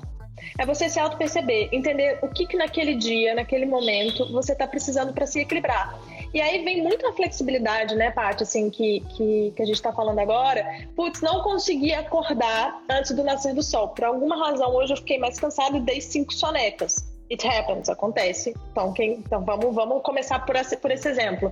É 0.58 0.66
você 0.66 0.88
se 0.88 0.98
auto-perceber, 0.98 1.68
entender 1.72 2.18
o 2.20 2.28
que, 2.28 2.46
que 2.46 2.56
naquele 2.56 2.94
dia, 2.96 3.34
naquele 3.34 3.64
momento, 3.64 4.30
você 4.32 4.52
está 4.52 4.66
precisando 4.66 5.12
para 5.12 5.26
se 5.26 5.40
equilibrar. 5.40 5.98
E 6.34 6.40
aí 6.40 6.64
vem 6.64 6.82
muita 6.82 7.12
flexibilidade, 7.12 7.94
né, 7.94 8.10
Paty, 8.10 8.42
assim, 8.42 8.68
que, 8.68 9.00
que, 9.16 9.52
que 9.56 9.62
a 9.62 9.64
gente 9.64 9.76
está 9.76 9.92
falando 9.92 10.18
agora. 10.18 10.66
Putz, 10.96 11.20
não 11.20 11.42
consegui 11.42 11.94
acordar 11.94 12.82
antes 12.90 13.12
do 13.12 13.22
nascer 13.22 13.54
do 13.54 13.62
sol. 13.62 13.88
Por 13.88 14.04
alguma 14.04 14.36
razão, 14.36 14.74
hoje 14.74 14.92
eu 14.92 14.96
fiquei 14.96 15.18
mais 15.18 15.38
cansado 15.38 15.76
e 15.76 15.80
dei 15.80 16.00
cinco 16.00 16.34
sonecas. 16.34 17.13
It 17.30 17.46
happens, 17.46 17.88
acontece. 17.88 18.54
Então, 18.70 18.92
quem, 18.92 19.12
então 19.14 19.42
vamos, 19.44 19.74
vamos 19.74 20.02
começar 20.02 20.44
por 20.44 20.56
esse, 20.56 20.76
por 20.76 20.90
esse 20.90 21.08
exemplo. 21.08 21.50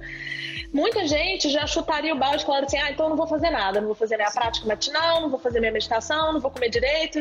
Muita 0.73 1.07
gente 1.07 1.51
já 1.51 1.67
chutaria 1.67 2.15
o 2.15 2.19
balde 2.19 2.45
falando 2.45 2.65
assim: 2.65 2.79
ah, 2.79 2.91
então 2.91 3.09
não 3.09 3.17
vou 3.17 3.27
fazer 3.27 3.51
nada, 3.51 3.81
não 3.81 3.89
vou 3.89 3.97
fazer 3.97 4.17
minha 4.17 4.31
prática 4.31 4.67
matinal, 4.67 5.21
não 5.21 5.31
vou 5.31 5.39
fazer 5.39 5.61
minha 5.61 5.73
meditação, 5.73 6.33
não 6.33 6.41
vou 6.41 6.51
comer 6.51 6.69
direito. 6.69 7.21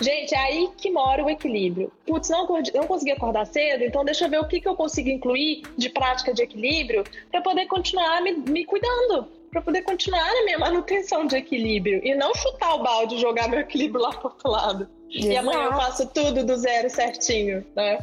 Gente, 0.00 0.34
é 0.34 0.38
aí 0.38 0.70
que 0.76 0.90
mora 0.90 1.24
o 1.24 1.30
equilíbrio. 1.30 1.92
Putz, 2.06 2.28
não, 2.28 2.46
não 2.74 2.86
consegui 2.86 3.12
acordar 3.12 3.46
cedo, 3.46 3.84
então 3.84 4.04
deixa 4.04 4.24
eu 4.24 4.30
ver 4.30 4.40
o 4.40 4.46
que, 4.46 4.60
que 4.60 4.68
eu 4.68 4.76
consigo 4.76 5.08
incluir 5.08 5.62
de 5.76 5.88
prática 5.88 6.32
de 6.32 6.42
equilíbrio 6.42 7.04
para 7.30 7.40
poder 7.40 7.66
continuar 7.66 8.22
me, 8.22 8.32
me 8.32 8.64
cuidando 8.64 9.28
para 9.54 9.62
poder 9.62 9.82
continuar 9.82 10.26
na 10.34 10.44
minha 10.44 10.58
manutenção 10.58 11.28
de 11.28 11.36
equilíbrio 11.36 12.00
e 12.04 12.12
não 12.16 12.34
chutar 12.34 12.74
o 12.74 12.82
balde 12.82 13.14
e 13.14 13.20
jogar 13.20 13.48
meu 13.48 13.60
equilíbrio 13.60 14.02
lá 14.02 14.10
pro 14.10 14.30
outro 14.30 14.50
lado. 14.50 14.88
Exato. 15.14 15.32
E 15.32 15.36
amanhã 15.36 15.66
eu 15.66 15.72
faço 15.74 16.06
tudo 16.06 16.44
do 16.44 16.56
zero 16.56 16.90
certinho, 16.90 17.64
né? 17.76 17.98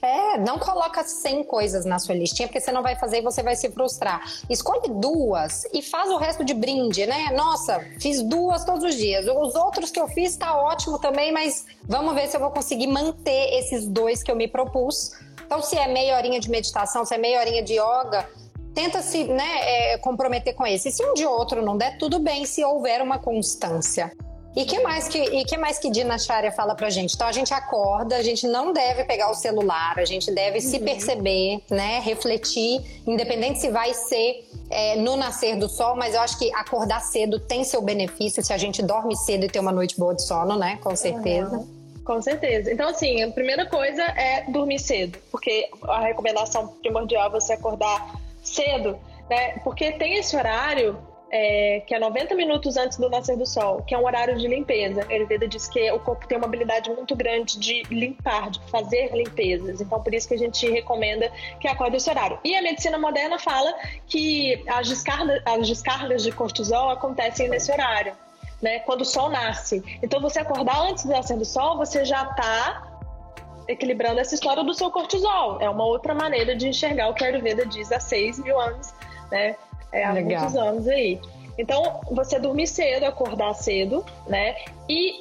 É, 0.00 0.38
não 0.38 0.58
coloca 0.58 1.04
100 1.04 1.44
coisas 1.44 1.84
na 1.84 1.98
sua 1.98 2.14
listinha, 2.14 2.48
porque 2.48 2.60
você 2.60 2.72
não 2.72 2.82
vai 2.82 2.96
fazer 2.96 3.18
e 3.18 3.20
você 3.20 3.42
vai 3.42 3.54
se 3.54 3.70
frustrar. 3.70 4.22
Escolhe 4.48 4.88
duas 4.88 5.64
e 5.74 5.82
faz 5.82 6.10
o 6.10 6.16
resto 6.16 6.42
de 6.42 6.54
brinde, 6.54 7.06
né? 7.06 7.30
Nossa, 7.36 7.80
fiz 8.00 8.22
duas 8.22 8.64
todos 8.64 8.82
os 8.82 8.94
dias. 8.96 9.26
Os 9.26 9.54
outros 9.54 9.90
que 9.90 10.00
eu 10.00 10.08
fiz 10.08 10.36
tá 10.36 10.56
ótimo 10.56 10.98
também, 10.98 11.32
mas 11.32 11.66
vamos 11.82 12.14
ver 12.14 12.28
se 12.28 12.36
eu 12.36 12.40
vou 12.40 12.50
conseguir 12.50 12.86
manter 12.86 13.58
esses 13.58 13.86
dois 13.86 14.22
que 14.22 14.30
eu 14.30 14.36
me 14.36 14.48
propus. 14.48 15.12
Então, 15.44 15.60
se 15.60 15.76
é 15.76 15.86
meia 15.86 16.16
horinha 16.16 16.40
de 16.40 16.50
meditação, 16.50 17.04
se 17.04 17.14
é 17.14 17.18
meia 17.18 17.40
horinha 17.40 17.62
de 17.62 17.74
yoga, 17.74 18.26
tenta 18.74 19.02
se 19.02 19.24
né, 19.24 19.92
é, 19.92 19.98
comprometer 19.98 20.54
com 20.54 20.66
esse. 20.66 20.90
Se 20.90 21.04
um 21.04 21.12
de 21.12 21.26
outro 21.26 21.62
não 21.62 21.76
der, 21.76 21.98
tudo 21.98 22.18
bem 22.18 22.46
se 22.46 22.64
houver 22.64 23.02
uma 23.02 23.18
constância. 23.18 24.10
E 24.56 24.64
que 24.64 24.80
mais 24.80 25.08
que 25.08 25.18
e 25.18 25.44
que 25.44 25.56
mais 25.56 25.78
que 25.78 25.90
Dinacharya 25.90 26.52
fala 26.52 26.74
pra 26.74 26.88
gente? 26.88 27.14
Então 27.14 27.26
a 27.26 27.32
gente 27.32 27.52
acorda, 27.52 28.16
a 28.16 28.22
gente 28.22 28.46
não 28.46 28.72
deve 28.72 29.04
pegar 29.04 29.30
o 29.30 29.34
celular, 29.34 29.98
a 29.98 30.04
gente 30.04 30.30
deve 30.32 30.58
uhum. 30.58 30.64
se 30.64 30.78
perceber, 30.78 31.60
né, 31.68 32.00
refletir, 32.00 32.80
independente 33.04 33.60
se 33.60 33.68
vai 33.70 33.92
ser 33.92 34.48
é, 34.70 34.96
no 34.96 35.16
nascer 35.16 35.56
do 35.56 35.68
sol, 35.68 35.96
mas 35.96 36.14
eu 36.14 36.20
acho 36.20 36.38
que 36.38 36.54
acordar 36.54 37.00
cedo 37.00 37.40
tem 37.40 37.64
seu 37.64 37.82
benefício 37.82 38.44
se 38.44 38.52
a 38.52 38.58
gente 38.58 38.80
dorme 38.82 39.16
cedo 39.16 39.44
e 39.44 39.48
tem 39.48 39.60
uma 39.60 39.72
noite 39.72 39.98
boa 39.98 40.14
de 40.14 40.22
sono, 40.22 40.56
né? 40.56 40.78
Com 40.82 40.94
certeza. 40.94 41.56
Uhum. 41.56 41.84
Com 42.04 42.20
certeza. 42.20 42.70
Então, 42.70 42.88
assim, 42.90 43.22
a 43.22 43.30
primeira 43.30 43.66
coisa 43.66 44.02
é 44.02 44.44
dormir 44.50 44.78
cedo, 44.78 45.18
porque 45.30 45.68
a 45.84 46.00
recomendação 46.00 46.68
primordial 46.82 47.28
é 47.28 47.30
você 47.30 47.54
acordar 47.54 48.14
cedo, 48.42 48.98
né? 49.28 49.58
Porque 49.64 49.90
tem 49.92 50.18
esse 50.18 50.36
horário 50.36 50.98
é, 51.36 51.80
que 51.80 51.92
é 51.92 51.98
90 51.98 52.32
minutos 52.36 52.76
antes 52.76 52.96
do 52.96 53.10
nascer 53.10 53.36
do 53.36 53.44
sol, 53.44 53.82
que 53.82 53.92
é 53.92 53.98
um 53.98 54.06
horário 54.06 54.38
de 54.38 54.46
limpeza. 54.46 55.04
Ayurveda 55.10 55.48
diz 55.48 55.66
que 55.66 55.90
o 55.90 55.98
corpo 55.98 56.28
tem 56.28 56.38
uma 56.38 56.46
habilidade 56.46 56.88
muito 56.90 57.16
grande 57.16 57.58
de 57.58 57.82
limpar, 57.90 58.50
de 58.50 58.60
fazer 58.70 59.10
limpezas. 59.12 59.80
Então, 59.80 60.00
por 60.00 60.14
isso 60.14 60.28
que 60.28 60.34
a 60.34 60.38
gente 60.38 60.70
recomenda 60.70 61.28
que 61.58 61.66
acorde 61.66 61.96
esse 61.96 62.08
horário. 62.08 62.38
E 62.44 62.54
a 62.54 62.62
medicina 62.62 62.96
moderna 62.98 63.36
fala 63.36 63.74
que 64.06 64.62
as 64.68 64.88
descargas, 64.88 65.42
as 65.44 65.66
descargas 65.66 66.22
de 66.22 66.30
cortisol 66.30 66.90
acontecem 66.90 67.48
nesse 67.48 67.72
horário, 67.72 68.12
né? 68.62 68.78
Quando 68.80 69.00
o 69.00 69.04
sol 69.04 69.28
nasce. 69.28 69.82
Então, 70.04 70.20
você 70.20 70.38
acordar 70.38 70.82
antes 70.82 71.04
do 71.04 71.10
nascer 71.10 71.36
do 71.36 71.44
sol, 71.44 71.76
você 71.76 72.04
já 72.04 72.22
está 72.30 72.92
equilibrando 73.66 74.20
essa 74.20 74.36
história 74.36 74.62
do 74.62 74.72
seu 74.72 74.88
cortisol. 74.88 75.60
É 75.60 75.68
uma 75.68 75.84
outra 75.84 76.14
maneira 76.14 76.54
de 76.54 76.68
enxergar 76.68 77.08
o 77.08 77.14
que 77.14 77.24
a 77.24 77.26
Ayurveda 77.26 77.66
diz 77.66 77.90
há 77.90 77.98
6 77.98 78.38
mil 78.38 78.60
anos, 78.60 78.94
né? 79.32 79.56
É, 79.94 80.04
há 80.04 80.12
Legal. 80.12 80.42
muitos 80.42 80.56
anos 80.56 80.88
aí. 80.88 81.20
Então, 81.56 82.00
você 82.10 82.38
dormir 82.38 82.66
cedo, 82.66 83.04
acordar 83.04 83.54
cedo, 83.54 84.04
né? 84.26 84.56
E 84.88 85.14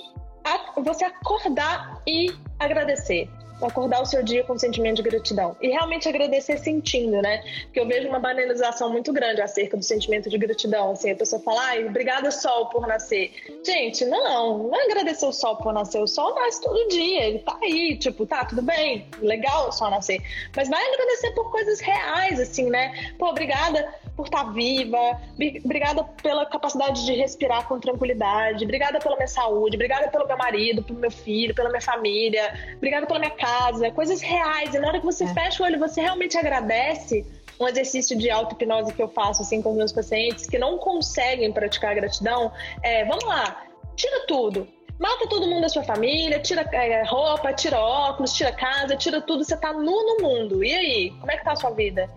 a, 0.44 0.82
você 0.82 1.06
acordar 1.06 2.02
e 2.08 2.34
agradecer 2.60 3.30
acordar 3.68 4.02
o 4.02 4.06
seu 4.06 4.24
dia 4.24 4.44
com 4.44 4.54
um 4.54 4.60
sentimento 4.60 4.98
de 4.98 5.04
gratidão. 5.04 5.56
E 5.62 5.70
realmente 5.70 6.08
agradecer 6.08 6.58
sentindo, 6.58 7.22
né? 7.22 7.44
Porque 7.64 7.80
eu 7.80 7.88
vejo 7.88 8.08
uma 8.08 8.20
banalização 8.20 8.92
muito 8.92 9.12
grande 9.14 9.42
acerca 9.42 9.78
do 9.78 9.84
sentimento 9.84 10.30
de 10.30 10.38
gratidão. 10.38 10.92
Assim, 10.92 11.12
a 11.12 11.16
pessoa 11.16 11.42
fala, 11.42 11.62
ai, 11.62 11.86
obrigada 11.86 12.32
sol 12.32 12.68
por 12.68 12.88
nascer. 12.88 13.32
Gente, 13.66 14.06
não, 14.06 14.70
não 14.70 14.76
é 14.76 14.86
agradecer 14.86 15.26
o 15.26 15.32
sol 15.32 15.58
por 15.58 15.74
nascer. 15.74 16.02
O 16.02 16.08
sol 16.08 16.36
nasce 16.36 16.62
todo 16.62 16.88
dia, 16.90 17.26
ele 17.26 17.40
tá 17.40 17.58
aí, 17.62 17.98
tipo, 17.98 18.26
tá, 18.26 18.46
tudo 18.46 18.62
bem, 18.62 19.08
legal 19.22 19.70
o 19.70 19.72
sol 19.72 19.90
nascer. 19.90 20.22
Mas 20.56 20.70
vai 20.70 20.84
agradecer 20.94 21.32
por 21.32 21.52
coisas 21.52 21.80
reais, 21.80 22.40
assim, 22.40 22.70
né? 22.70 23.14
Pô, 23.18 23.28
obrigada 23.28 23.94
por 24.16 24.26
estar 24.26 24.46
tá 24.46 24.52
viva, 24.52 25.20
obrigada 25.64 26.04
pela 26.22 26.46
capacidade 26.46 27.06
de 27.06 27.14
respirar 27.14 27.68
com 27.68 27.80
tranquilidade, 27.80 28.64
obrigada 28.64 29.00
pela 29.00 29.16
minha 29.16 29.28
saúde, 29.28 29.76
obrigada 29.76 30.08
pelo 30.10 30.28
meu 30.28 30.38
marido, 30.38 30.84
pelo 30.84 31.00
meu 31.00 31.12
filho, 31.12 31.56
pela 31.56 31.70
minha 31.70 31.82
família, 31.82 32.54
obrigada 32.76 33.08
pela 33.08 33.20
minha 33.20 33.32
casa, 33.32 33.53
coisas 33.94 34.22
reais. 34.22 34.74
E 34.74 34.80
na 34.80 34.88
hora 34.88 35.00
que 35.00 35.06
você 35.06 35.24
é. 35.24 35.34
fecha 35.34 35.64
o 35.64 35.66
olho, 35.66 35.80
você 35.80 36.02
realmente 36.02 36.38
agradece. 36.38 37.26
Um 37.60 37.68
exercício 37.68 38.18
de 38.18 38.32
auto-hipnose 38.32 38.94
que 38.94 39.02
eu 39.02 39.08
faço 39.08 39.44
assim 39.44 39.62
com 39.62 39.70
os 39.72 39.78
meus 39.78 39.92
pacientes 39.92 40.48
que 40.48 40.58
não 40.58 40.80
conseguem 40.80 41.52
praticar 41.54 41.94
gratidão 41.94 42.52
é, 42.82 43.06
vamos 43.06 43.24
lá, 43.26 43.64
tira 43.96 44.26
tudo. 44.28 44.68
Mata 45.00 45.28
todo 45.28 45.48
mundo 45.48 45.62
da 45.62 45.70
sua 45.70 45.84
família, 45.84 46.40
tira 46.40 46.68
é, 46.72 47.04
roupa, 47.04 47.54
tira 47.54 47.80
óculos, 47.80 48.34
tira 48.34 48.52
casa, 48.52 48.96
tira 48.96 49.22
tudo. 49.22 49.44
Você 49.44 49.56
tá 49.56 49.72
nu 49.72 49.84
no 49.84 50.18
mundo. 50.28 50.64
E 50.64 50.74
aí? 50.74 51.10
Como 51.20 51.32
é 51.32 51.38
que 51.38 51.44
tá 51.44 51.52
a 51.52 51.56
sua 51.56 51.72
vida? 51.72 52.10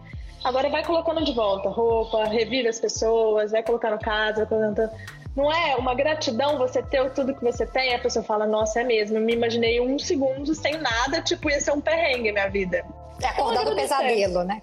Agora 0.44 0.68
vai 0.68 0.84
colocando 0.84 1.24
de 1.24 1.32
volta 1.32 1.68
roupa, 1.68 2.24
revive 2.24 2.68
as 2.68 2.78
pessoas, 2.78 3.50
vai 3.50 3.62
colocando 3.62 3.98
casa, 3.98 4.44
vai 4.44 4.46
colocando 4.46 4.90
não 5.36 5.52
é 5.52 5.76
uma 5.76 5.94
gratidão 5.94 6.56
você 6.56 6.82
ter 6.82 7.10
tudo 7.10 7.34
que 7.34 7.44
você 7.44 7.66
tem, 7.66 7.94
a 7.94 7.98
pessoa 7.98 8.24
fala, 8.24 8.46
nossa, 8.46 8.80
é 8.80 8.84
mesmo, 8.84 9.18
eu 9.18 9.20
me 9.20 9.34
imaginei 9.34 9.80
um 9.80 9.98
segundo 9.98 10.54
sem 10.54 10.78
nada, 10.78 11.20
tipo, 11.20 11.50
ia 11.50 11.60
ser 11.60 11.72
um 11.72 11.80
perrengue 11.80 12.32
minha 12.32 12.48
vida. 12.48 12.84
É 13.22 13.26
acordar 13.28 13.64
do 13.64 13.76
pesadelo, 13.76 14.44
né? 14.44 14.62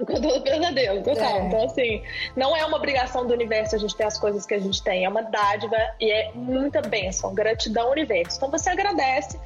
Acordar 0.00 0.32
do 0.32 0.40
pesadelo, 0.42 1.02
total. 1.04 1.36
É. 1.36 1.46
Então, 1.46 1.64
assim, 1.64 2.02
não 2.36 2.56
é 2.56 2.64
uma 2.64 2.76
obrigação 2.76 3.26
do 3.26 3.32
universo 3.32 3.76
a 3.76 3.78
gente 3.78 3.96
ter 3.96 4.04
as 4.04 4.18
coisas 4.18 4.44
que 4.44 4.54
a 4.54 4.58
gente 4.58 4.82
tem, 4.82 5.04
é 5.04 5.08
uma 5.08 5.22
dádiva 5.22 5.76
e 6.00 6.10
é 6.10 6.32
muita 6.34 6.82
bênção, 6.82 7.32
gratidão 7.32 7.86
ao 7.86 7.92
universo. 7.92 8.38
Então, 8.38 8.50
você 8.50 8.70
agradece 8.70 9.38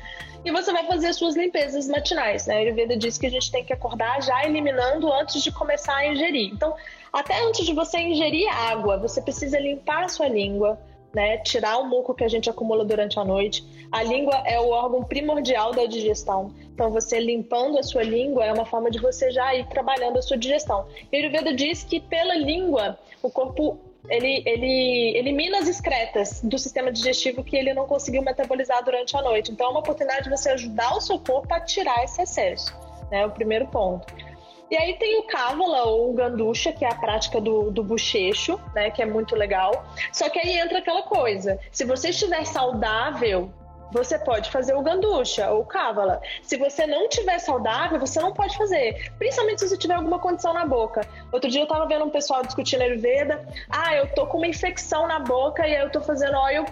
e 0.45 0.51
você 0.51 0.73
vai 0.73 0.87
fazer 0.87 1.09
as 1.09 1.17
suas 1.17 1.37
limpezas 1.37 1.87
matinais, 1.87 2.47
né? 2.47 2.55
A 2.55 2.59
Ayurveda 2.59 2.97
diz 2.97 3.19
que 3.19 3.27
a 3.27 3.31
gente 3.31 3.53
tem 3.53 3.63
que 3.63 3.75
acordar 3.75 4.23
já 4.23 4.43
eliminando 4.43 5.13
antes 5.13 5.43
de 5.43 5.53
começar 5.53 5.97
a 5.97 6.07
ingerir. 6.07 6.51
Então, 6.53 6.75
até 7.13 7.43
antes 7.43 7.67
de 7.67 7.75
você 7.75 7.99
ingerir 7.99 8.49
água, 8.49 8.97
você 8.97 9.21
precisa 9.21 9.59
limpar 9.59 10.05
a 10.05 10.09
sua 10.09 10.29
língua, 10.29 10.79
né? 11.15 11.37
Tirar 11.39 11.79
o 11.79 11.87
muco 11.87 12.15
que 12.15 12.25
a 12.25 12.29
gente 12.29 12.49
acumula 12.49 12.85
durante 12.85 13.19
a 13.19 13.25
noite. 13.25 13.63
A 13.93 14.03
língua 14.03 14.43
é 14.47 14.59
o 14.59 14.71
órgão 14.71 15.05
primordial 15.05 15.73
da 15.73 15.85
digestão. 15.85 16.55
Então, 16.73 16.91
você 16.91 17.21
limpando 17.21 17.79
a 17.79 17.83
sua 17.83 18.03
língua 18.03 18.45
é 18.47 18.53
uma 18.53 18.65
forma 18.65 18.91
de 18.91 18.99
você 18.99 19.31
já 19.31 19.55
ir 19.55 19.67
trabalhando 19.67 20.19
a 20.19 20.23
sua 20.23 20.39
digestão. 20.39 20.87
E 21.13 21.17
o 21.17 21.21
Ayurveda 21.21 21.53
diz 21.55 21.85
que 21.85 22.01
pela 22.01 22.35
língua 22.35 22.99
o 23.23 23.31
corpo 23.31 23.79
ele, 24.09 24.43
ele 24.47 25.17
elimina 25.17 25.59
as 25.59 25.69
excretas 25.69 26.41
do 26.43 26.59
sistema 26.59 26.91
digestivo 26.91 27.45
que 27.45 27.57
ele 27.57 27.73
não 27.73 27.87
conseguiu 27.87 28.23
metabolizar 28.23 28.83
durante 28.83 29.17
a 29.17 29.23
noite. 29.23 29.53
Então, 29.53 29.67
é 29.67 29.71
uma 29.71 29.81
oportunidade 29.81 30.25
de 30.25 30.31
você 30.31 30.49
ajudar 30.51 30.97
o 30.97 31.01
seu 31.01 31.19
corpo 31.19 31.53
a 31.53 31.61
tirar 31.61 32.03
esse 32.03 32.23
excesso. 32.23 32.75
Né? 33.11 33.21
É 33.21 33.27
o 33.27 33.31
primeiro 33.31 33.67
ponto. 33.67 34.32
E 34.73 34.77
aí 34.77 34.95
tem 34.95 35.19
o 35.19 35.25
cávala 35.25 35.83
ou 35.83 36.09
o 36.09 36.15
ganducha, 36.15 36.73
que 36.73 36.83
é 36.83 36.89
a 36.91 36.95
prática 36.95 37.39
do, 37.39 37.71
do 37.71 37.85
bochecho, 37.85 38.59
né? 38.75 38.91
Que 38.91 39.03
é 39.03 39.05
muito 39.05 39.37
legal. 39.37 39.85
Só 40.11 40.31
que 40.31 40.39
aí 40.39 40.59
entra 40.59 40.79
aquela 40.79 41.03
coisa: 41.03 41.61
se 41.71 41.85
você 41.85 42.09
estiver 42.09 42.43
saudável, 42.47 43.53
você 43.93 44.19
pode 44.19 44.51
fazer 44.51 44.75
o 44.75 44.81
ganducha 44.81 45.51
ou 45.51 45.63
cávala. 45.67 46.23
Se 46.43 46.57
você 46.57 46.87
não 46.87 47.07
tiver 47.07 47.39
saudável, 47.39 48.01
você 48.01 48.19
não 48.19 48.33
pode 48.33 48.57
fazer. 48.57 49.13
Principalmente 49.19 49.61
se 49.61 49.69
você 49.69 49.77
tiver 49.77 49.93
alguma 49.93 50.19
condição 50.19 50.55
na 50.55 50.65
boca. 50.65 51.07
Outro 51.31 51.51
dia 51.51 51.61
eu 51.61 51.67
tava 51.69 51.87
vendo 51.87 52.07
um 52.07 52.11
pessoal 52.11 52.43
discutindo 52.43 52.81
Ayurveda. 52.81 53.47
Ah, 53.69 53.95
eu 53.95 54.07
tô 54.15 54.27
com 54.27 54.39
uma 54.39 54.47
infecção 54.47 55.07
na 55.07 55.19
boca 55.19 55.69
e 55.69 55.77
aí 55.77 55.83
eu 55.83 55.91
tô 55.91 56.01
fazendo 56.01 56.35
oil 56.39 56.65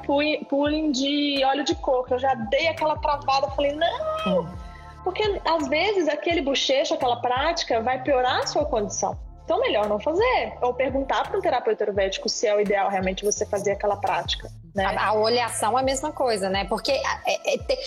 pulling 0.49 0.91
de 0.91 1.45
óleo 1.45 1.65
de 1.65 1.75
coco. 1.75 2.15
Eu 2.15 2.19
já 2.19 2.33
dei 2.33 2.69
aquela 2.69 2.97
travada, 2.97 3.51
falei, 3.51 3.73
não! 3.73 4.70
Porque 5.05 5.23
às 5.45 5.69
vezes 5.69 6.09
aquele 6.09 6.43
bochecho, 6.43 6.95
aquela 6.95 7.17
prática 7.17 7.81
vai 7.81 8.03
piorar 8.03 8.41
a 8.41 8.47
sua 8.47 8.65
condição. 8.65 9.19
Então, 9.45 9.59
melhor 9.61 9.89
não 9.89 9.99
fazer. 9.99 10.53
Ou 10.63 10.73
perguntar 10.75 11.29
para 11.29 11.37
um 11.37 11.41
terapeuta 11.41 11.83
ayurvédico 11.83 12.29
se 12.29 12.47
é 12.47 12.55
o 12.55 12.61
ideal 12.61 12.89
realmente 12.89 13.25
você 13.25 13.45
fazer 13.45 13.73
aquela 13.73 13.97
prática. 13.97 14.49
Né? 14.75 14.85
A, 14.85 15.09
a 15.09 15.13
olhação 15.13 15.77
é 15.77 15.83
a 15.83 15.85
mesma 15.85 16.13
coisa, 16.13 16.49
né? 16.49 16.67
Porque 16.67 16.93
é, 16.93 17.03
é, 17.27 17.55
é, 17.55 17.79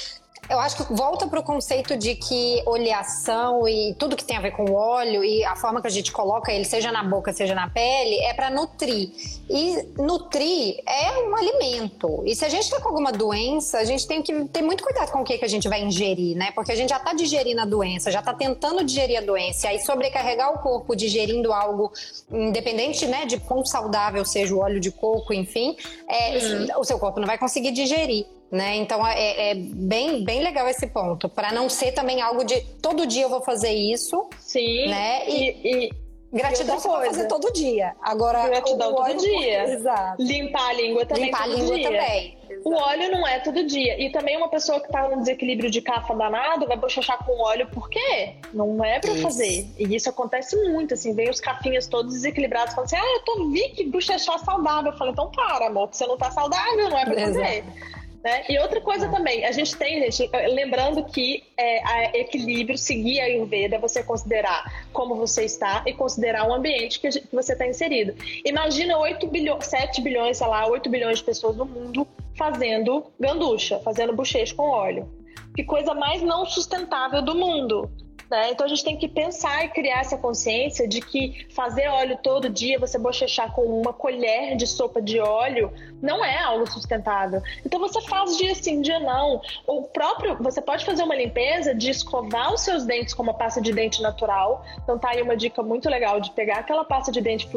eu 0.49 0.59
acho 0.59 0.75
que 0.75 0.93
volta 0.93 1.25
para 1.27 1.39
o 1.39 1.43
conceito 1.43 1.97
de 1.97 2.15
que 2.15 2.61
oleação 2.65 3.67
e 3.67 3.95
tudo 3.97 4.15
que 4.15 4.23
tem 4.23 4.37
a 4.37 4.41
ver 4.41 4.51
com 4.51 4.65
o 4.65 4.73
óleo 4.73 5.23
e 5.23 5.43
a 5.43 5.55
forma 5.55 5.81
que 5.81 5.87
a 5.87 5.89
gente 5.89 6.11
coloca 6.11 6.51
ele, 6.51 6.65
seja 6.65 6.91
na 6.91 7.03
boca, 7.03 7.31
seja 7.31 7.55
na 7.55 7.69
pele, 7.69 8.19
é 8.19 8.33
para 8.33 8.49
nutrir. 8.49 9.11
E 9.49 9.83
nutrir 9.97 10.81
é 10.85 11.27
um 11.27 11.35
alimento. 11.35 12.23
E 12.25 12.35
se 12.35 12.43
a 12.43 12.49
gente 12.49 12.63
está 12.63 12.79
com 12.81 12.89
alguma 12.89 13.11
doença, 13.11 13.79
a 13.79 13.85
gente 13.85 14.05
tem 14.05 14.21
que 14.21 14.45
ter 14.45 14.61
muito 14.61 14.83
cuidado 14.83 15.11
com 15.11 15.21
o 15.21 15.23
que, 15.23 15.37
que 15.37 15.45
a 15.45 15.49
gente 15.49 15.67
vai 15.69 15.81
ingerir, 15.81 16.35
né? 16.35 16.51
Porque 16.51 16.71
a 16.71 16.75
gente 16.75 16.89
já 16.89 16.97
está 16.97 17.13
digerindo 17.13 17.61
a 17.61 17.65
doença, 17.65 18.11
já 18.11 18.19
está 18.19 18.33
tentando 18.33 18.83
digerir 18.83 19.17
a 19.17 19.21
doença. 19.21 19.67
E 19.67 19.69
aí 19.71 19.79
sobrecarregar 19.79 20.53
o 20.53 20.59
corpo 20.59 20.95
digerindo 20.95 21.53
algo, 21.53 21.91
independente 22.31 23.05
né, 23.05 23.25
de 23.25 23.39
quão 23.39 23.65
saudável 23.65 24.25
seja 24.25 24.53
o 24.53 24.59
óleo 24.59 24.79
de 24.79 24.91
coco, 24.91 25.33
enfim, 25.33 25.75
é, 26.07 26.37
hum. 26.37 26.67
o 26.79 26.83
seu 26.83 26.99
corpo 26.99 27.19
não 27.19 27.27
vai 27.27 27.37
conseguir 27.37 27.71
digerir. 27.71 28.25
Né? 28.53 28.75
Então 28.75 29.05
é, 29.07 29.49
é, 29.49 29.55
bem, 29.55 30.23
bem 30.23 30.43
legal 30.43 30.69
esse 30.69 30.85
ponto, 30.85 31.27
para 31.27 31.51
não 31.51 31.67
ser 31.67 31.91
também 31.91 32.21
algo 32.21 32.43
de 32.43 32.61
todo 32.83 33.07
dia 33.07 33.23
eu 33.23 33.29
vou 33.29 33.41
fazer 33.41 33.71
isso. 33.71 34.29
Sim. 34.39 34.89
Né? 34.89 35.27
E, 35.27 35.49
e, 35.49 35.89
e 36.31 36.37
gratidão 36.37 36.77
você 36.77 36.87
vai 36.87 37.07
fazer 37.07 37.27
todo 37.27 37.51
dia. 37.51 37.95
Agora, 37.99 38.47
gratidão 38.47 38.93
todo 38.93 39.17
dia. 39.17 39.63
Exato. 39.73 40.21
Limpar 40.21 40.69
a 40.69 40.73
língua 40.73 41.03
também. 41.03 41.25
Limpar 41.25 41.41
a 41.41 41.47
língua 41.47 41.75
dia. 41.75 41.89
também. 41.89 42.37
Exato. 42.47 42.69
O 42.69 42.75
óleo 42.75 43.11
não 43.11 43.27
é 43.27 43.39
todo 43.39 43.65
dia. 43.65 43.99
E 43.99 44.11
também 44.11 44.37
uma 44.37 44.49
pessoa 44.49 44.79
que 44.79 44.87
tá 44.87 45.09
num 45.09 45.21
desequilíbrio 45.21 45.71
de 45.71 45.81
cafa 45.81 46.13
danado 46.13 46.67
vai 46.67 46.77
bochechar 46.77 47.25
com 47.25 47.41
óleo, 47.41 47.67
por 47.71 47.89
quê? 47.89 48.35
Não 48.53 48.85
é 48.85 48.99
para 48.99 49.15
fazer. 49.15 49.67
E 49.79 49.95
isso 49.95 50.11
acontece 50.11 50.55
muito, 50.69 50.93
assim, 50.93 51.15
vem 51.15 51.27
os 51.27 51.41
cafinhos 51.41 51.87
todos 51.87 52.13
desequilibrados 52.13 52.75
falando 52.75 52.85
assim: 52.85 52.97
ah, 52.97 53.15
eu 53.15 53.25
tô 53.25 53.49
vi 53.49 53.69
que 53.69 53.83
bochechar 53.85 54.37
saudável. 54.37 54.91
Eu 54.91 54.97
falei, 54.99 55.11
então 55.11 55.31
para, 55.31 55.65
amor, 55.65 55.89
que 55.89 55.97
você 55.97 56.05
não 56.05 56.17
tá 56.19 56.29
saudável, 56.29 56.87
não 56.87 56.99
é 56.99 57.05
pra 57.05 57.19
fazer. 57.19 57.57
Exato. 57.57 58.02
Né? 58.23 58.45
E 58.47 58.57
outra 58.59 58.79
coisa 58.79 59.09
também, 59.09 59.43
a 59.43 59.51
gente 59.51 59.75
tem, 59.75 60.09
gente, 60.09 60.29
lembrando 60.53 61.03
que 61.03 61.43
é, 61.57 62.21
equilíbrio, 62.21 62.77
seguir 62.77 63.19
a 63.19 63.25
Ayurveda, 63.25 63.77
você 63.77 64.01
considerar 64.01 64.85
como 64.93 65.15
você 65.15 65.43
está 65.43 65.83
e 65.85 65.93
considerar 65.93 66.47
o 66.47 66.53
ambiente 66.53 67.01
que, 67.01 67.09
que 67.09 67.35
você 67.35 67.51
está 67.51 67.67
inserido. 67.67 68.15
Imagina 68.45 68.97
8 68.97 69.27
bilhões, 69.27 69.65
7 69.65 70.01
bilhões, 70.01 70.37
sei 70.37 70.47
lá, 70.47 70.65
8 70.67 70.89
bilhões 70.89 71.17
de 71.17 71.25
pessoas 71.25 71.57
no 71.57 71.65
mundo 71.65 72.07
fazendo 72.37 73.05
ganducha, 73.19 73.79
fazendo 73.79 74.13
bochecho 74.13 74.55
com 74.55 74.69
óleo. 74.69 75.09
Que 75.53 75.63
coisa 75.63 75.93
mais 75.93 76.21
não 76.21 76.45
sustentável 76.45 77.21
do 77.21 77.35
mundo. 77.35 77.91
Né? 78.33 78.49
Então 78.49 78.65
a 78.65 78.67
gente 78.67 78.83
tem 78.83 78.97
que 78.97 79.07
pensar 79.07 79.63
e 79.63 79.69
criar 79.69 79.99
essa 79.99 80.17
consciência 80.17 80.87
de 80.87 81.01
que 81.01 81.45
fazer 81.53 81.87
óleo 81.87 82.17
todo 82.17 82.49
dia, 82.49 82.79
você 82.79 82.97
bochechar 82.97 83.53
com 83.53 83.61
uma 83.61 83.93
colher 83.93 84.55
de 84.55 84.65
sopa 84.65 84.99
de 84.99 85.19
óleo, 85.19 85.71
não 86.01 86.25
é 86.25 86.41
algo 86.41 86.65
sustentável. 86.65 87.43
Então 87.63 87.79
você 87.79 88.01
faz 88.01 88.35
dia 88.35 88.55
sim, 88.55 88.81
dia 88.81 88.99
não. 88.99 89.39
O 89.67 89.83
próprio, 89.83 90.35
você 90.41 90.63
pode 90.63 90.83
fazer 90.83 91.03
uma 91.03 91.13
limpeza 91.13 91.75
de 91.75 91.91
escovar 91.91 92.51
os 92.51 92.61
seus 92.61 92.85
dentes 92.85 93.13
com 93.13 93.21
uma 93.21 93.35
pasta 93.35 93.61
de 93.61 93.71
dente 93.71 94.01
natural. 94.01 94.65
Então 94.81 94.97
tá 94.97 95.11
aí 95.11 95.21
uma 95.21 95.37
dica 95.37 95.61
muito 95.61 95.87
legal 95.87 96.19
de 96.19 96.31
pegar 96.31 96.57
aquela 96.57 96.83
pasta 96.83 97.11
de 97.11 97.21
dente 97.21 97.47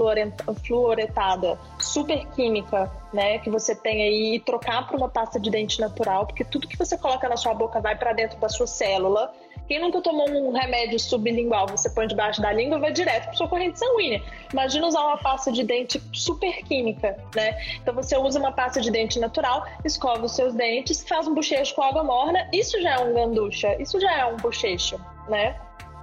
fluoretada, 0.62 1.58
super 1.80 2.22
química, 2.34 2.92
né, 3.14 3.38
que 3.38 3.48
você 3.48 3.74
tem 3.74 4.02
aí 4.02 4.34
e 4.34 4.40
trocar 4.40 4.86
por 4.86 4.98
uma 4.98 5.08
pasta 5.08 5.40
de 5.40 5.48
dente 5.48 5.80
natural, 5.80 6.26
porque 6.26 6.44
tudo 6.44 6.68
que 6.68 6.76
você 6.76 6.98
coloca 6.98 7.26
na 7.30 7.36
sua 7.38 7.54
boca 7.54 7.80
vai 7.80 7.96
para 7.96 8.12
dentro 8.12 8.38
da 8.38 8.50
sua 8.50 8.66
célula 8.66 9.32
quem 9.68 9.80
nunca 9.80 10.00
tomou 10.00 10.28
um 10.28 10.52
remédio 10.52 10.98
sublingual, 10.98 11.66
você 11.66 11.90
põe 11.90 12.06
debaixo 12.06 12.40
da 12.40 12.52
língua 12.52 12.78
e 12.78 12.80
vai 12.80 12.92
direto 12.92 13.24
para 13.24 13.34
sua 13.34 13.48
corrente 13.48 13.78
sanguínea. 13.78 14.22
Imagina 14.52 14.86
usar 14.86 15.00
uma 15.00 15.18
pasta 15.18 15.50
de 15.50 15.64
dente 15.64 16.00
super 16.12 16.62
química, 16.64 17.16
né? 17.34 17.56
Então 17.82 17.94
você 17.94 18.16
usa 18.16 18.38
uma 18.38 18.52
pasta 18.52 18.80
de 18.80 18.90
dente 18.90 19.18
natural, 19.18 19.66
escova 19.84 20.24
os 20.24 20.36
seus 20.36 20.54
dentes, 20.54 21.06
faz 21.08 21.26
um 21.26 21.34
bochecho 21.34 21.74
com 21.74 21.82
água 21.82 22.04
morna, 22.04 22.48
isso 22.52 22.80
já 22.80 22.94
é 22.94 22.98
um 22.98 23.12
ganducha, 23.12 23.74
isso 23.80 24.00
já 24.00 24.18
é 24.18 24.24
um 24.26 24.36
bochecho, 24.36 25.00
né? 25.28 25.56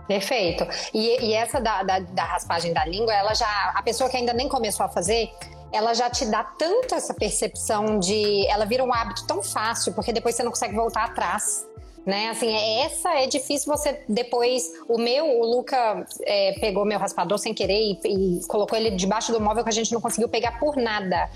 Perfeito. 0.08 0.68
E, 0.94 1.28
e 1.28 1.34
essa 1.34 1.62
da, 1.62 1.84
da, 1.84 2.00
da, 2.00 2.26
raspagem 2.26 2.74
da 2.74 2.84
língua, 2.86 3.14
ela 3.14 3.34
já. 3.34 3.72
A 3.74 3.82
pessoa 3.82 4.10
que 4.10 4.18
ainda 4.18 4.34
nem 4.34 4.50
começou 4.50 4.86
a 4.86 4.90
fazer, 4.90 5.32
ela 5.72 5.94
já 5.94 6.10
te 6.10 6.26
dá 6.26 6.44
tanto 6.44 6.94
essa 6.94 7.14
percepção 7.14 7.98
de. 8.00 8.46
Ela 8.48 8.66
vira 8.66 8.84
um 8.84 8.94
hábito 8.94 9.26
tão 9.26 9.42
fácil, 9.42 9.94
porque 9.94 10.12
depois 10.12 10.36
você 10.36 10.44
não 10.44 10.52
consegue 10.52 10.76
voltar 10.76 11.06
atrás 11.06 11.66
né? 12.06 12.30
Assim, 12.30 12.54
é, 12.54 12.82
essa 12.82 13.10
é 13.14 13.28
difícil 13.28 13.72
você 13.72 14.04
depois. 14.08 14.64
O 14.88 14.98
meu, 14.98 15.26
o 15.26 15.46
Luca 15.46 16.06
é, 16.22 16.54
pegou 16.60 16.86
meu 16.86 17.00
raspador 17.00 17.38
sem 17.38 17.54
querer 17.54 17.80
e, 17.80 18.00
e, 18.06 18.48
colocou 18.48 18.78
ele 18.78 18.92
debaixo 18.92 19.32
do 19.32 19.40
móvel 19.40 19.64
que 19.64 19.70
a 19.70 19.74
gente 19.74 19.92
não 19.94 20.02
conseguiu 20.02 20.30
pegar 20.30 20.60
por 20.60 20.76
nada. 20.76 21.30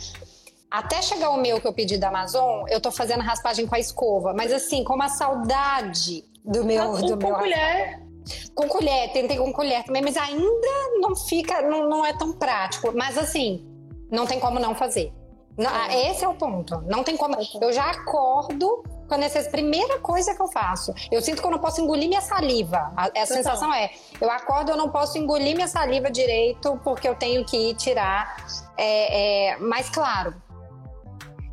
Até 0.70 1.02
chegar 1.02 1.30
o 1.30 1.38
meu 1.38 1.62
que 1.62 1.68
eu 1.68 1.74
pedi 1.74 1.98
da 1.98 2.10
Amazon, 2.10 2.66
eu 2.70 2.82
tô 2.82 2.92
fazendo 2.92 3.22
raspagem 3.22 3.66
com 3.66 3.76
a 3.76 3.80
escova, 3.80 4.34
mas 4.34 4.52
assim, 4.52 4.84
com 4.84 4.94
uma 4.94 5.08
saudade 5.08 6.26
do 6.44 6.66
meu. 6.66 6.92
Mas 6.92 7.02
do 7.04 7.18
com 7.18 7.28
meu 7.28 7.36
colher. 7.36 8.08
Com 8.54 8.68
colher, 8.68 9.14
tentei 9.14 9.38
com 9.38 9.54
colher 9.54 9.84
também, 9.86 10.02
mas 10.02 10.18
ainda 10.18 10.68
não 11.00 11.16
fica, 11.16 11.62
não, 11.62 11.88
não 11.88 12.06
é 12.06 12.12
tão 12.12 12.34
prático. 12.34 12.92
Mas 12.94 13.18
assim, 13.18 13.66
não 14.12 14.26
tem 14.26 14.38
como 14.40 14.60
não 14.60 14.76
fazer. 14.76 15.14
É. 15.58 16.12
Esse 16.12 16.24
é 16.24 16.28
o 16.28 16.36
ponto. 16.36 16.82
Não 16.86 17.04
tem 17.04 17.18
como. 17.18 17.36
Eu 17.60 17.74
já 17.74 17.90
acordo 17.90 18.84
quando 19.08 19.24
essa 19.24 19.40
é 19.40 19.48
a 19.48 19.50
primeira 19.50 20.00
coisa 20.00 20.36
que 20.36 20.42
eu 20.42 20.48
faço. 20.48 20.94
Eu 21.12 21.22
sinto 21.22 21.42
que 21.42 21.48
eu 21.48 21.52
não 21.52 21.60
posso 21.60 21.82
engolir 21.82 22.08
minha 22.08 22.22
saliva. 22.22 22.92
A, 22.96 23.06
a 23.22 23.26
sensação 23.26 23.74
é, 23.74 23.90
eu 24.20 24.30
acordo, 24.30 24.72
eu 24.72 24.78
não 24.78 24.90
posso 24.90 25.18
engolir 25.18 25.56
minha 25.56 25.68
saliva 25.68 26.12
direito 26.12 26.80
porque 26.84 27.08
eu 27.08 27.16
tenho 27.16 27.44
que 27.46 27.74
tirar. 27.76 28.46
É, 28.78 29.52
é, 29.52 29.58
mas 29.58 29.90
claro, 29.90 30.36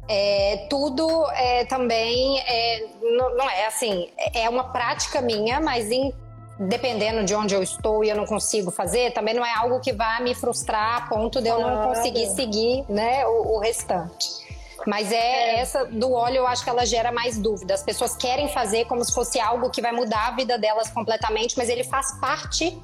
é, 0.09 0.67
tudo 0.69 1.27
é, 1.33 1.65
também 1.65 2.41
é, 2.41 2.87
não, 3.01 3.37
não, 3.37 3.49
é 3.49 3.67
assim, 3.67 4.11
é 4.35 4.49
uma 4.49 4.65
prática 4.65 5.21
minha, 5.23 5.61
mas 5.61 5.91
em, 5.91 6.13
dependendo 6.59 7.25
de 7.25 7.35
onde 7.35 7.55
eu 7.55 7.63
estou 7.63 8.05
e 8.05 8.09
eu 8.09 8.17
não 8.17 8.27
consigo 8.27 8.71
fazer, 8.71 9.13
também 9.13 9.35
não 9.35 9.45
é 9.45 9.53
algo 9.55 9.81
que 9.81 9.93
vá 9.93 10.21
me 10.21 10.35
frustrar 10.35 11.03
a 11.03 11.07
ponto 11.09 11.41
de 11.41 11.49
eu 11.49 11.59
não 11.59 11.89
conseguir 11.89 12.29
seguir 12.31 12.85
né, 12.89 13.27
o, 13.27 13.57
o 13.57 13.59
restante. 13.59 14.45
Mas 14.87 15.11
é, 15.11 15.17
é, 15.17 15.61
essa 15.61 15.85
do 15.85 16.13
óleo, 16.13 16.39
eu 16.39 16.47
acho 16.47 16.63
que 16.63 16.71
ela 16.71 16.85
gera 16.85 17.11
mais 17.11 17.39
dúvida. 17.39 17.75
As 17.75 17.83
pessoas 17.83 18.17
querem 18.17 18.49
fazer 18.49 18.85
como 18.87 19.05
se 19.05 19.13
fosse 19.13 19.41
algo 19.41 19.71
que 19.71 19.81
vai 19.81 19.93
mudar 19.93 20.29
a 20.29 20.31
vida 20.33 20.59
delas 20.59 20.91
completamente, 20.91 21.57
mas 21.57 21.69
ele 21.69 21.85
faz 21.85 22.19
parte 22.21 22.79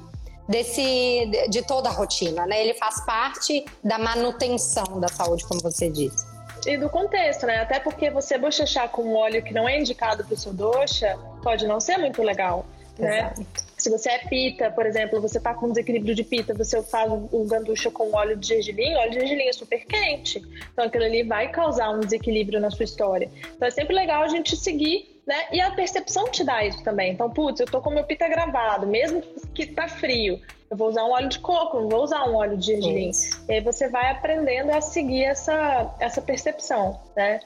desse 0.47 1.29
de 1.49 1.61
toda 1.61 1.89
a 1.89 1.91
rotina, 1.91 2.45
né? 2.45 2.61
Ele 2.61 2.73
faz 2.73 3.05
parte 3.05 3.63
da 3.83 3.97
manutenção 3.97 4.99
da 4.99 5.07
saúde, 5.07 5.45
como 5.45 5.61
você 5.61 5.89
disse. 5.89 6.25
E 6.65 6.77
do 6.77 6.89
contexto, 6.89 7.45
né? 7.45 7.61
Até 7.61 7.79
porque 7.79 8.09
você 8.09 8.37
bochechar 8.37 8.89
com 8.89 9.03
um 9.03 9.15
óleo 9.15 9.43
que 9.43 9.53
não 9.53 9.67
é 9.67 9.79
indicado 9.79 10.23
para 10.23 10.33
o 10.33 10.37
seu 10.37 10.53
doxa 10.53 11.17
pode 11.43 11.65
não 11.67 11.79
ser 11.79 11.97
muito 11.97 12.21
legal, 12.21 12.65
né? 13.01 13.33
Se 13.77 13.89
você 13.89 14.09
é 14.11 14.19
pita, 14.19 14.69
por 14.71 14.85
exemplo, 14.85 15.19
você 15.19 15.39
tá 15.39 15.53
com 15.53 15.69
desequilíbrio 15.69 16.13
de 16.13 16.23
pita, 16.23 16.53
você 16.53 16.81
faz 16.83 17.11
o 17.11 17.45
ganducha 17.45 17.89
com 17.89 18.13
óleo 18.13 18.37
de 18.37 18.47
gergelim, 18.47 18.95
óleo 18.95 19.11
de 19.11 19.19
gergelim 19.19 19.47
é 19.47 19.53
super 19.53 19.85
quente. 19.85 20.41
Então 20.71 20.85
aquilo 20.85 21.03
ali 21.03 21.23
vai 21.23 21.49
causar 21.49 21.89
um 21.89 21.99
desequilíbrio 21.99 22.59
na 22.59 22.69
sua 22.69 22.85
história. 22.85 23.29
Então 23.55 23.67
é 23.67 23.71
sempre 23.71 23.95
legal 23.95 24.23
a 24.23 24.27
gente 24.27 24.55
seguir 24.55 25.11
né? 25.25 25.47
E 25.51 25.61
a 25.61 25.71
percepção 25.71 26.29
te 26.29 26.43
dá 26.43 26.65
isso 26.65 26.83
também. 26.83 27.13
Então, 27.13 27.29
putz, 27.29 27.59
eu 27.59 27.65
tô 27.65 27.79
com 27.79 27.89
meu 27.89 28.03
pita 28.03 28.27
gravado, 28.27 28.87
mesmo 28.87 29.21
que 29.53 29.65
tá 29.65 29.87
frio, 29.87 30.41
eu 30.69 30.77
vou 30.77 30.89
usar 30.89 31.03
um 31.03 31.11
óleo 31.11 31.29
de 31.29 31.39
coco, 31.39 31.81
não 31.81 31.89
vou 31.89 32.03
usar 32.03 32.27
um 32.29 32.35
óleo 32.35 32.57
de 32.57 32.67
gergelim. 32.67 33.11
E 33.47 33.53
aí 33.53 33.61
você 33.61 33.87
vai 33.87 34.09
aprendendo 34.09 34.71
a 34.71 34.81
seguir 34.81 35.23
essa, 35.23 35.93
essa 35.99 36.21
percepção, 36.21 36.99
né? 37.15 37.39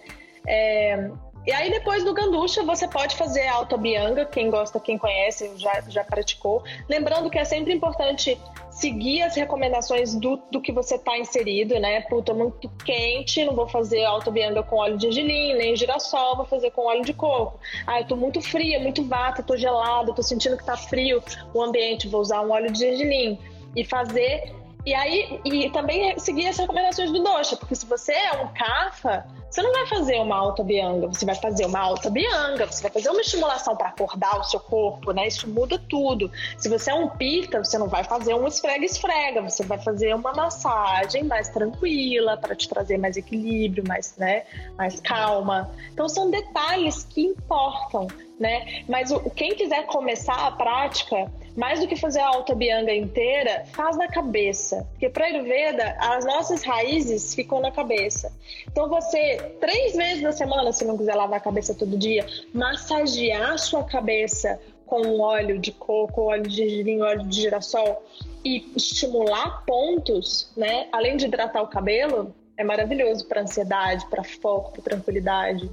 É, 0.47 1.09
e 1.45 1.51
aí, 1.51 1.69
depois 1.69 2.03
do 2.03 2.13
ganducha, 2.13 2.63
você 2.63 2.87
pode 2.87 3.15
fazer 3.15 3.47
a 3.47 3.53
autobianga, 3.53 4.25
quem 4.25 4.49
gosta, 4.49 4.79
quem 4.79 4.97
conhece, 4.97 5.51
já, 5.57 5.81
já 5.87 6.03
praticou. 6.03 6.63
Lembrando 6.89 7.29
que 7.29 7.37
é 7.37 7.45
sempre 7.45 7.73
importante 7.73 8.39
seguir 8.71 9.21
as 9.21 9.35
recomendações 9.35 10.15
do, 10.15 10.37
do 10.51 10.59
que 10.59 10.71
você 10.71 10.95
está 10.95 11.17
inserido, 11.17 11.79
né? 11.79 12.01
Puta, 12.01 12.33
muito 12.33 12.69
quente, 12.83 13.45
não 13.45 13.55
vou 13.55 13.67
fazer 13.67 14.03
autobianga 14.03 14.63
com 14.63 14.77
óleo 14.77 14.97
de 14.97 15.03
gergelim, 15.03 15.53
nem 15.53 15.75
girassol, 15.75 16.35
vou 16.35 16.45
fazer 16.45 16.71
com 16.71 16.87
óleo 16.87 17.03
de 17.03 17.13
coco. 17.13 17.59
Ah, 17.85 18.01
eu 18.01 18.07
tô 18.07 18.15
muito 18.15 18.41
fria, 18.41 18.79
muito 18.79 19.03
vata, 19.03 19.43
tô 19.43 19.55
gelada, 19.55 20.13
tô 20.13 20.23
sentindo 20.23 20.57
que 20.57 20.65
tá 20.65 20.75
frio 20.75 21.23
o 21.53 21.61
ambiente, 21.61 22.07
vou 22.07 22.21
usar 22.21 22.41
um 22.41 22.51
óleo 22.51 22.71
de 22.71 22.79
gergelim. 22.79 23.39
E 23.75 23.83
fazer 23.83 24.53
e 24.85 24.93
aí, 24.93 25.41
e 25.43 25.69
também 25.71 26.17
seguir 26.19 26.47
as 26.47 26.57
recomendações 26.57 27.11
do 27.11 27.23
Dosha, 27.23 27.57
porque 27.57 27.75
se 27.75 27.87
você 27.87 28.11
é 28.11 28.43
um 28.43 28.53
CAFA, 28.53 29.25
você 29.55 29.61
não 29.61 29.71
vai 29.71 29.87
fazer 29.87 30.19
uma 30.19 30.35
alta 30.35 30.61
bianga, 30.65 31.07
você 31.07 31.25
vai 31.25 31.35
fazer 31.35 31.65
uma 31.65 31.79
alta 31.79 32.09
bianga, 32.09 32.65
você 32.65 32.81
vai 32.81 32.91
fazer 32.91 33.09
uma 33.09 33.21
estimulação 33.21 33.73
para 33.73 33.87
acordar 33.87 34.37
o 34.37 34.43
seu 34.43 34.59
corpo, 34.59 35.13
né? 35.13 35.27
Isso 35.27 35.47
muda 35.49 35.81
tudo. 35.87 36.29
Se 36.57 36.67
você 36.67 36.91
é 36.91 36.93
um 36.93 37.07
pita, 37.07 37.63
você 37.63 37.77
não 37.77 37.87
vai 37.87 38.03
fazer 38.03 38.33
um 38.33 38.45
esfrega-esfrega, 38.45 39.41
você 39.41 39.63
vai 39.63 39.77
fazer 39.77 40.13
uma 40.13 40.33
massagem 40.33 41.23
mais 41.23 41.47
tranquila 41.47 42.35
para 42.35 42.53
te 42.53 42.67
trazer 42.67 42.97
mais 42.97 43.15
equilíbrio, 43.15 43.81
mais, 43.87 44.17
né, 44.17 44.43
mais 44.77 44.99
calma. 44.99 45.71
Então 45.93 46.09
são 46.09 46.29
detalhes 46.29 47.05
que 47.05 47.21
importam 47.21 48.07
né? 48.39 48.83
Mas 48.87 49.11
o, 49.11 49.19
quem 49.29 49.55
quiser 49.55 49.85
começar 49.85 50.47
a 50.47 50.51
prática, 50.51 51.31
mais 51.55 51.79
do 51.79 51.87
que 51.87 51.95
fazer 51.95 52.19
a 52.19 52.27
alta 52.27 52.53
bianga 52.53 52.93
inteira, 52.93 53.65
faz 53.73 53.97
na 53.97 54.07
cabeça. 54.07 54.85
Porque 54.91 55.09
para 55.09 55.25
Ayurveda, 55.25 55.95
as 55.99 56.25
nossas 56.25 56.63
raízes 56.63 57.33
ficam 57.33 57.61
na 57.61 57.71
cabeça. 57.71 58.31
Então 58.67 58.89
você, 58.89 59.44
três 59.59 59.95
vezes 59.95 60.21
na 60.21 60.31
semana, 60.31 60.71
se 60.71 60.85
não 60.85 60.97
quiser 60.97 61.15
lavar 61.15 61.39
a 61.39 61.43
cabeça 61.43 61.73
todo 61.73 61.97
dia, 61.97 62.25
massagear 62.53 63.53
a 63.53 63.57
sua 63.57 63.83
cabeça 63.83 64.59
com 64.85 65.19
óleo 65.19 65.59
de 65.59 65.71
coco, 65.71 66.23
óleo 66.23 66.43
de 66.43 66.55
gergelim, 66.55 67.01
óleo 67.01 67.23
de 67.23 67.41
girassol 67.41 68.03
e 68.43 68.71
estimular 68.75 69.65
pontos, 69.65 70.51
né? 70.55 70.87
Além 70.91 71.17
de 71.17 71.25
hidratar 71.25 71.63
o 71.63 71.67
cabelo, 71.67 72.33
é 72.57 72.63
maravilhoso 72.63 73.25
para 73.27 73.41
ansiedade, 73.41 74.05
para 74.09 74.23
foco, 74.23 74.73
para 74.73 74.83
tranquilidade. 74.83 75.69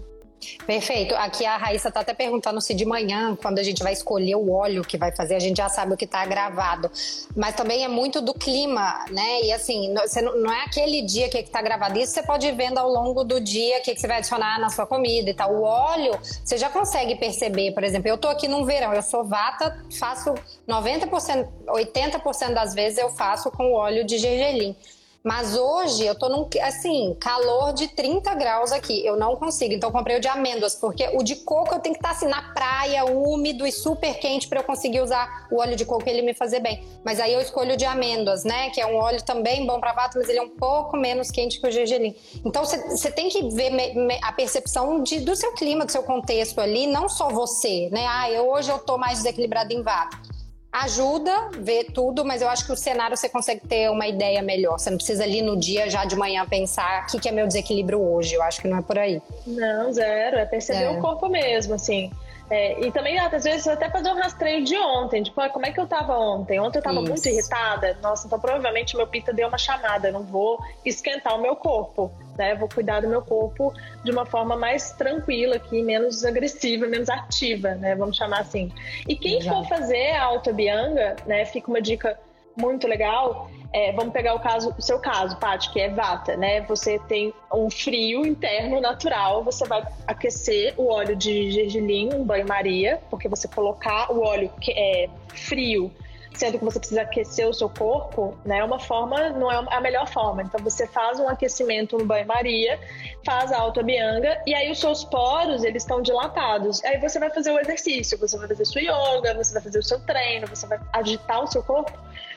Perfeito. 0.66 1.14
Aqui 1.14 1.44
a 1.44 1.56
Raíssa 1.56 1.88
está 1.88 2.00
até 2.00 2.14
perguntando 2.14 2.60
se 2.60 2.74
de 2.74 2.84
manhã, 2.84 3.36
quando 3.36 3.58
a 3.58 3.62
gente 3.62 3.82
vai 3.82 3.92
escolher 3.92 4.36
o 4.36 4.52
óleo 4.52 4.82
que 4.82 4.96
vai 4.96 5.14
fazer, 5.14 5.34
a 5.34 5.40
gente 5.40 5.56
já 5.56 5.68
sabe 5.68 5.94
o 5.94 5.96
que 5.96 6.04
está 6.04 6.24
gravado. 6.24 6.90
Mas 7.36 7.54
também 7.54 7.84
é 7.84 7.88
muito 7.88 8.20
do 8.20 8.34
clima, 8.34 9.04
né? 9.10 9.42
E 9.42 9.52
assim, 9.52 9.92
não 9.92 10.52
é 10.52 10.64
aquele 10.64 11.02
dia 11.02 11.28
que 11.28 11.38
está 11.38 11.60
gravado. 11.62 11.98
Isso 11.98 12.12
você 12.12 12.22
pode 12.22 12.46
ir 12.46 12.54
vendo 12.54 12.78
ao 12.78 12.88
longo 12.88 13.24
do 13.24 13.40
dia 13.40 13.78
o 13.78 13.82
que, 13.82 13.94
que 13.94 14.00
você 14.00 14.06
vai 14.06 14.18
adicionar 14.18 14.58
na 14.60 14.70
sua 14.70 14.86
comida 14.86 15.30
e 15.30 15.34
tal. 15.34 15.54
O 15.54 15.62
óleo, 15.62 16.18
você 16.44 16.56
já 16.56 16.68
consegue 16.68 17.16
perceber. 17.16 17.72
Por 17.72 17.84
exemplo, 17.84 18.08
eu 18.08 18.16
estou 18.16 18.30
aqui 18.30 18.48
num 18.48 18.64
verão, 18.64 18.92
eu 18.92 19.02
sou 19.02 19.24
vata, 19.24 19.84
faço 19.98 20.34
90%, 20.68 21.48
80% 21.66 22.54
das 22.54 22.74
vezes 22.74 22.98
eu 22.98 23.10
faço 23.10 23.50
com 23.50 23.72
óleo 23.72 24.04
de 24.04 24.18
gergelim. 24.18 24.76
Mas 25.22 25.56
hoje 25.56 26.04
eu 26.04 26.16
tô 26.16 26.28
num, 26.28 26.48
assim, 26.62 27.16
calor 27.20 27.72
de 27.72 27.86
30 27.88 28.34
graus 28.34 28.72
aqui. 28.72 29.04
Eu 29.06 29.16
não 29.16 29.36
consigo. 29.36 29.72
Então 29.72 29.92
comprei 29.92 30.16
o 30.16 30.20
de 30.20 30.26
amêndoas, 30.26 30.74
porque 30.74 31.08
o 31.14 31.22
de 31.22 31.36
coco 31.36 31.74
eu 31.74 31.78
tenho 31.78 31.94
que 31.94 32.00
estar 32.00 32.10
tá, 32.10 32.14
assim 32.16 32.26
na 32.26 32.52
praia, 32.52 33.04
úmido 33.04 33.66
e 33.66 33.70
super 33.70 34.18
quente 34.18 34.48
para 34.48 34.60
eu 34.60 34.64
conseguir 34.64 35.00
usar 35.00 35.46
o 35.50 35.60
óleo 35.60 35.76
de 35.76 35.84
coco 35.84 36.08
e 36.08 36.10
ele 36.10 36.22
me 36.22 36.34
fazer 36.34 36.60
bem. 36.60 36.82
Mas 37.04 37.20
aí 37.20 37.32
eu 37.32 37.40
escolho 37.40 37.74
o 37.74 37.76
de 37.76 37.84
amêndoas, 37.84 38.42
né? 38.44 38.70
Que 38.70 38.80
é 38.80 38.86
um 38.86 38.96
óleo 38.96 39.22
também 39.22 39.64
bom 39.64 39.78
para 39.78 39.92
vato, 39.92 40.18
mas 40.18 40.28
ele 40.28 40.38
é 40.38 40.42
um 40.42 40.50
pouco 40.50 40.96
menos 40.96 41.30
quente 41.30 41.60
que 41.60 41.68
o 41.68 41.70
gergelim. 41.70 42.16
Então 42.44 42.64
você 42.64 43.10
tem 43.10 43.28
que 43.28 43.48
ver 43.50 43.70
me, 43.70 43.94
me, 43.94 44.18
a 44.22 44.32
percepção 44.32 45.02
de, 45.02 45.20
do 45.20 45.36
seu 45.36 45.52
clima, 45.52 45.84
do 45.84 45.92
seu 45.92 46.02
contexto 46.02 46.60
ali, 46.60 46.86
não 46.86 47.08
só 47.08 47.28
você, 47.28 47.88
né? 47.92 48.06
Ah, 48.08 48.30
eu, 48.30 48.48
hoje 48.48 48.70
eu 48.70 48.78
tô 48.78 48.98
mais 48.98 49.18
desequilibrado 49.18 49.72
em 49.72 49.82
vato 49.82 50.31
ajuda 50.72 51.50
ver 51.58 51.92
tudo, 51.92 52.24
mas 52.24 52.40
eu 52.40 52.48
acho 52.48 52.64
que 52.64 52.72
o 52.72 52.76
cenário 52.76 53.14
você 53.16 53.28
consegue 53.28 53.60
ter 53.66 53.90
uma 53.90 54.06
ideia 54.06 54.40
melhor. 54.42 54.78
Você 54.78 54.88
não 54.88 54.96
precisa 54.96 55.22
ali 55.22 55.42
no 55.42 55.56
dia, 55.56 55.90
já 55.90 56.04
de 56.06 56.16
manhã, 56.16 56.46
pensar 56.46 57.04
o 57.04 57.12
que, 57.12 57.20
que 57.20 57.28
é 57.28 57.32
meu 57.32 57.46
desequilíbrio 57.46 58.00
hoje. 58.00 58.34
Eu 58.34 58.42
acho 58.42 58.60
que 58.60 58.68
não 58.68 58.78
é 58.78 58.82
por 58.82 58.98
aí. 58.98 59.20
Não, 59.46 59.92
zero. 59.92 60.38
É 60.38 60.46
perceber 60.46 60.84
é. 60.84 60.90
o 60.90 61.00
corpo 61.00 61.28
mesmo, 61.28 61.74
assim. 61.74 62.10
É, 62.52 62.86
e 62.86 62.92
também, 62.92 63.18
às 63.18 63.44
vezes, 63.44 63.66
até 63.66 63.88
fazer 63.88 64.10
um 64.10 64.14
rastreio 64.14 64.62
de 64.62 64.76
ontem. 64.76 65.22
Tipo, 65.22 65.40
ah, 65.40 65.48
como 65.48 65.64
é 65.64 65.72
que 65.72 65.80
eu 65.80 65.86
tava 65.86 66.18
ontem? 66.18 66.60
Ontem 66.60 66.80
eu 66.80 66.82
tava 66.82 67.00
Isso. 67.00 67.08
muito 67.08 67.26
irritada. 67.26 67.96
Nossa, 68.02 68.26
então 68.26 68.38
provavelmente 68.38 68.94
meu 68.94 69.06
pita 69.06 69.32
deu 69.32 69.48
uma 69.48 69.56
chamada. 69.56 70.08
Eu 70.08 70.12
não 70.12 70.22
vou 70.22 70.58
esquentar 70.84 71.34
o 71.34 71.40
meu 71.40 71.56
corpo, 71.56 72.12
né? 72.36 72.54
vou 72.54 72.68
cuidar 72.68 73.00
do 73.00 73.08
meu 73.08 73.22
corpo 73.22 73.72
de 74.04 74.10
uma 74.10 74.26
forma 74.26 74.54
mais 74.54 74.92
tranquila 74.92 75.56
aqui, 75.56 75.82
menos 75.82 76.26
agressiva, 76.26 76.86
menos 76.86 77.08
ativa, 77.08 77.74
né? 77.76 77.94
Vamos 77.94 78.18
chamar 78.18 78.40
assim. 78.40 78.70
E 79.08 79.16
quem 79.16 79.38
Exato. 79.38 79.56
for 79.56 79.68
fazer 79.70 80.10
a 80.10 80.24
Alta 80.24 80.52
Bianga, 80.52 81.16
né? 81.24 81.46
Fica 81.46 81.70
uma 81.70 81.80
dica 81.80 82.18
muito 82.56 82.86
legal 82.86 83.50
é, 83.72 83.90
vamos 83.92 84.12
pegar 84.12 84.34
o 84.34 84.40
caso, 84.40 84.74
o 84.78 84.82
seu 84.82 84.98
caso, 84.98 85.36
Paty, 85.38 85.72
que 85.72 85.80
é 85.80 85.88
vata, 85.88 86.36
né? 86.36 86.60
Você 86.62 86.98
tem 87.08 87.32
um 87.52 87.70
frio 87.70 88.26
interno 88.26 88.80
natural, 88.80 89.42
você 89.42 89.66
vai 89.66 89.82
aquecer 90.06 90.74
o 90.76 90.88
óleo 90.88 91.16
de 91.16 91.50
gergelim, 91.50 92.12
um 92.12 92.22
banho-maria, 92.22 93.00
porque 93.08 93.28
você 93.28 93.48
colocar 93.48 94.12
o 94.12 94.22
óleo 94.22 94.52
que 94.60 94.72
é 94.72 95.08
frio 95.28 95.90
sendo 96.34 96.58
que 96.58 96.64
você 96.64 96.78
precisa 96.78 97.02
aquecer 97.02 97.46
o 97.46 97.52
seu 97.52 97.68
corpo, 97.68 98.34
né? 98.42 98.58
É 98.58 98.64
uma 98.64 98.78
forma, 98.78 99.28
não 99.30 99.52
é 99.52 99.66
a 99.70 99.80
melhor 99.82 100.08
forma. 100.08 100.42
Então 100.42 100.58
você 100.64 100.86
faz 100.86 101.20
um 101.20 101.28
aquecimento 101.28 101.98
no 101.98 102.06
banho-maria, 102.06 102.80
faz 103.22 103.52
a 103.52 103.58
autobianga 103.58 104.40
e 104.46 104.54
aí 104.54 104.70
os 104.70 104.80
seus 104.80 105.04
poros, 105.04 105.62
eles 105.62 105.82
estão 105.82 106.00
dilatados. 106.00 106.82
Aí 106.84 106.98
você 106.98 107.18
vai 107.18 107.28
fazer 107.28 107.50
o 107.50 107.60
exercício, 107.60 108.18
você 108.18 108.38
vai 108.38 108.48
fazer 108.48 108.64
sua 108.64 108.80
yoga, 108.80 109.34
você 109.34 109.52
vai 109.52 109.62
fazer 109.62 109.78
o 109.78 109.82
seu 109.82 110.00
treino, 110.00 110.46
você 110.46 110.66
vai 110.66 110.80
agitar 110.94 111.44
o 111.44 111.46
seu 111.46 111.62
corpo 111.62 111.92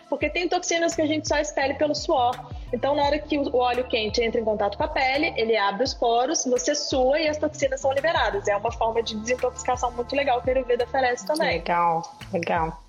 porque 0.10 0.30
tem 0.30 0.48
toxinas 0.48 0.96
que 0.96 1.02
a 1.02 1.08
gente 1.08 1.28
só 1.28 1.38
expele 1.38 1.74
pelo 1.76 1.96
suor. 1.96 2.34
Então, 2.74 2.96
na 2.96 3.04
hora 3.04 3.20
que 3.20 3.38
o 3.38 3.58
óleo 3.58 3.86
quente 3.86 4.22
entra 4.22 4.40
em 4.40 4.44
contato 4.44 4.78
com 4.78 4.84
a 4.84 4.88
pele, 4.88 5.34
ele 5.38 5.56
abre 5.56 5.84
os 5.84 5.94
poros, 5.94 6.46
você 6.46 6.76
sua 6.76 7.20
e 7.20 7.28
as 7.28 7.38
toxinas 7.38 7.82
são 7.82 7.92
liberadas. 7.92 8.48
É 8.48 8.56
uma 8.56 8.72
forma 8.72 9.02
de 9.02 9.16
desintoxicação 9.16 9.92
muito 9.92 10.16
legal 10.16 10.42
que 10.42 10.50
a 10.50 10.54
Ayurveda 10.54 10.84
oferece 10.84 11.26
também. 11.26 11.60
Legal, 11.60 12.04
legal. 12.32 12.85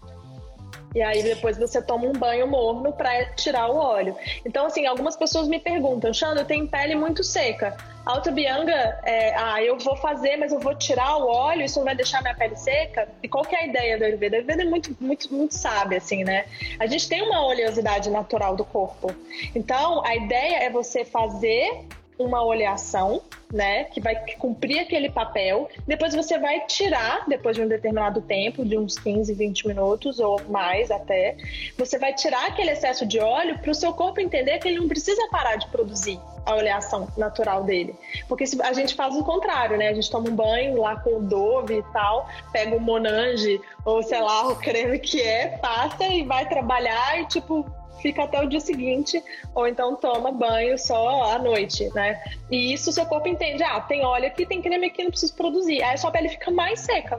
E 0.95 1.03
aí 1.03 1.23
depois 1.23 1.59
você 1.59 1.83
toma 1.83 2.07
um 2.07 2.13
banho 2.13 2.47
morno 2.47 2.93
para 2.93 3.27
tirar 3.35 3.69
o 3.69 3.77
óleo. 3.77 4.17
Então, 4.45 4.67
assim, 4.67 4.87
algumas 4.87 5.17
pessoas 5.17 5.47
me 5.47 5.59
perguntam, 5.59 6.13
Xandra, 6.13 6.41
eu 6.43 6.47
tenho 6.47 6.67
pele 6.69 6.95
muito 6.95 7.23
seca. 7.23 7.77
Alta 8.07 8.31
Bianga, 8.31 9.01
é, 9.05 9.35
ah, 9.37 9.61
eu 9.63 9.77
vou 9.79 9.97
fazer, 9.97 10.37
mas 10.37 10.53
eu 10.53 10.61
vou 10.61 10.75
tirar 10.77 11.17
o 11.17 11.27
óleo, 11.29 11.65
isso 11.65 11.83
vai 11.83 11.95
deixar 11.95 12.23
minha 12.23 12.35
pele 12.35 12.55
seca? 12.55 13.09
E 13.23 13.29
qual 13.29 13.45
que 13.45 13.55
é 13.55 13.63
a 13.63 13.67
ideia 13.67 13.99
do 13.99 14.05
Ayurveda? 14.05 14.37
A 14.37 14.39
Ayurveda 14.39 14.63
é 14.63 14.65
muito, 14.65 14.97
muito, 15.01 15.35
muito 15.35 15.55
sábia, 15.55 15.99
assim, 15.99 16.23
né? 16.23 16.47
A 16.79 16.87
gente 16.87 17.09
tem 17.09 17.21
uma 17.21 17.45
oleosidade 17.45 18.09
natural 18.09 18.55
do 18.55 18.65
corpo. 18.65 19.13
Então, 19.55 20.05
a 20.07 20.15
ideia 20.15 20.65
é 20.65 20.71
você 20.71 21.05
fazer 21.05 21.85
uma 22.19 22.43
oleação, 22.43 23.23
né, 23.53 23.85
que 23.85 24.01
vai 24.01 24.17
cumprir 24.39 24.81
aquele 24.81 25.11
papel. 25.11 25.69
Depois 25.87 26.15
você 26.15 26.39
vai 26.39 26.67
tirar, 26.67 27.25
depois 27.29 27.57
de 27.57 27.63
um 27.63 27.69
determinado 27.69 28.21
tempo, 28.21 28.65
de 28.65 28.77
uns 28.77 28.99
15, 28.99 29.33
20 29.33 29.69
minutos 29.69 30.19
ou 30.19 30.41
mais 30.49 30.91
até, 30.91 31.37
você 31.77 31.99
vai 31.99 32.15
tirar 32.15 32.47
aquele 32.47 32.71
excesso 32.71 33.07
de 33.07 33.21
óleo 33.21 33.59
para 33.59 33.71
o 33.71 33.75
seu 33.75 33.93
corpo 33.93 34.21
entender 34.21 34.59
que 34.59 34.69
ele 34.69 34.79
não 34.79 34.89
precisa 34.89 35.29
parar 35.31 35.57
de 35.57 35.67
produzir 35.69 36.19
a 36.45 36.55
oleação 36.55 37.09
natural 37.17 37.65
dele. 37.65 37.95
Porque 38.29 38.45
a 38.63 38.73
gente 38.73 38.95
faz 38.95 39.15
o 39.17 39.25
contrário, 39.25 39.77
né? 39.77 39.89
A 39.89 39.95
gente 39.95 40.11
toma 40.11 40.31
um 40.31 40.35
banho 40.35 40.81
lá 40.81 40.97
com 40.97 41.17
o 41.17 41.23
Dove 41.23 41.79
e 41.79 41.83
tal, 41.93 42.29
pega 42.53 42.75
o 42.75 42.81
Monange 42.81 43.61
ou 43.85 44.03
sei 44.03 44.21
lá, 44.21 44.49
o 44.49 44.57
creme 44.57 44.99
que 44.99 45.21
é, 45.21 45.59
passa 45.59 46.05
e 46.05 46.23
vai 46.23 46.49
trabalhar 46.49 47.21
e 47.21 47.27
tipo 47.27 47.67
fica 48.01 48.25
até 48.25 48.43
o 48.43 48.49
dia 48.49 48.61
seguinte, 48.61 49.23
ou 49.55 49.67
então 49.67 49.97
toma 49.97 50.33
banho 50.33 50.79
só 50.79 51.33
à 51.33 51.39
noite, 51.39 51.89
né? 51.95 52.21
E 52.51 52.73
isso 52.73 52.91
o 52.91 52.93
seu 52.93 53.07
corpo 53.07 53.29
entende, 53.29 53.63
ah, 53.63 53.81
tem 53.81 54.05
óleo 54.05 54.27
aqui, 54.27 54.47
tem 54.47 54.63
creme 54.63 54.87
aqui, 54.87 55.03
não 55.03 55.11
preciso 55.11 55.35
produzir. 55.35 55.83
Aí 55.83 55.95
a 55.95 55.97
sua 55.97 56.11
pele 56.11 56.29
fica 56.29 56.51
mais 56.51 56.81
seca. 56.81 57.19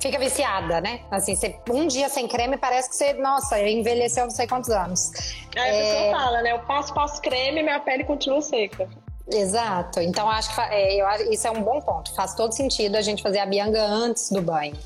Fica 0.00 0.18
viciada, 0.18 0.80
né? 0.80 1.00
Assim, 1.10 1.36
você, 1.36 1.54
um 1.68 1.86
dia 1.86 2.08
sem 2.08 2.26
creme 2.26 2.56
parece 2.56 2.88
que 2.88 2.96
você, 2.96 3.12
nossa, 3.14 3.60
envelheceu 3.60 4.24
não 4.24 4.30
sei 4.30 4.46
quantos 4.46 4.70
anos. 4.70 5.10
Aí 5.56 5.70
a 5.70 5.82
pessoa 5.82 6.00
é. 6.00 6.10
fala, 6.10 6.42
né? 6.42 6.52
Eu 6.52 6.58
passo, 6.60 6.94
passo 6.94 7.20
creme 7.20 7.60
e 7.60 7.62
minha 7.62 7.80
pele 7.80 8.04
continua 8.04 8.40
seca. 8.40 8.88
Exato. 9.32 10.00
Então, 10.00 10.28
acho 10.28 10.54
que 10.54 10.60
é, 10.60 10.94
eu, 11.00 11.32
isso 11.32 11.46
é 11.46 11.50
um 11.50 11.62
bom 11.62 11.80
ponto. 11.80 12.14
Faz 12.14 12.34
todo 12.34 12.52
sentido 12.52 12.96
a 12.96 13.02
gente 13.02 13.22
fazer 13.22 13.38
a 13.38 13.46
bianga 13.46 13.82
antes 13.82 14.30
do 14.30 14.40
banho. 14.40 14.76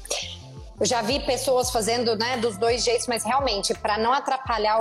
Eu 0.78 0.86
já 0.86 1.02
vi 1.02 1.20
pessoas 1.20 1.70
fazendo 1.70 2.16
né, 2.16 2.36
dos 2.38 2.56
dois 2.56 2.82
jeitos, 2.82 3.06
mas 3.06 3.24
realmente, 3.24 3.72
para 3.74 3.96
não 3.96 4.12
atrapalhar, 4.12 4.80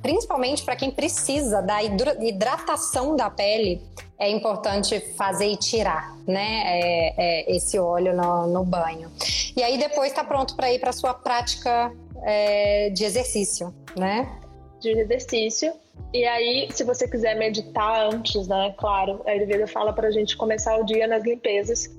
principalmente 0.00 0.62
para 0.62 0.76
quem 0.76 0.90
precisa 0.90 1.60
da 1.60 1.82
hidratação 1.82 3.16
da 3.16 3.28
pele, 3.28 3.82
é 4.16 4.30
importante 4.30 5.00
fazer 5.16 5.46
e 5.46 5.56
tirar 5.56 6.16
né, 6.26 6.62
é, 6.64 7.14
é, 7.16 7.56
esse 7.56 7.78
óleo 7.78 8.14
no, 8.14 8.46
no, 8.46 8.64
banho. 8.64 9.10
E 9.56 9.62
aí 9.62 9.76
depois 9.76 10.10
está 10.10 10.22
pronto 10.22 10.54
para 10.54 10.72
ir 10.72 10.78
para 10.78 10.92
sua 10.92 11.12
prática 11.12 11.92
é, 12.22 12.90
de 12.90 13.04
exercício, 13.04 13.74
né? 13.96 14.38
De 14.80 14.90
exercício. 14.90 15.72
E 16.12 16.24
aí, 16.24 16.68
se 16.70 16.84
você 16.84 17.08
quiser 17.08 17.34
meditar 17.36 18.06
antes, 18.06 18.46
né? 18.46 18.72
Claro, 18.78 19.20
a 19.26 19.30
Ayurveda 19.30 19.66
fala 19.66 19.92
para 19.92 20.06
a 20.06 20.10
gente 20.12 20.36
começar 20.36 20.76
o 20.78 20.84
dia 20.84 21.08
nas 21.08 21.24
limpezas 21.24 21.90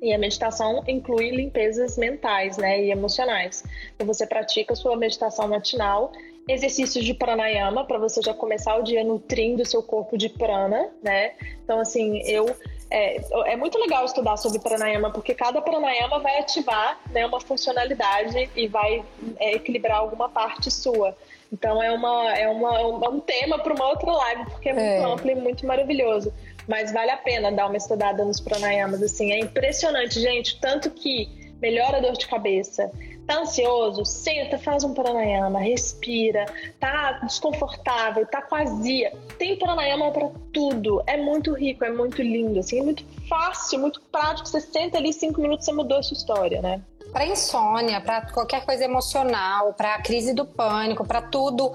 e 0.00 0.12
a 0.12 0.18
meditação 0.18 0.82
inclui 0.86 1.30
limpezas 1.30 1.96
mentais, 1.96 2.56
né, 2.56 2.82
e 2.82 2.90
emocionais. 2.90 3.64
Então 3.94 4.06
você 4.06 4.26
pratica 4.26 4.72
a 4.72 4.76
sua 4.76 4.96
meditação 4.96 5.48
matinal, 5.48 6.12
exercícios 6.48 7.04
de 7.04 7.12
pranayama 7.12 7.84
para 7.84 7.98
você 7.98 8.22
já 8.22 8.32
começar 8.32 8.76
o 8.76 8.82
dia 8.82 9.02
nutrindo 9.02 9.62
o 9.62 9.66
seu 9.66 9.82
corpo 9.82 10.16
de 10.16 10.28
prana, 10.28 10.88
né? 11.02 11.32
Então 11.64 11.80
assim, 11.80 12.22
eu 12.22 12.54
é, 12.88 13.20
é, 13.52 13.56
muito 13.56 13.78
legal 13.78 14.04
estudar 14.04 14.36
sobre 14.36 14.60
pranayama, 14.60 15.10
porque 15.10 15.34
cada 15.34 15.60
pranayama 15.60 16.20
vai 16.20 16.38
ativar 16.38 17.00
né, 17.10 17.26
uma 17.26 17.40
funcionalidade 17.40 18.48
e 18.54 18.68
vai 18.68 19.04
é, 19.38 19.54
equilibrar 19.54 19.98
alguma 19.98 20.28
parte 20.28 20.70
sua. 20.70 21.16
Então 21.52 21.82
é, 21.82 21.90
uma, 21.90 22.36
é, 22.36 22.48
uma, 22.48 22.78
é 22.78 23.08
um 23.08 23.18
tema 23.18 23.58
para 23.58 23.74
uma 23.74 23.88
outra 23.88 24.12
live, 24.12 24.44
porque 24.50 24.68
é 24.68 24.72
muito 24.72 24.86
é. 24.86 25.12
amplo 25.12 25.30
e 25.30 25.34
muito 25.34 25.66
maravilhoso 25.66 26.32
mas 26.68 26.92
vale 26.92 27.10
a 27.10 27.16
pena 27.16 27.52
dar 27.52 27.66
uma 27.66 27.76
estudada 27.76 28.24
nos 28.24 28.40
pranayamas, 28.40 29.02
assim, 29.02 29.32
é 29.32 29.38
impressionante, 29.38 30.20
gente, 30.20 30.60
tanto 30.60 30.90
que 30.90 31.28
melhora 31.60 31.98
a 31.98 32.00
dor 32.00 32.12
de 32.12 32.26
cabeça, 32.26 32.90
tá 33.26 33.40
ansioso, 33.40 34.04
senta, 34.04 34.58
faz 34.58 34.84
um 34.84 34.94
pranayama, 34.94 35.58
respira, 35.58 36.46
tá 36.78 37.20
desconfortável, 37.24 38.26
tá 38.26 38.40
quazia, 38.42 39.12
tem 39.38 39.58
pranayama 39.58 40.10
para 40.12 40.30
tudo, 40.52 41.02
é 41.06 41.16
muito 41.16 41.52
rico, 41.52 41.84
é 41.84 41.90
muito 41.90 42.22
lindo, 42.22 42.60
assim, 42.60 42.80
é 42.80 42.82
muito 42.82 43.04
fácil, 43.28 43.80
muito 43.80 44.00
prático, 44.12 44.48
você 44.48 44.60
senta 44.60 44.98
ali 44.98 45.12
cinco 45.12 45.40
minutos, 45.40 45.64
você 45.64 45.72
mudou 45.72 45.98
a 45.98 46.02
sua 46.02 46.16
história, 46.16 46.62
né? 46.62 46.80
Para 47.12 47.26
insônia, 47.26 48.00
para 48.00 48.22
qualquer 48.32 48.64
coisa 48.64 48.84
emocional, 48.84 49.72
para 49.72 50.00
crise 50.02 50.34
do 50.34 50.44
pânico, 50.44 51.06
para 51.06 51.22
tudo, 51.22 51.72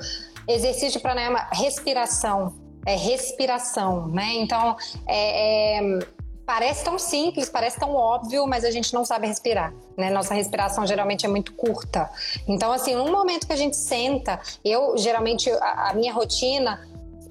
exercício 0.47 0.91
de 0.91 0.99
pranayama, 0.99 1.47
respiração, 1.51 2.53
é 2.85 2.95
respiração, 2.95 4.07
né? 4.07 4.33
Então, 4.35 4.75
é, 5.07 5.77
é, 5.77 5.99
parece 6.45 6.83
tão 6.83 6.97
simples, 6.97 7.49
parece 7.49 7.79
tão 7.79 7.95
óbvio, 7.95 8.45
mas 8.47 8.63
a 8.63 8.71
gente 8.71 8.93
não 8.93 9.05
sabe 9.05 9.27
respirar, 9.27 9.73
né? 9.97 10.09
Nossa 10.09 10.33
respiração 10.33 10.85
geralmente 10.85 11.25
é 11.25 11.29
muito 11.29 11.53
curta. 11.53 12.09
Então, 12.47 12.71
assim, 12.71 12.95
no 12.95 13.11
momento 13.11 13.47
que 13.47 13.53
a 13.53 13.57
gente 13.57 13.77
senta, 13.77 14.39
eu 14.63 14.97
geralmente 14.97 15.49
a, 15.49 15.89
a 15.89 15.93
minha 15.93 16.13
rotina 16.13 16.79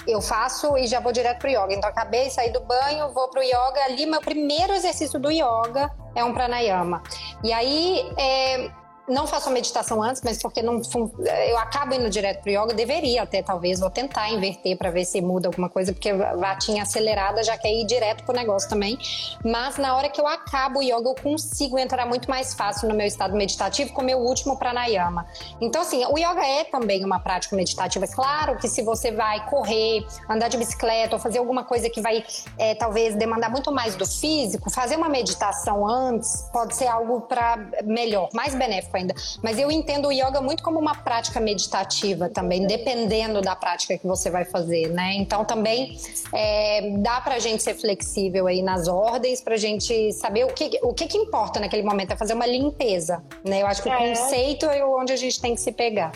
eu 0.07 0.21
faço 0.21 0.77
e 0.79 0.87
já 0.87 1.01
vou 1.01 1.13
direto 1.13 1.39
pro 1.39 1.49
yoga. 1.49 1.75
Então, 1.75 1.89
acabei, 1.89 2.31
saí 2.31 2.51
do 2.51 2.61
banho, 2.61 3.13
vou 3.13 3.29
pro 3.29 3.43
yoga. 3.43 3.85
Ali, 3.85 4.07
meu 4.07 4.21
primeiro 4.21 4.73
exercício 4.73 5.21
do 5.21 5.31
yoga 5.31 5.91
é 6.15 6.25
um 6.25 6.33
pranayama. 6.33 7.03
E 7.45 7.53
aí, 7.53 8.11
é, 8.17 8.71
não 9.09 9.27
faço 9.27 9.49
a 9.49 9.53
meditação 9.53 10.03
antes, 10.03 10.23
mas 10.23 10.41
porque 10.41 10.63
não 10.63 10.81
eu 11.49 11.59
acabo 11.59 11.95
indo 11.95 12.09
direto 12.09 12.43
pro 12.43 12.51
yoga, 12.51 12.75
deveria 12.75 13.23
até 13.23 13.43
talvez, 13.43 13.81
vou 13.81 13.91
tentar 13.91 14.31
inverter 14.31 14.77
para 14.77 14.91
ver 14.91 15.05
se 15.05 15.21
muda 15.21 15.49
alguma 15.49 15.69
coisa, 15.69 15.93
porque 15.93 16.11
a 16.11 16.35
vatinha 16.37 16.83
acelerada 16.83 17.43
já 17.43 17.57
quer 17.57 17.73
ir 17.73 17.85
direto 17.85 18.25
pro 18.25 18.35
negócio 18.35 18.69
também. 18.69 18.99
Mas 19.45 19.77
na 19.77 19.97
hora 19.97 20.09
que 20.09 20.21
eu 20.21 20.27
acabo 20.27 20.79
o 20.79 20.83
yoga, 20.83 21.09
eu 21.09 21.15
consigo 21.15 21.79
entrar 21.79 22.07
muito 22.07 22.29
mais 22.31 22.55
fácil 22.55 22.89
no 22.89 22.95
meu 22.95 23.07
estado 23.07 23.35
meditativo 23.35 23.93
com 23.93 24.03
o 24.03 24.05
meu 24.05 24.19
último 24.19 24.59
pranayama. 24.59 25.27
Então 25.61 25.83
assim, 25.83 26.05
o 26.07 26.19
yoga 26.19 26.45
é 26.45 26.65
também 26.65 27.05
uma 27.05 27.19
prática 27.19 27.57
meditativa. 27.57 28.07
Claro 28.07 28.57
que 28.57 28.69
se 28.69 28.83
você 28.83 29.11
vai 29.11 29.45
correr, 29.49 30.07
andar 30.29 30.49
de 30.49 30.57
bicicleta 30.57 31.17
ou 31.17 31.21
fazer 31.21 31.39
alguma 31.39 31.65
coisa 31.65 31.91
que 31.91 32.01
vai 32.01 32.25
é, 32.59 32.75
talvez 32.75 33.15
demandar 33.15 33.51
muito 33.51 33.73
mais 33.73 33.95
do 33.97 34.07
físico, 34.07 34.71
fazer 34.71 34.97
uma 34.97 35.09
meditação 35.09 35.87
antes 35.87 36.49
pode 36.53 36.77
ser 36.77 36.87
algo 36.87 37.23
para 37.23 37.59
melhor, 37.85 38.29
mais 38.33 38.55
benéfico 38.55 39.00
ainda. 39.01 39.15
Mas 39.43 39.59
eu 39.59 39.71
entendo 39.71 40.09
o 40.09 40.13
yoga 40.13 40.41
muito 40.41 40.63
como 40.63 40.79
uma 40.79 40.95
prática 40.95 41.41
meditativa 41.41 42.29
também, 42.29 42.67
dependendo 42.67 43.41
da 43.41 43.57
prática 43.57 43.99
que 43.99 44.07
você 44.07 44.31
vai 44.31 44.45
fazer, 44.45 44.89
né? 44.89 45.15
Então 45.15 45.45
também 45.45 45.99
é, 46.33 46.91
dá 46.99 47.21
pra 47.21 47.39
gente 47.39 47.63
ser 47.63 47.75
flexível 47.75 48.47
aí 48.47 48.63
nas 48.63 48.89
ordens, 48.89 49.41
pra 49.41 49.57
gente 49.57 50.13
saber 50.13 50.45
o 50.45 50.49
que, 50.49 50.79
o 50.83 50.95
que, 50.95 51.07
que 51.07 51.19
importa 51.19 51.61
naquele 51.61 51.83
momento, 51.83 52.13
é 52.13 52.17
fazer 52.17 52.35
uma 52.35 52.47
limpeza, 52.47 53.23
né? 53.45 53.63
Eu 53.63 53.67
acho 53.67 53.83
que 53.83 53.89
é. 53.89 53.97
o 53.97 53.99
conceito 53.99 54.67
é 54.67 54.85
onde 54.85 55.13
a 55.13 55.17
gente 55.17 55.41
tem 55.41 55.55
que 55.55 55.61
se 55.61 55.73
pegar 55.73 56.13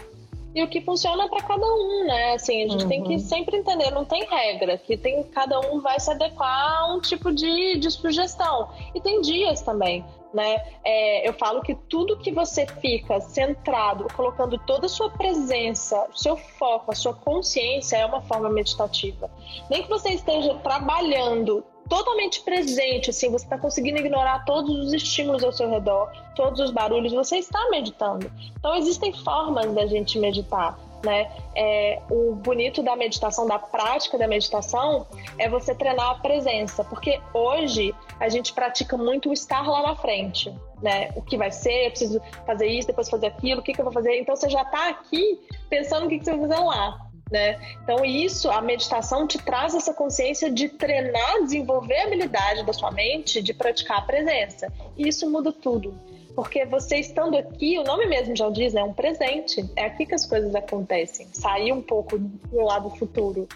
e 0.54 0.62
o 0.62 0.68
que 0.68 0.80
funciona 0.80 1.28
para 1.28 1.42
cada 1.42 1.66
um, 1.66 2.06
né? 2.06 2.34
Assim, 2.34 2.62
a 2.62 2.68
gente 2.68 2.82
uhum. 2.84 2.88
tem 2.88 3.02
que 3.02 3.12
uhum. 3.14 3.18
sempre 3.18 3.56
entender, 3.56 3.90
não 3.90 4.04
tem 4.04 4.24
regra, 4.24 4.78
que 4.78 4.96
tem 4.96 5.22
cada 5.24 5.58
um 5.60 5.80
vai 5.80 5.98
se 5.98 6.10
adequar 6.10 6.80
a 6.80 6.94
um 6.94 7.00
tipo 7.00 7.32
de, 7.32 7.78
de 7.78 7.90
sugestão. 7.90 8.68
E 8.94 9.00
tem 9.00 9.20
dias 9.20 9.60
também 9.62 10.04
né? 10.34 10.62
É, 10.84 11.26
eu 11.26 11.32
falo 11.32 11.62
que 11.62 11.74
tudo 11.88 12.18
que 12.18 12.32
você 12.32 12.66
fica 12.66 13.20
centrado, 13.20 14.06
colocando 14.14 14.58
toda 14.58 14.86
a 14.86 14.88
sua 14.88 15.08
presença, 15.08 16.08
o 16.12 16.18
seu 16.18 16.36
foco, 16.36 16.90
a 16.90 16.94
sua 16.94 17.14
consciência 17.14 17.96
é 17.96 18.04
uma 18.04 18.20
forma 18.20 18.50
meditativa. 18.50 19.30
Nem 19.70 19.84
que 19.84 19.88
você 19.88 20.10
esteja 20.10 20.54
trabalhando 20.56 21.64
totalmente 21.88 22.40
presente, 22.40 23.10
assim, 23.10 23.30
você 23.30 23.44
está 23.44 23.58
conseguindo 23.58 23.98
ignorar 23.98 24.44
todos 24.44 24.86
os 24.86 24.92
estímulos 24.92 25.42
ao 25.44 25.52
seu 25.52 25.68
redor, 25.68 26.10
todos 26.34 26.60
os 26.60 26.70
barulhos, 26.70 27.12
você 27.12 27.36
está 27.36 27.68
meditando. 27.70 28.30
Então 28.58 28.74
existem 28.76 29.12
formas 29.12 29.72
da 29.74 29.86
gente 29.86 30.18
meditar 30.18 30.78
né? 31.04 31.30
É, 31.54 32.00
o 32.10 32.34
bonito 32.34 32.82
da 32.82 32.96
meditação, 32.96 33.46
da 33.46 33.58
prática 33.58 34.18
da 34.18 34.26
meditação, 34.26 35.06
é 35.38 35.48
você 35.48 35.74
treinar 35.74 36.10
a 36.10 36.14
presença, 36.16 36.82
porque 36.82 37.20
hoje 37.32 37.94
a 38.18 38.28
gente 38.28 38.52
pratica 38.52 38.96
muito 38.96 39.28
o 39.28 39.32
estar 39.32 39.68
lá 39.68 39.82
na 39.82 39.96
frente, 39.96 40.52
né? 40.82 41.10
O 41.14 41.22
que 41.22 41.36
vai 41.36 41.52
ser, 41.52 41.86
eu 41.86 41.90
preciso 41.90 42.20
fazer 42.46 42.66
isso, 42.66 42.88
depois 42.88 43.08
fazer 43.08 43.26
aquilo, 43.26 43.60
o 43.60 43.62
que, 43.62 43.72
que 43.72 43.80
eu 43.80 43.84
vou 43.84 43.92
fazer? 43.92 44.18
Então 44.18 44.34
você 44.34 44.48
já 44.48 44.62
está 44.62 44.88
aqui 44.88 45.40
pensando 45.68 46.06
o 46.06 46.08
que, 46.08 46.18
que 46.18 46.24
você 46.24 46.32
vai 46.32 46.48
fazer 46.48 46.60
lá. 46.60 46.98
Né? 47.30 47.58
Então, 47.82 48.04
isso, 48.04 48.50
a 48.50 48.60
meditação 48.60 49.26
te 49.26 49.38
traz 49.38 49.74
essa 49.74 49.94
consciência 49.94 50.50
de 50.50 50.68
treinar, 50.68 51.42
desenvolver 51.42 51.96
a 51.96 52.06
habilidade 52.06 52.64
da 52.64 52.72
sua 52.72 52.90
mente 52.90 53.42
de 53.42 53.54
praticar 53.54 53.98
a 53.98 54.02
presença. 54.02 54.72
E 54.96 55.08
isso 55.08 55.28
muda 55.30 55.50
tudo. 55.52 55.98
Porque 56.34 56.64
você 56.64 56.96
estando 56.96 57.36
aqui, 57.36 57.78
o 57.78 57.84
nome 57.84 58.06
mesmo 58.06 58.36
já 58.36 58.50
diz, 58.50 58.74
né? 58.74 58.80
É 58.80 58.84
um 58.84 58.92
presente. 58.92 59.64
É 59.76 59.84
aqui 59.84 60.04
que 60.04 60.14
as 60.14 60.26
coisas 60.26 60.54
acontecem. 60.54 61.28
Sair 61.32 61.72
um 61.72 61.80
pouco 61.80 62.18
do 62.18 62.60
lado 62.60 62.90
futuro. 62.90 63.48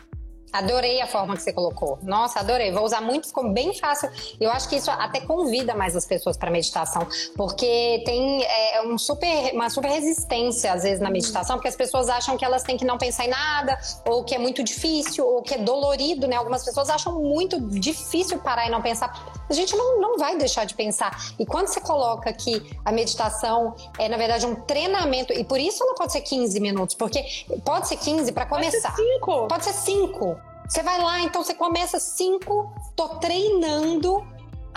Adorei 0.53 1.01
a 1.01 1.07
forma 1.07 1.37
que 1.37 1.43
você 1.43 1.53
colocou. 1.53 1.99
Nossa, 2.03 2.41
adorei. 2.41 2.73
Vou 2.73 2.85
usar 2.85 3.01
muito, 3.01 3.29
ficou 3.29 3.53
bem 3.53 3.75
fácil. 3.75 4.11
Eu 4.41 4.51
acho 4.51 4.69
que 4.69 4.77
isso 4.77 4.91
até 4.91 5.21
convida 5.21 5.75
mais 5.75 5.95
as 5.95 6.07
pessoas 6.07 6.37
para 6.37 6.51
meditação, 6.51 7.07
porque 7.37 8.03
tem 8.05 8.43
é, 8.43 8.83
um 8.83 8.97
super, 8.97 9.53
uma 9.53 9.69
super 9.69 9.89
resistência 9.91 10.73
às 10.73 10.83
vezes 10.83 11.01
na 11.01 11.11
meditação, 11.11 11.57
porque 11.57 11.69
as 11.69 11.77
pessoas 11.77 12.09
acham 12.09 12.37
que 12.37 12.45
elas 12.45 12.63
têm 12.63 12.77
que 12.77 12.85
não 12.85 12.99
pensar 12.99 13.25
em 13.25 13.29
nada, 13.29 13.79
ou 14.07 14.25
que 14.25 14.35
é 14.35 14.39
muito 14.39 14.63
difícil, 14.63 15.27
ou 15.27 15.43
que 15.43 15.55
é 15.55 15.59
dolorido, 15.59 16.27
né? 16.27 16.37
Algumas 16.37 16.65
pessoas 16.65 16.89
acham 16.89 17.21
muito 17.21 17.61
difícil 17.61 18.39
parar 18.39 18.67
e 18.67 18.71
não 18.71 18.83
pensar. 18.83 19.38
A 19.49 19.53
gente 19.53 19.77
não, 19.77 20.01
não 20.01 20.19
vai 20.19 20.37
deixar 20.37 20.65
de 20.65 20.75
pensar. 20.75 21.33
E 21.39 21.47
quando 21.47 21.69
você 21.69 21.81
coloca 21.81 22.33
que 22.33 22.77
a 22.85 22.93
meditação 22.93 23.75
é, 23.99 24.09
na 24.09 24.17
verdade, 24.17 24.47
um 24.47 24.55
treinamento, 24.55 25.33
e 25.33 25.45
por 25.45 25.59
isso 25.59 25.85
não 25.85 25.95
pode 25.95 26.13
ser 26.13 26.21
15 26.21 26.61
minutos, 26.61 26.95
porque 26.95 27.25
pode 27.65 27.89
ser 27.89 27.97
15 27.97 28.33
para 28.33 28.47
começar. 28.47 28.91
Pode 28.91 28.97
ser 28.97 29.15
5. 29.19 29.49
Pode 29.49 29.65
ser 29.65 29.73
5. 29.73 30.49
Você 30.69 30.83
vai 30.83 31.01
lá, 31.01 31.21
então 31.21 31.43
você 31.43 31.55
começa 31.55 31.99
cinco, 31.99 32.71
tô 32.95 33.09
treinando 33.17 34.23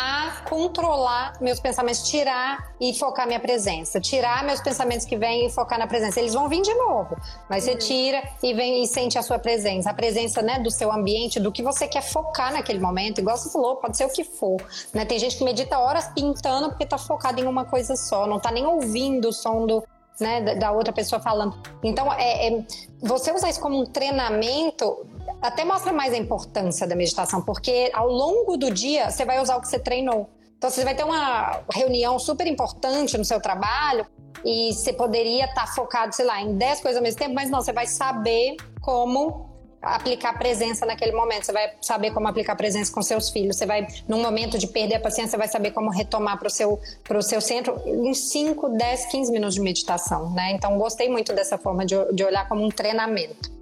a 0.01 0.41
controlar 0.49 1.33
meus 1.39 1.59
pensamentos, 1.59 2.09
tirar 2.09 2.73
e 2.79 2.91
focar 2.95 3.27
minha 3.27 3.39
presença, 3.39 4.01
tirar 4.01 4.43
meus 4.43 4.59
pensamentos 4.59 5.05
que 5.05 5.15
vêm 5.15 5.45
e 5.45 5.49
focar 5.51 5.77
na 5.77 5.85
presença. 5.85 6.19
Eles 6.19 6.33
vão 6.33 6.49
vir 6.49 6.63
de 6.63 6.73
novo, 6.73 7.15
mas 7.47 7.67
uhum. 7.67 7.73
você 7.73 7.77
tira 7.77 8.23
e 8.41 8.51
vem 8.53 8.83
e 8.83 8.87
sente 8.87 9.19
a 9.19 9.21
sua 9.21 9.37
presença, 9.37 9.91
a 9.91 9.93
presença, 9.93 10.41
né, 10.41 10.57
do 10.57 10.71
seu 10.71 10.91
ambiente, 10.91 11.39
do 11.39 11.51
que 11.51 11.61
você 11.61 11.87
quer 11.87 12.01
focar 12.01 12.51
naquele 12.51 12.79
momento. 12.79 13.21
Igual 13.21 13.37
você 13.37 13.51
falou, 13.51 13.75
pode 13.75 13.95
ser 13.95 14.05
o 14.05 14.09
que 14.09 14.23
for, 14.23 14.59
né? 14.91 15.05
Tem 15.05 15.19
gente 15.19 15.37
que 15.37 15.43
medita 15.43 15.77
horas 15.77 16.07
pintando 16.07 16.69
porque 16.69 16.85
tá 16.85 16.97
focado 16.97 17.39
em 17.39 17.45
uma 17.45 17.65
coisa 17.65 17.95
só, 17.95 18.25
não 18.25 18.39
tá 18.39 18.51
nem 18.51 18.65
ouvindo 18.65 19.29
o 19.29 19.33
som 19.33 19.67
do 19.67 19.83
né, 20.19 20.55
da 20.55 20.71
outra 20.71 20.93
pessoa 20.93 21.19
falando. 21.19 21.57
Então, 21.83 22.11
é, 22.13 22.47
é, 22.47 22.63
você 23.01 23.31
usar 23.31 23.49
isso 23.49 23.59
como 23.59 23.81
um 23.81 23.85
treinamento 23.85 25.05
até 25.41 25.65
mostra 25.65 25.91
mais 25.91 26.13
a 26.13 26.17
importância 26.17 26.85
da 26.85 26.95
meditação, 26.95 27.41
porque 27.41 27.89
ao 27.93 28.07
longo 28.07 28.57
do 28.57 28.71
dia 28.71 29.09
você 29.09 29.25
vai 29.25 29.41
usar 29.41 29.57
o 29.57 29.61
que 29.61 29.67
você 29.67 29.79
treinou. 29.79 30.29
Então, 30.57 30.69
você 30.69 30.83
vai 30.83 30.93
ter 30.93 31.03
uma 31.03 31.63
reunião 31.73 32.19
super 32.19 32.45
importante 32.45 33.17
no 33.17 33.25
seu 33.25 33.41
trabalho 33.41 34.05
e 34.45 34.71
você 34.71 34.93
poderia 34.93 35.45
estar 35.45 35.65
tá 35.65 35.73
focado, 35.73 36.15
sei 36.15 36.23
lá, 36.23 36.39
em 36.39 36.55
10 36.55 36.81
coisas 36.81 36.97
ao 36.97 37.03
mesmo 37.03 37.17
tempo, 37.17 37.33
mas 37.33 37.49
não, 37.49 37.63
você 37.63 37.73
vai 37.73 37.87
saber 37.87 38.57
como 38.79 39.49
aplicar 39.81 40.37
presença 40.37 40.85
naquele 40.85 41.13
momento, 41.13 41.47
você 41.47 41.51
vai 41.51 41.71
saber 41.81 42.11
como 42.11 42.27
aplicar 42.27 42.55
presença 42.55 42.93
com 42.93 43.01
seus 43.01 43.31
filhos, 43.31 43.57
você 43.57 43.65
vai, 43.65 43.87
num 44.07 44.21
momento 44.21 44.59
de 44.59 44.67
perder 44.67 44.97
a 44.97 44.99
paciência, 44.99 45.31
você 45.31 45.37
vai 45.37 45.47
saber 45.47 45.71
como 45.71 45.89
retomar 45.89 46.37
para 46.37 46.47
o 46.47 46.51
seu, 46.51 46.79
seu 47.23 47.41
centro 47.41 47.81
em 47.87 48.13
5, 48.13 48.69
10, 48.69 49.05
15 49.07 49.31
minutos 49.31 49.55
de 49.55 49.61
meditação, 49.61 50.29
né? 50.29 50.51
Então, 50.51 50.77
gostei 50.77 51.09
muito 51.09 51.33
dessa 51.33 51.57
forma 51.57 51.83
de, 51.83 51.95
de 52.13 52.23
olhar 52.23 52.47
como 52.47 52.63
um 52.63 52.69
treinamento. 52.69 53.60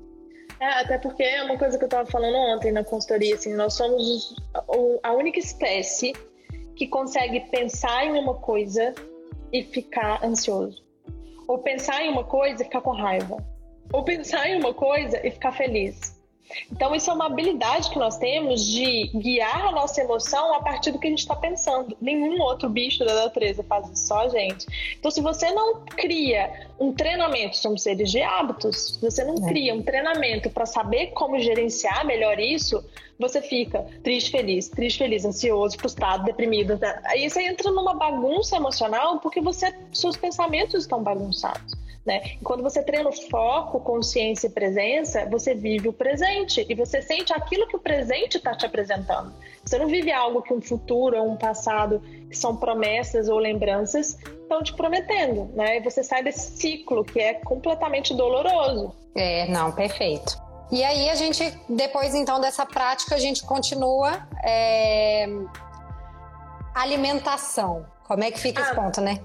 É, 0.59 0.65
até 0.65 0.97
porque 0.97 1.23
é 1.23 1.43
uma 1.43 1.57
coisa 1.57 1.77
que 1.77 1.83
eu 1.83 1.87
estava 1.87 2.09
falando 2.09 2.35
ontem 2.35 2.71
na 2.71 2.83
consultoria, 2.83 3.35
assim, 3.35 3.53
nós 3.53 3.73
somos 3.75 4.35
a 5.03 5.11
única 5.13 5.39
espécie 5.39 6.13
que 6.75 6.87
consegue 6.87 7.39
pensar 7.51 8.05
em 8.05 8.19
uma 8.19 8.35
coisa 8.35 8.93
e 9.53 9.63
ficar 9.63 10.23
ansioso. 10.23 10.83
Ou 11.47 11.59
pensar 11.59 12.03
em 12.03 12.09
uma 12.09 12.23
coisa 12.23 12.61
e 12.61 12.65
ficar 12.65 12.81
com 12.81 12.91
raiva 12.91 13.37
ou 13.91 14.03
pensar 14.03 14.47
em 14.47 14.57
uma 14.57 14.73
coisa 14.73 15.25
e 15.25 15.31
ficar 15.31 15.51
feliz. 15.51 16.18
Então, 16.71 16.93
isso 16.95 17.09
é 17.09 17.13
uma 17.13 17.27
habilidade 17.27 17.89
que 17.89 17.99
nós 17.99 18.17
temos 18.17 18.65
de 18.65 19.07
guiar 19.15 19.67
a 19.67 19.71
nossa 19.71 20.01
emoção 20.01 20.53
a 20.53 20.61
partir 20.61 20.91
do 20.91 20.99
que 20.99 21.07
a 21.07 21.09
gente 21.09 21.19
está 21.19 21.35
pensando. 21.35 21.95
Nenhum 22.01 22.41
outro 22.41 22.69
bicho 22.69 23.05
da 23.05 23.13
natureza 23.13 23.63
faz 23.63 23.89
isso, 23.89 24.07
só 24.07 24.21
a 24.21 24.29
gente. 24.29 24.65
Então, 24.97 25.11
se 25.11 25.21
você 25.21 25.51
não 25.51 25.81
cria 25.85 26.67
um 26.79 26.93
treinamento, 26.93 27.57
somos 27.57 27.83
seres 27.83 28.11
de 28.11 28.21
hábitos, 28.21 28.95
se 28.95 29.01
você 29.01 29.23
não 29.23 29.45
é. 29.45 29.49
cria 29.49 29.73
um 29.73 29.81
treinamento 29.81 30.49
para 30.49 30.65
saber 30.65 31.07
como 31.07 31.39
gerenciar 31.39 32.05
melhor 32.05 32.39
isso, 32.39 32.83
você 33.19 33.41
fica 33.41 33.85
triste, 34.03 34.31
feliz, 34.31 34.69
triste, 34.69 34.99
feliz, 34.99 35.25
ansioso, 35.25 35.77
frustrado, 35.77 36.23
deprimido. 36.23 36.79
Aí 37.05 37.29
você 37.29 37.43
entra 37.43 37.69
numa 37.69 37.93
bagunça 37.93 38.55
emocional 38.55 39.19
porque 39.19 39.41
você, 39.41 39.73
seus 39.91 40.15
pensamentos 40.15 40.81
estão 40.81 41.03
bagunçados. 41.03 41.78
Né? 42.05 42.21
E 42.39 42.43
quando 42.43 42.63
você 42.63 42.81
treina 42.81 43.09
o 43.09 43.29
foco, 43.29 43.79
consciência 43.81 44.47
e 44.47 44.49
presença, 44.49 45.25
você 45.29 45.53
vive 45.53 45.89
o 45.89 45.93
presente 45.93 46.65
e 46.67 46.73
você 46.73 47.01
sente 47.01 47.33
aquilo 47.33 47.67
que 47.67 47.75
o 47.75 47.79
presente 47.79 48.37
está 48.37 48.55
te 48.55 48.65
apresentando. 48.65 49.33
Você 49.63 49.77
não 49.77 49.87
vive 49.87 50.11
algo 50.11 50.41
que 50.41 50.53
um 50.53 50.61
futuro 50.61 51.17
ou 51.17 51.29
um 51.29 51.35
passado, 51.35 52.01
que 52.29 52.35
são 52.35 52.55
promessas 52.55 53.27
ou 53.27 53.37
lembranças, 53.37 54.17
estão 54.41 54.63
te 54.63 54.73
prometendo, 54.73 55.51
né? 55.53 55.77
E 55.77 55.81
você 55.81 56.03
sai 56.03 56.23
desse 56.23 56.57
ciclo 56.57 57.03
que 57.03 57.19
é 57.19 57.35
completamente 57.35 58.15
doloroso. 58.15 58.95
É, 59.15 59.47
não, 59.47 59.71
perfeito. 59.71 60.41
E 60.71 60.83
aí 60.83 61.09
a 61.09 61.15
gente, 61.15 61.43
depois 61.67 62.15
então 62.15 62.39
dessa 62.39 62.65
prática, 62.65 63.15
a 63.15 63.19
gente 63.19 63.43
continua 63.43 64.27
é... 64.43 65.27
alimentação. 66.73 67.85
Como 68.09 68.23
é 68.23 68.31
que 68.31 68.39
fica 68.39 68.59
ah, 68.59 68.65
esse 68.65 68.73
ponto, 68.73 69.01
né? 69.01 69.19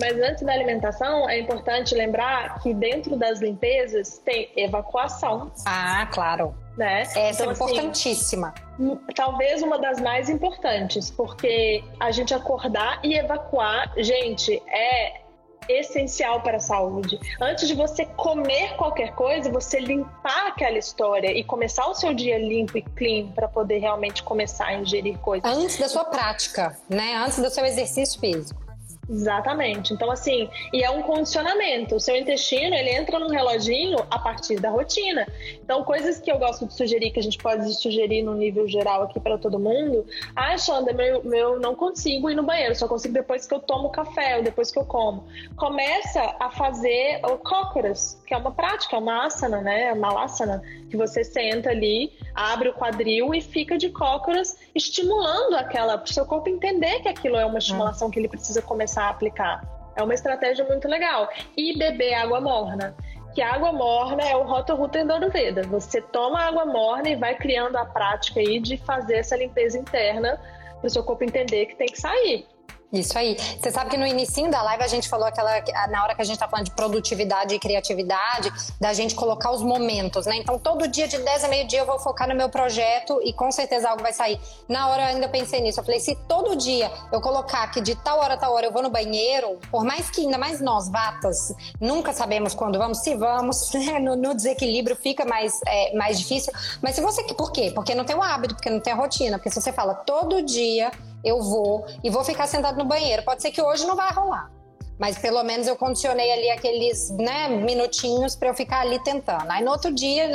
Mas 0.00 0.18
antes 0.18 0.42
da 0.42 0.54
alimentação, 0.54 1.28
é 1.28 1.38
importante 1.38 1.94
lembrar 1.94 2.58
que 2.60 2.72
dentro 2.72 3.14
das 3.14 3.38
limpezas 3.38 4.16
tem 4.24 4.50
evacuação. 4.56 5.52
Ah, 5.66 6.08
claro. 6.10 6.54
Né? 6.74 7.02
Essa 7.02 7.18
é 7.18 7.30
então, 7.32 7.50
é 7.50 7.52
importantíssima. 7.52 8.54
Assim, 8.78 8.98
talvez 9.14 9.60
uma 9.60 9.78
das 9.78 10.00
mais 10.00 10.30
importantes, 10.30 11.10
porque 11.10 11.84
a 12.00 12.10
gente 12.10 12.32
acordar 12.32 12.98
e 13.04 13.12
evacuar, 13.12 13.92
gente, 13.98 14.56
é 14.68 15.19
essencial 15.68 16.40
para 16.40 16.56
a 16.56 16.60
saúde. 16.60 17.18
Antes 17.40 17.68
de 17.68 17.74
você 17.74 18.04
comer 18.06 18.76
qualquer 18.76 19.12
coisa, 19.14 19.50
você 19.50 19.78
limpar 19.78 20.48
aquela 20.48 20.78
história 20.78 21.32
e 21.32 21.44
começar 21.44 21.86
o 21.86 21.94
seu 21.94 22.14
dia 22.14 22.38
limpo 22.38 22.78
e 22.78 22.82
clean 22.82 23.28
para 23.28 23.48
poder 23.48 23.78
realmente 23.78 24.22
começar 24.22 24.66
a 24.66 24.74
ingerir 24.74 25.18
coisas. 25.18 25.50
Antes 25.50 25.78
da 25.78 25.88
sua 25.88 26.04
prática, 26.04 26.76
né? 26.88 27.14
Antes 27.16 27.38
do 27.38 27.50
seu 27.50 27.64
exercício 27.64 28.20
físico. 28.20 28.69
Exatamente. 29.10 29.92
Então, 29.92 30.08
assim, 30.08 30.48
e 30.72 30.84
é 30.84 30.90
um 30.90 31.02
condicionamento. 31.02 31.96
O 31.96 32.00
seu 32.00 32.14
intestino, 32.14 32.74
ele 32.74 32.90
entra 32.90 33.18
num 33.18 33.28
reloginho 33.28 33.98
a 34.08 34.18
partir 34.18 34.60
da 34.60 34.70
rotina. 34.70 35.26
Então, 35.54 35.82
coisas 35.82 36.20
que 36.20 36.30
eu 36.30 36.38
gosto 36.38 36.64
de 36.66 36.74
sugerir, 36.74 37.10
que 37.10 37.18
a 37.18 37.22
gente 37.22 37.36
pode 37.38 37.74
sugerir 37.74 38.22
no 38.22 38.34
nível 38.34 38.68
geral 38.68 39.02
aqui 39.02 39.18
para 39.18 39.36
todo 39.36 39.58
mundo. 39.58 40.06
Ah, 40.36 40.56
Xanda, 40.56 40.92
meu, 40.92 41.24
meu, 41.24 41.58
não 41.58 41.74
consigo 41.74 42.30
ir 42.30 42.36
no 42.36 42.44
banheiro, 42.44 42.76
só 42.76 42.86
consigo 42.86 43.12
depois 43.12 43.46
que 43.48 43.54
eu 43.54 43.58
tomo 43.58 43.90
café 43.90 44.36
ou 44.36 44.44
depois 44.44 44.70
que 44.70 44.78
eu 44.78 44.84
como. 44.84 45.24
Começa 45.56 46.36
a 46.38 46.50
fazer 46.50 47.20
o 47.24 47.36
cócoras, 47.38 48.22
que 48.24 48.32
é 48.32 48.36
uma 48.36 48.52
prática, 48.52 48.96
uma 48.96 49.26
asana, 49.26 49.60
né? 49.60 49.92
Uma 49.92 50.22
asana, 50.22 50.62
que 50.88 50.96
você 50.96 51.24
senta 51.24 51.70
ali, 51.70 52.12
abre 52.34 52.68
o 52.68 52.74
quadril 52.74 53.34
e 53.34 53.40
fica 53.40 53.76
de 53.76 53.88
cócoras, 53.88 54.56
estimulando 54.74 55.54
aquela, 55.54 55.98
para 55.98 56.08
o 56.08 56.12
seu 56.12 56.24
corpo 56.24 56.48
entender 56.48 57.00
que 57.00 57.08
aquilo 57.08 57.36
é 57.36 57.44
uma 57.44 57.58
estimulação 57.58 58.10
que 58.10 58.18
ele 58.18 58.28
precisa 58.28 58.62
começar 58.62 58.99
começar 59.00 59.04
a 59.04 59.08
aplicar. 59.08 59.62
É 59.96 60.02
uma 60.02 60.14
estratégia 60.14 60.64
muito 60.64 60.86
legal. 60.86 61.28
E 61.56 61.76
beber 61.76 62.14
água 62.14 62.40
morna. 62.40 62.94
Que 63.34 63.42
água 63.42 63.72
morna 63.72 64.22
é 64.22 64.36
o 64.36 64.42
Roto-Rooter 64.42 65.06
do 65.06 65.12
Ayurveda. 65.12 65.62
Você 65.62 66.00
toma 66.00 66.40
água 66.40 66.66
morna 66.66 67.08
e 67.08 67.16
vai 67.16 67.34
criando 67.34 67.76
a 67.76 67.84
prática 67.84 68.40
aí 68.40 68.60
de 68.60 68.76
fazer 68.76 69.16
essa 69.16 69.36
limpeza 69.36 69.78
interna 69.78 70.38
para 70.80 70.86
o 70.86 70.90
seu 70.90 71.04
corpo 71.04 71.24
entender 71.24 71.66
que 71.66 71.76
tem 71.76 71.86
que 71.86 72.00
sair. 72.00 72.46
Isso 72.92 73.16
aí. 73.16 73.36
Você 73.36 73.70
sabe 73.70 73.88
que 73.88 73.96
no 73.96 74.04
início 74.04 74.50
da 74.50 74.62
live 74.62 74.82
a 74.82 74.88
gente 74.88 75.08
falou 75.08 75.26
aquela 75.26 75.62
na 75.88 76.02
hora 76.02 76.14
que 76.14 76.22
a 76.22 76.24
gente 76.24 76.38
tá 76.38 76.48
falando 76.48 76.66
de 76.66 76.72
produtividade 76.72 77.54
e 77.54 77.58
criatividade, 77.58 78.52
da 78.80 78.92
gente 78.92 79.14
colocar 79.14 79.52
os 79.52 79.62
momentos, 79.62 80.26
né? 80.26 80.36
Então 80.36 80.58
todo 80.58 80.88
dia 80.88 81.06
de 81.06 81.18
10 81.18 81.44
a 81.44 81.48
meio-dia 81.48 81.80
eu 81.80 81.86
vou 81.86 82.00
focar 82.00 82.28
no 82.28 82.34
meu 82.34 82.48
projeto 82.48 83.20
e 83.22 83.32
com 83.32 83.50
certeza 83.52 83.88
algo 83.88 84.02
vai 84.02 84.12
sair. 84.12 84.40
Na 84.68 84.88
hora 84.88 85.02
eu 85.02 85.06
ainda 85.14 85.28
pensei 85.28 85.60
nisso. 85.60 85.78
Eu 85.78 85.84
falei, 85.84 86.00
se 86.00 86.16
todo 86.26 86.56
dia 86.56 86.90
eu 87.12 87.20
colocar 87.20 87.70
que 87.70 87.80
de 87.80 87.94
tal 87.94 88.18
hora 88.18 88.34
a 88.34 88.36
tal 88.36 88.52
hora 88.54 88.66
eu 88.66 88.72
vou 88.72 88.82
no 88.82 88.90
banheiro, 88.90 89.58
por 89.70 89.84
mais 89.84 90.10
que 90.10 90.22
ainda 90.22 90.38
mais 90.38 90.60
nós 90.60 90.88
vatas, 90.88 91.54
nunca 91.80 92.12
sabemos 92.12 92.54
quando 92.54 92.76
vamos, 92.76 92.98
se 92.98 93.14
vamos, 93.14 93.72
né? 93.74 94.00
no, 94.00 94.16
no, 94.16 94.34
desequilíbrio 94.34 94.96
fica 94.96 95.24
mais, 95.24 95.60
é, 95.64 95.96
mais 95.96 96.18
difícil. 96.18 96.52
Mas 96.82 96.96
se 96.96 97.00
você. 97.00 97.22
Por 97.34 97.52
quê? 97.52 97.70
Porque 97.72 97.94
não 97.94 98.04
tem 98.04 98.16
o 98.16 98.22
hábito, 98.22 98.54
porque 98.54 98.70
não 98.70 98.80
tem 98.80 98.92
a 98.92 98.96
rotina. 98.96 99.38
Porque 99.38 99.50
se 99.50 99.60
você 99.60 99.72
fala 99.72 99.94
todo 99.94 100.42
dia 100.42 100.90
eu 101.24 101.40
vou 101.40 101.86
e 102.02 102.10
vou 102.10 102.24
ficar 102.24 102.46
sentado 102.46 102.78
no 102.78 102.84
banheiro. 102.84 103.22
Pode 103.22 103.42
ser 103.42 103.50
que 103.50 103.62
hoje 103.62 103.86
não 103.86 103.96
vai 103.96 104.12
rolar. 104.12 104.50
Mas 104.98 105.16
pelo 105.16 105.42
menos 105.42 105.66
eu 105.66 105.76
condicionei 105.76 106.30
ali 106.30 106.50
aqueles 106.50 107.10
né, 107.10 107.48
minutinhos 107.48 108.36
para 108.36 108.48
eu 108.48 108.54
ficar 108.54 108.80
ali 108.80 109.02
tentando. 109.02 109.50
Aí 109.50 109.64
no 109.64 109.70
outro 109.70 109.92
dia, 109.92 110.28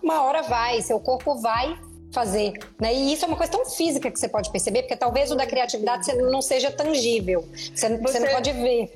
uma 0.00 0.22
hora 0.22 0.42
vai, 0.42 0.80
seu 0.82 1.00
corpo 1.00 1.34
vai 1.40 1.76
fazer. 2.12 2.52
Né? 2.80 2.94
E 2.94 3.12
isso 3.12 3.24
é 3.24 3.28
uma 3.28 3.36
coisa 3.36 3.50
tão 3.50 3.66
física 3.66 4.10
que 4.10 4.18
você 4.18 4.28
pode 4.28 4.50
perceber, 4.50 4.82
porque 4.82 4.96
talvez 4.96 5.30
o 5.30 5.34
da 5.34 5.46
criatividade 5.46 6.12
não 6.14 6.40
seja 6.40 6.70
tangível. 6.70 7.48
Você, 7.52 7.88
você, 7.88 7.98
você 7.98 8.20
não 8.20 8.28
pode 8.28 8.52
ver 8.52 8.92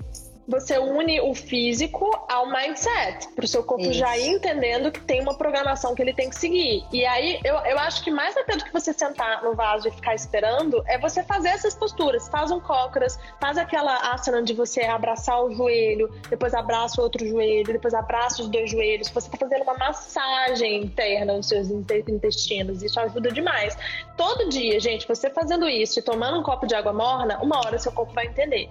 você 0.46 0.78
une 0.78 1.20
o 1.20 1.34
físico 1.34 2.10
ao 2.28 2.48
mindset, 2.50 3.28
para 3.34 3.44
o 3.44 3.48
seu 3.48 3.62
corpo 3.62 3.84
Isso. 3.84 3.94
já 3.94 4.16
ir 4.16 4.28
entendendo 4.28 4.90
que 4.90 5.00
tem 5.00 5.20
uma 5.20 5.34
programação 5.34 5.94
que 5.94 6.02
ele 6.02 6.12
tem 6.12 6.28
que 6.28 6.36
seguir. 6.36 6.84
E 6.92 7.04
aí, 7.06 7.40
eu, 7.44 7.56
eu 7.58 7.78
acho 7.78 8.02
que 8.02 8.10
mais 8.10 8.36
até 8.36 8.56
do 8.56 8.64
que 8.64 8.72
você 8.72 8.92
sentar 8.92 9.42
no 9.42 9.54
vaso 9.54 9.88
e 9.88 9.90
ficar 9.90 10.14
esperando, 10.14 10.82
é 10.86 10.98
você 10.98 11.22
fazer 11.22 11.48
essas 11.48 11.74
posturas. 11.74 12.28
Faz 12.28 12.50
um 12.50 12.60
cócoras, 12.60 13.18
faz 13.40 13.56
aquela 13.56 14.12
asana 14.12 14.42
de 14.42 14.54
você 14.54 14.82
abraçar 14.82 15.42
o 15.42 15.54
joelho, 15.54 16.10
depois 16.28 16.54
abraça 16.54 17.00
o 17.00 17.04
outro 17.04 17.26
joelho, 17.26 17.72
depois 17.72 17.94
abraça 17.94 18.42
os 18.42 18.48
dois 18.48 18.70
joelhos. 18.70 19.08
Você 19.08 19.28
está 19.28 19.38
fazendo 19.38 19.62
uma 19.62 19.74
massagem 19.74 20.82
interna 20.84 21.36
nos 21.36 21.48
seus 21.48 21.70
intestinos. 21.70 22.82
Isso 22.82 22.98
ajuda 22.98 23.30
demais. 23.30 23.76
Todo 24.16 24.48
dia, 24.48 24.80
gente, 24.80 25.06
você 25.06 25.30
fazendo 25.30 25.68
isso 25.68 25.98
e 25.98 26.02
tomando 26.02 26.38
um 26.38 26.42
copo 26.42 26.66
de 26.66 26.74
água 26.74 26.92
morna, 26.92 27.38
uma 27.42 27.58
hora 27.58 27.78
seu 27.78 27.92
corpo 27.92 28.12
vai 28.12 28.26
entender. 28.26 28.68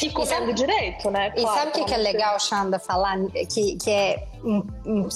E 0.00 0.10
comendo 0.10 0.46
sabe, 0.46 0.52
direito, 0.54 1.10
né? 1.10 1.30
Claro, 1.30 1.40
e 1.40 1.58
sabe 1.58 1.70
o 1.70 1.72
que, 1.74 1.84
que 1.84 1.94
é 1.94 1.96
legal, 1.96 2.38
Xanda, 2.40 2.78
falar? 2.78 3.18
Que, 3.48 3.76
que 3.76 3.90
é 3.90 4.26
um, 4.42 4.64
um, 4.84 5.08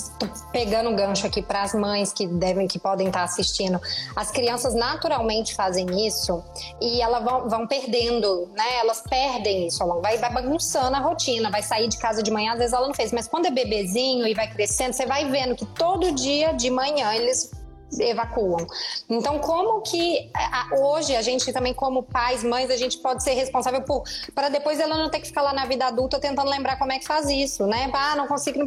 pegando 0.52 0.90
um 0.90 0.96
gancho 0.96 1.26
aqui 1.26 1.42
para 1.42 1.62
as 1.62 1.74
mães 1.74 2.12
que 2.12 2.26
devem, 2.26 2.68
que 2.68 2.78
podem 2.78 3.09
estar 3.09 3.24
assistindo. 3.24 3.80
As 4.14 4.30
crianças 4.30 4.74
naturalmente 4.74 5.54
fazem 5.54 6.07
isso 6.07 6.42
e 6.80 7.00
elas 7.00 7.24
vão, 7.24 7.48
vão 7.48 7.66
perdendo, 7.66 8.48
né? 8.54 8.78
Elas 8.78 9.02
perdem 9.02 9.66
isso, 9.66 9.82
ela 9.82 10.00
vai, 10.00 10.18
vai 10.18 10.32
bagunçando 10.32 10.94
a 10.94 11.00
rotina, 11.00 11.50
vai 11.50 11.62
sair 11.62 11.88
de 11.88 11.98
casa 11.98 12.22
de 12.22 12.30
manhã, 12.30 12.52
às 12.52 12.59
vezes 12.59 12.72
ela 12.72 12.86
não 12.86 12.94
fez, 12.94 13.12
mas 13.12 13.26
quando 13.26 13.46
é 13.46 13.50
bebezinho 13.50 14.26
e 14.26 14.34
vai 14.34 14.48
crescendo, 14.48 14.92
você 14.92 15.07
vai 15.07 15.24
vendo 15.30 15.57
que 15.57 15.66
todo 15.66 16.12
dia 16.12 16.52
de 16.52 16.70
manhã 16.70 17.12
eles 17.14 17.50
evacuam. 17.99 18.66
Então, 19.09 19.39
como 19.39 19.80
que 19.82 20.30
hoje 20.78 21.14
a 21.14 21.22
gente 21.22 21.53
também, 21.53 21.72
como 21.72 22.03
pais, 22.03 22.43
mães, 22.43 22.70
a 22.70 22.76
gente 22.76 22.99
pode 22.99 23.22
ser 23.22 23.34
responsável 23.34 23.82
por 23.82 24.05
para 24.34 24.49
depois 24.49 24.80
ela 24.80 24.97
não 24.97 25.11
ter 25.11 25.20
que 25.20 25.26
ficar 25.26 25.43
lá 25.43 25.53
na 25.53 25.66
vida 25.66 25.87
adulta 25.87 26.18
tentando 26.18 26.51
lembrar 26.51 26.78
como 26.78 26.93
é 26.93 26.99
que 26.99 27.07
faz 27.07 27.28
isso, 27.28 27.66
né? 27.66 27.91
Ah, 27.93 28.16
não 28.16 28.26
consigo. 28.26 28.59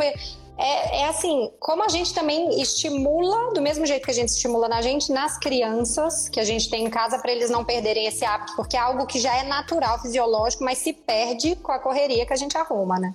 É, 0.57 1.01
é 1.01 1.07
assim, 1.07 1.51
como 1.59 1.83
a 1.83 1.87
gente 1.87 2.13
também 2.13 2.61
estimula, 2.61 3.53
do 3.53 3.61
mesmo 3.61 3.85
jeito 3.85 4.03
que 4.03 4.11
a 4.11 4.13
gente 4.13 4.29
estimula 4.29 4.67
na 4.67 4.81
gente, 4.81 5.11
nas 5.11 5.37
crianças 5.37 6.27
que 6.27 6.39
a 6.39 6.43
gente 6.43 6.69
tem 6.69 6.85
em 6.85 6.89
casa, 6.89 7.17
para 7.19 7.31
eles 7.31 7.49
não 7.49 7.63
perderem 7.63 8.07
esse 8.07 8.25
hábito, 8.25 8.55
porque 8.57 8.75
é 8.75 8.79
algo 8.79 9.05
que 9.05 9.19
já 9.19 9.33
é 9.37 9.43
natural, 9.43 9.99
fisiológico, 10.01 10.63
mas 10.63 10.79
se 10.79 10.91
perde 10.91 11.55
com 11.55 11.71
a 11.71 11.79
correria 11.79 12.25
que 12.25 12.33
a 12.33 12.35
gente 12.35 12.57
arruma, 12.57 12.99
né? 12.99 13.13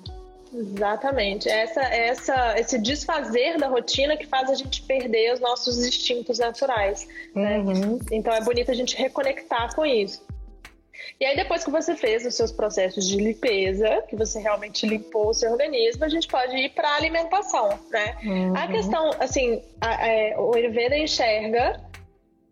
Exatamente. 0.55 1.49
Essa, 1.49 1.83
essa, 1.83 2.59
esse 2.59 2.79
desfazer 2.79 3.59
da 3.59 3.67
rotina 3.67 4.17
que 4.17 4.27
faz 4.27 4.49
a 4.49 4.55
gente 4.55 4.83
perder 4.83 5.35
os 5.35 5.41
nossos 5.41 5.85
instintos 5.85 6.39
naturais. 6.39 7.09
Né? 7.35 7.59
Uhum. 7.59 7.99
Então 8.13 8.33
é 8.33 8.41
bonito 8.41 8.71
a 8.71 8.75
gente 8.75 8.97
reconectar 8.97 9.75
com 9.75 9.85
isso. 9.85 10.25
E 11.21 11.25
aí, 11.25 11.37
depois 11.37 11.65
que 11.65 11.71
você 11.71 11.95
fez 11.95 12.25
os 12.25 12.35
seus 12.35 12.51
processos 12.51 13.07
de 13.07 13.17
limpeza, 13.17 14.03
que 14.09 14.17
você 14.17 14.41
realmente 14.41 14.87
limpou 14.87 15.29
o 15.29 15.35
seu 15.35 15.53
organismo, 15.53 16.05
a 16.05 16.09
gente 16.09 16.27
pode 16.27 16.57
ir 16.57 16.71
para 16.71 16.89
a 16.89 16.97
alimentação, 16.97 17.79
né? 17.91 18.17
Uhum. 18.25 18.57
A 18.57 18.67
questão, 18.69 19.11
assim, 19.21 19.63
a, 19.81 20.03
a, 20.03 20.09
é, 20.09 20.37
o 20.39 20.55
Ayurveda 20.55 20.97
enxerga 20.97 21.81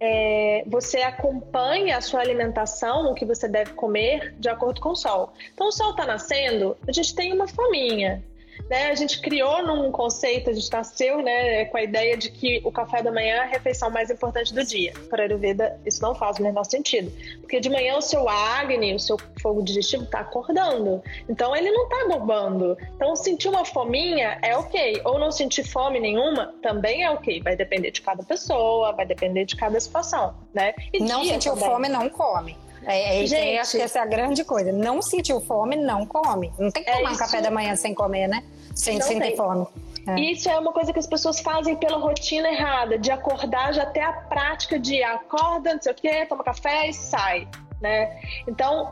é, 0.04 0.64
você 0.66 0.98
acompanha 0.98 1.96
a 1.96 2.00
sua 2.00 2.18
alimentação, 2.18 3.12
o 3.12 3.14
que 3.14 3.24
você 3.24 3.46
deve 3.46 3.72
comer, 3.74 4.34
de 4.36 4.48
acordo 4.48 4.80
com 4.80 4.88
o 4.88 4.96
sol. 4.96 5.32
Então, 5.54 5.68
o 5.68 5.72
sol 5.72 5.92
está 5.92 6.04
nascendo, 6.04 6.76
a 6.88 6.90
gente 6.90 7.14
tem 7.14 7.32
uma 7.32 7.46
faminha 7.46 8.20
né, 8.68 8.90
a 8.90 8.94
gente 8.94 9.20
criou 9.20 9.62
num 9.66 9.90
conceito, 9.90 10.50
a 10.50 10.52
gente 10.52 10.70
nasceu 10.72 11.22
né, 11.22 11.64
com 11.66 11.76
a 11.76 11.82
ideia 11.82 12.16
de 12.16 12.30
que 12.30 12.60
o 12.64 12.72
café 12.72 13.02
da 13.02 13.12
manhã 13.12 13.36
é 13.36 13.38
a 13.40 13.46
refeição 13.46 13.90
mais 13.90 14.10
importante 14.10 14.54
do 14.54 14.64
dia. 14.64 14.92
Para 15.08 15.22
a 15.22 15.26
Ayurveda, 15.26 15.80
isso 15.84 16.02
não 16.02 16.14
faz 16.14 16.38
o 16.38 16.42
menor 16.42 16.64
sentido. 16.64 17.12
Porque 17.40 17.60
de 17.60 17.68
manhã 17.68 17.96
o 17.96 18.02
seu 18.02 18.28
Agni, 18.28 18.94
o 18.94 18.98
seu 18.98 19.18
fogo 19.40 19.62
digestivo, 19.62 20.04
está 20.04 20.20
acordando. 20.20 21.02
Então 21.28 21.54
ele 21.54 21.70
não 21.70 21.84
está 21.84 22.08
bobando. 22.08 22.76
Então 22.96 23.14
sentir 23.14 23.48
uma 23.48 23.64
fominha 23.64 24.38
é 24.42 24.56
ok. 24.56 25.02
Ou 25.04 25.18
não 25.18 25.30
sentir 25.30 25.64
fome 25.64 26.00
nenhuma 26.00 26.54
também 26.62 27.04
é 27.04 27.10
ok. 27.10 27.42
Vai 27.42 27.56
depender 27.56 27.90
de 27.90 28.00
cada 28.00 28.22
pessoa, 28.22 28.92
vai 28.92 29.06
depender 29.06 29.44
de 29.44 29.56
cada 29.56 29.78
situação. 29.78 30.34
Né? 30.54 30.74
E 30.92 31.00
não 31.00 31.24
sentiu 31.24 31.54
também. 31.54 31.68
fome, 31.68 31.88
não 31.88 32.08
come. 32.08 32.56
É, 32.84 33.22
é, 33.22 33.26
Gente, 33.26 33.58
acho 33.58 33.72
que 33.72 33.82
essa 33.82 33.98
é 33.98 34.02
a 34.02 34.06
grande 34.06 34.44
coisa. 34.44 34.72
Não 34.72 35.00
sentiu 35.00 35.40
fome, 35.40 35.76
não 35.76 36.06
come. 36.06 36.52
Não 36.58 36.70
tem 36.70 36.82
que 36.82 36.90
é 36.90 36.96
tomar 36.96 37.10
é 37.10 37.12
um 37.14 37.16
café 37.16 37.40
da 37.40 37.50
manhã 37.50 37.76
sem 37.76 37.94
comer, 37.94 38.28
né? 38.28 38.42
Sem, 38.74 39.00
sem 39.00 39.20
ter 39.20 39.36
fome. 39.36 39.66
É. 40.06 40.18
Isso 40.20 40.48
é 40.48 40.58
uma 40.58 40.72
coisa 40.72 40.92
que 40.92 40.98
as 40.98 41.06
pessoas 41.06 41.40
fazem 41.40 41.76
pela 41.76 41.98
rotina 41.98 42.48
errada, 42.48 42.98
de 42.98 43.10
acordar 43.10 43.72
já 43.72 43.84
até 43.84 44.02
a 44.02 44.12
prática 44.12 44.78
de 44.78 45.02
acorda, 45.02 45.74
não 45.74 45.82
sei 45.82 45.92
o 45.92 45.94
quê, 45.94 46.26
toma 46.26 46.42
café 46.42 46.88
e 46.88 46.92
sai, 46.92 47.46
né? 47.80 48.20
Então, 48.48 48.90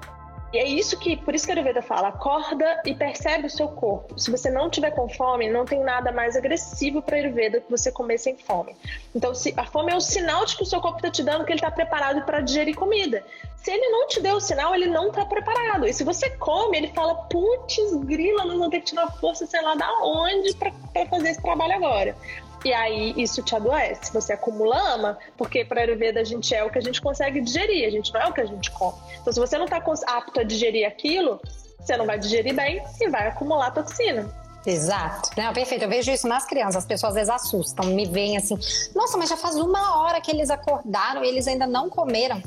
e 0.53 0.59
é 0.59 0.67
isso 0.67 0.99
que, 0.99 1.17
por 1.17 1.35
isso 1.35 1.47
que 1.47 1.53
a 1.53 1.55
Ayurveda 1.55 1.81
fala, 1.81 2.09
acorda 2.09 2.83
e 2.85 2.93
percebe 2.93 3.47
o 3.47 3.51
seu 3.51 3.69
corpo. 3.69 4.19
Se 4.19 4.31
você 4.31 4.51
não 4.51 4.69
tiver 4.69 4.91
com 4.91 5.09
fome, 5.09 5.49
não 5.49 5.65
tem 5.65 5.81
nada 5.81 6.11
mais 6.11 6.37
agressivo 6.37 7.01
para 7.01 7.17
Ayurveda 7.17 7.61
que 7.61 7.71
você 7.71 7.93
comer 7.93 8.19
sem 8.19 8.37
fome. 8.37 8.75
Então, 9.15 9.33
se, 9.33 9.55
a 9.57 9.65
fome 9.65 9.93
é 9.93 9.97
o 9.97 10.01
sinal 10.01 10.45
de 10.45 10.57
que 10.57 10.65
o 10.65 10.67
seu 10.67 10.81
corpo 10.81 10.99
está 10.99 11.11
te 11.11 11.23
dando 11.23 11.45
que 11.45 11.53
ele 11.53 11.59
está 11.59 11.71
preparado 11.71 12.23
para 12.23 12.41
digerir 12.41 12.75
comida. 12.75 13.25
Se 13.57 13.71
ele 13.71 13.89
não 13.91 14.09
te 14.09 14.21
deu 14.21 14.37
o 14.37 14.41
sinal, 14.41 14.75
ele 14.75 14.87
não 14.87 15.09
está 15.09 15.25
preparado. 15.25 15.87
E 15.87 15.93
se 15.93 16.03
você 16.03 16.31
come, 16.31 16.79
ele 16.79 16.89
fala, 16.89 17.15
putz, 17.15 17.95
grila, 18.05 18.45
nós 18.45 18.55
vamos 18.55 18.71
ter 18.71 18.81
que 18.81 18.87
tirar 18.87 19.09
força, 19.21 19.47
sei 19.47 19.63
lá, 19.63 19.77
da 19.77 19.89
onde 20.03 20.53
para 20.57 20.73
fazer 21.07 21.29
esse 21.29 21.43
trabalho 21.43 21.75
agora. 21.75 22.17
E 22.65 22.73
aí 22.73 23.15
isso 23.17 23.43
te 23.43 23.57
adoece. 23.57 24.13
Você 24.13 24.33
acumula 24.33 24.77
ama, 24.95 25.19
porque 25.37 25.65
para 25.65 25.81
Ayurveda 25.81 26.21
a 26.21 26.25
gente 26.25 26.55
é 26.55 26.63
o 26.63 26.71
que 26.71 26.79
a 26.79 26.83
gente 26.83 27.01
consegue 27.01 27.41
digerir, 27.41 27.87
a 27.87 27.91
gente 27.91 28.13
não 28.13 28.21
é 28.21 28.27
o 28.27 28.33
que 28.33 28.41
a 28.41 28.47
gente 28.47 28.71
come. 28.73 28.99
Então, 29.21 29.33
se 29.33 29.41
você 29.41 29.57
não 29.57 29.65
está 29.65 29.79
apto 29.79 30.41
a 30.41 30.43
digerir 30.43 30.87
aquilo, 30.87 31.41
você 31.79 31.97
não 31.97 32.07
vai 32.07 32.19
digerir 32.19 32.55
bem 32.55 32.83
e 33.01 33.09
vai 33.09 33.29
acumular 33.29 33.71
toxina. 33.71 34.29
Exato. 34.67 35.31
Não, 35.37 35.53
perfeito. 35.53 35.85
Eu 35.85 35.89
vejo 35.89 36.11
isso 36.11 36.29
nas 36.29 36.45
crianças. 36.45 36.77
As 36.77 36.87
pessoas 36.87 37.11
às 37.11 37.15
vezes 37.15 37.31
assustam, 37.31 37.87
me 37.87 38.07
veem 38.07 38.37
assim: 38.37 38.59
nossa, 38.95 39.17
mas 39.17 39.29
já 39.29 39.37
faz 39.37 39.57
uma 39.57 39.99
hora 40.03 40.21
que 40.21 40.31
eles 40.31 40.51
acordaram 40.51 41.25
e 41.25 41.29
eles 41.29 41.49
ainda 41.49 41.67
não 41.67 41.89
comeram. 41.89 42.43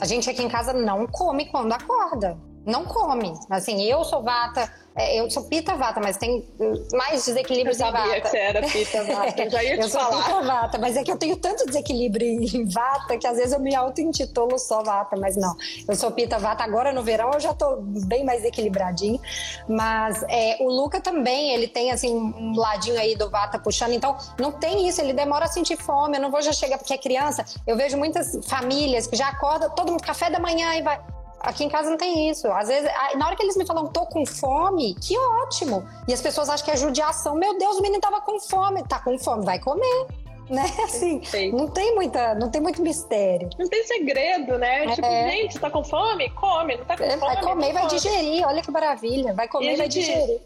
A 0.00 0.04
gente 0.04 0.28
aqui 0.28 0.42
em 0.42 0.48
casa 0.48 0.72
não 0.72 1.06
come 1.06 1.46
quando 1.46 1.72
acorda. 1.72 2.36
Não 2.66 2.84
come. 2.84 3.32
Assim, 3.48 3.82
eu 3.82 4.04
sou 4.04 4.22
vata, 4.22 4.70
é, 4.98 5.20
eu 5.20 5.30
sou 5.30 5.44
pita 5.44 5.76
vata, 5.76 6.00
mas 6.00 6.16
tem 6.16 6.44
mais 6.92 7.24
desequilíbrio 7.24 7.72
de 7.72 7.78
vata. 7.78 7.98
Eu 7.98 8.02
sabia 8.02 8.20
que 8.20 8.28
você 8.28 8.38
era 8.38 8.62
pita 8.62 9.04
vata, 9.04 9.42
eu 9.44 9.50
já 9.50 9.62
ia 9.62 9.78
te 9.78 9.82
eu 9.84 9.88
falar. 9.88 10.04
Eu 10.04 10.12
sou 10.12 10.22
pita 10.22 10.42
vata, 10.42 10.78
mas 10.78 10.96
é 10.96 11.04
que 11.04 11.12
eu 11.12 11.16
tenho 11.16 11.36
tanto 11.36 11.64
desequilíbrio 11.66 12.26
em 12.26 12.64
vata 12.68 13.16
que 13.16 13.26
às 13.26 13.36
vezes 13.36 13.52
eu 13.52 13.60
me 13.60 13.74
auto-intitulo 13.76 14.58
só 14.58 14.82
vata, 14.82 15.16
mas 15.16 15.36
não. 15.36 15.54
Eu 15.86 15.94
sou 15.94 16.10
pita 16.10 16.36
vata, 16.38 16.64
agora 16.64 16.92
no 16.92 17.04
verão 17.04 17.30
eu 17.32 17.38
já 17.38 17.54
tô 17.54 17.76
bem 17.80 18.24
mais 18.24 18.44
equilibradinho, 18.44 19.20
mas 19.68 20.24
é, 20.28 20.56
o 20.60 20.68
Luca 20.68 21.00
também, 21.00 21.54
ele 21.54 21.68
tem 21.68 21.92
assim 21.92 22.12
um 22.12 22.56
ladinho 22.56 22.98
aí 22.98 23.14
do 23.14 23.30
vata 23.30 23.56
puxando, 23.56 23.92
então 23.92 24.16
não 24.36 24.50
tem 24.50 24.88
isso, 24.88 25.00
ele 25.00 25.12
demora 25.12 25.44
a 25.44 25.48
sentir 25.48 25.76
fome, 25.76 26.16
eu 26.16 26.20
não 26.20 26.30
vou 26.30 26.42
já 26.42 26.52
chegar, 26.52 26.76
porque 26.76 26.92
é 26.92 26.98
criança, 26.98 27.44
eu 27.64 27.76
vejo 27.76 27.96
muitas 27.96 28.36
famílias 28.48 29.06
que 29.06 29.14
já 29.14 29.28
acordam 29.28 29.70
todo 29.70 29.92
mundo 29.92 30.02
café 30.02 30.28
da 30.28 30.40
manhã 30.40 30.74
e 30.74 30.82
vai 30.82 31.00
Aqui 31.40 31.64
em 31.64 31.68
casa 31.68 31.88
não 31.88 31.96
tem 31.96 32.28
isso. 32.30 32.48
Às 32.48 32.68
vezes, 32.68 32.90
na 33.16 33.26
hora 33.26 33.36
que 33.36 33.42
eles 33.42 33.56
me 33.56 33.64
falam, 33.64 33.86
tô 33.86 34.06
com 34.06 34.26
fome, 34.26 34.94
que 34.94 35.16
ótimo. 35.16 35.86
E 36.06 36.12
as 36.12 36.20
pessoas 36.20 36.48
acham 36.48 36.64
que 36.64 36.70
é 36.70 36.76
judiação. 36.76 37.34
Meu 37.34 37.56
Deus, 37.58 37.76
o 37.76 37.82
menino 37.82 38.00
tava 38.00 38.20
com 38.20 38.40
fome. 38.40 38.82
Tá 38.84 38.98
com 38.98 39.18
fome, 39.18 39.44
vai 39.44 39.58
comer. 39.58 40.06
Né? 40.48 40.64
Assim, 40.82 41.20
não 41.52 41.68
tem 41.68 41.94
muita, 41.94 42.34
não 42.36 42.50
tem 42.50 42.58
muito 42.58 42.80
mistério. 42.80 43.50
Não 43.58 43.68
tem 43.68 43.84
segredo, 43.84 44.56
né? 44.56 44.86
É. 44.86 44.94
Tipo, 44.94 45.06
gente, 45.06 45.58
tá 45.58 45.68
com 45.68 45.84
fome? 45.84 46.30
Come, 46.30 46.78
não 46.78 46.86
tá 46.86 46.96
com 46.96 47.04
fome. 47.04 47.16
Vai 47.18 47.42
comer, 47.42 47.72
vai 47.74 47.86
digerir. 47.86 48.46
Olha 48.46 48.62
que 48.62 48.70
maravilha. 48.70 49.34
Vai 49.34 49.46
comer, 49.46 49.74
e 49.74 49.76
vai 49.76 49.90
gente... 49.90 50.06
digerir. 50.06 50.40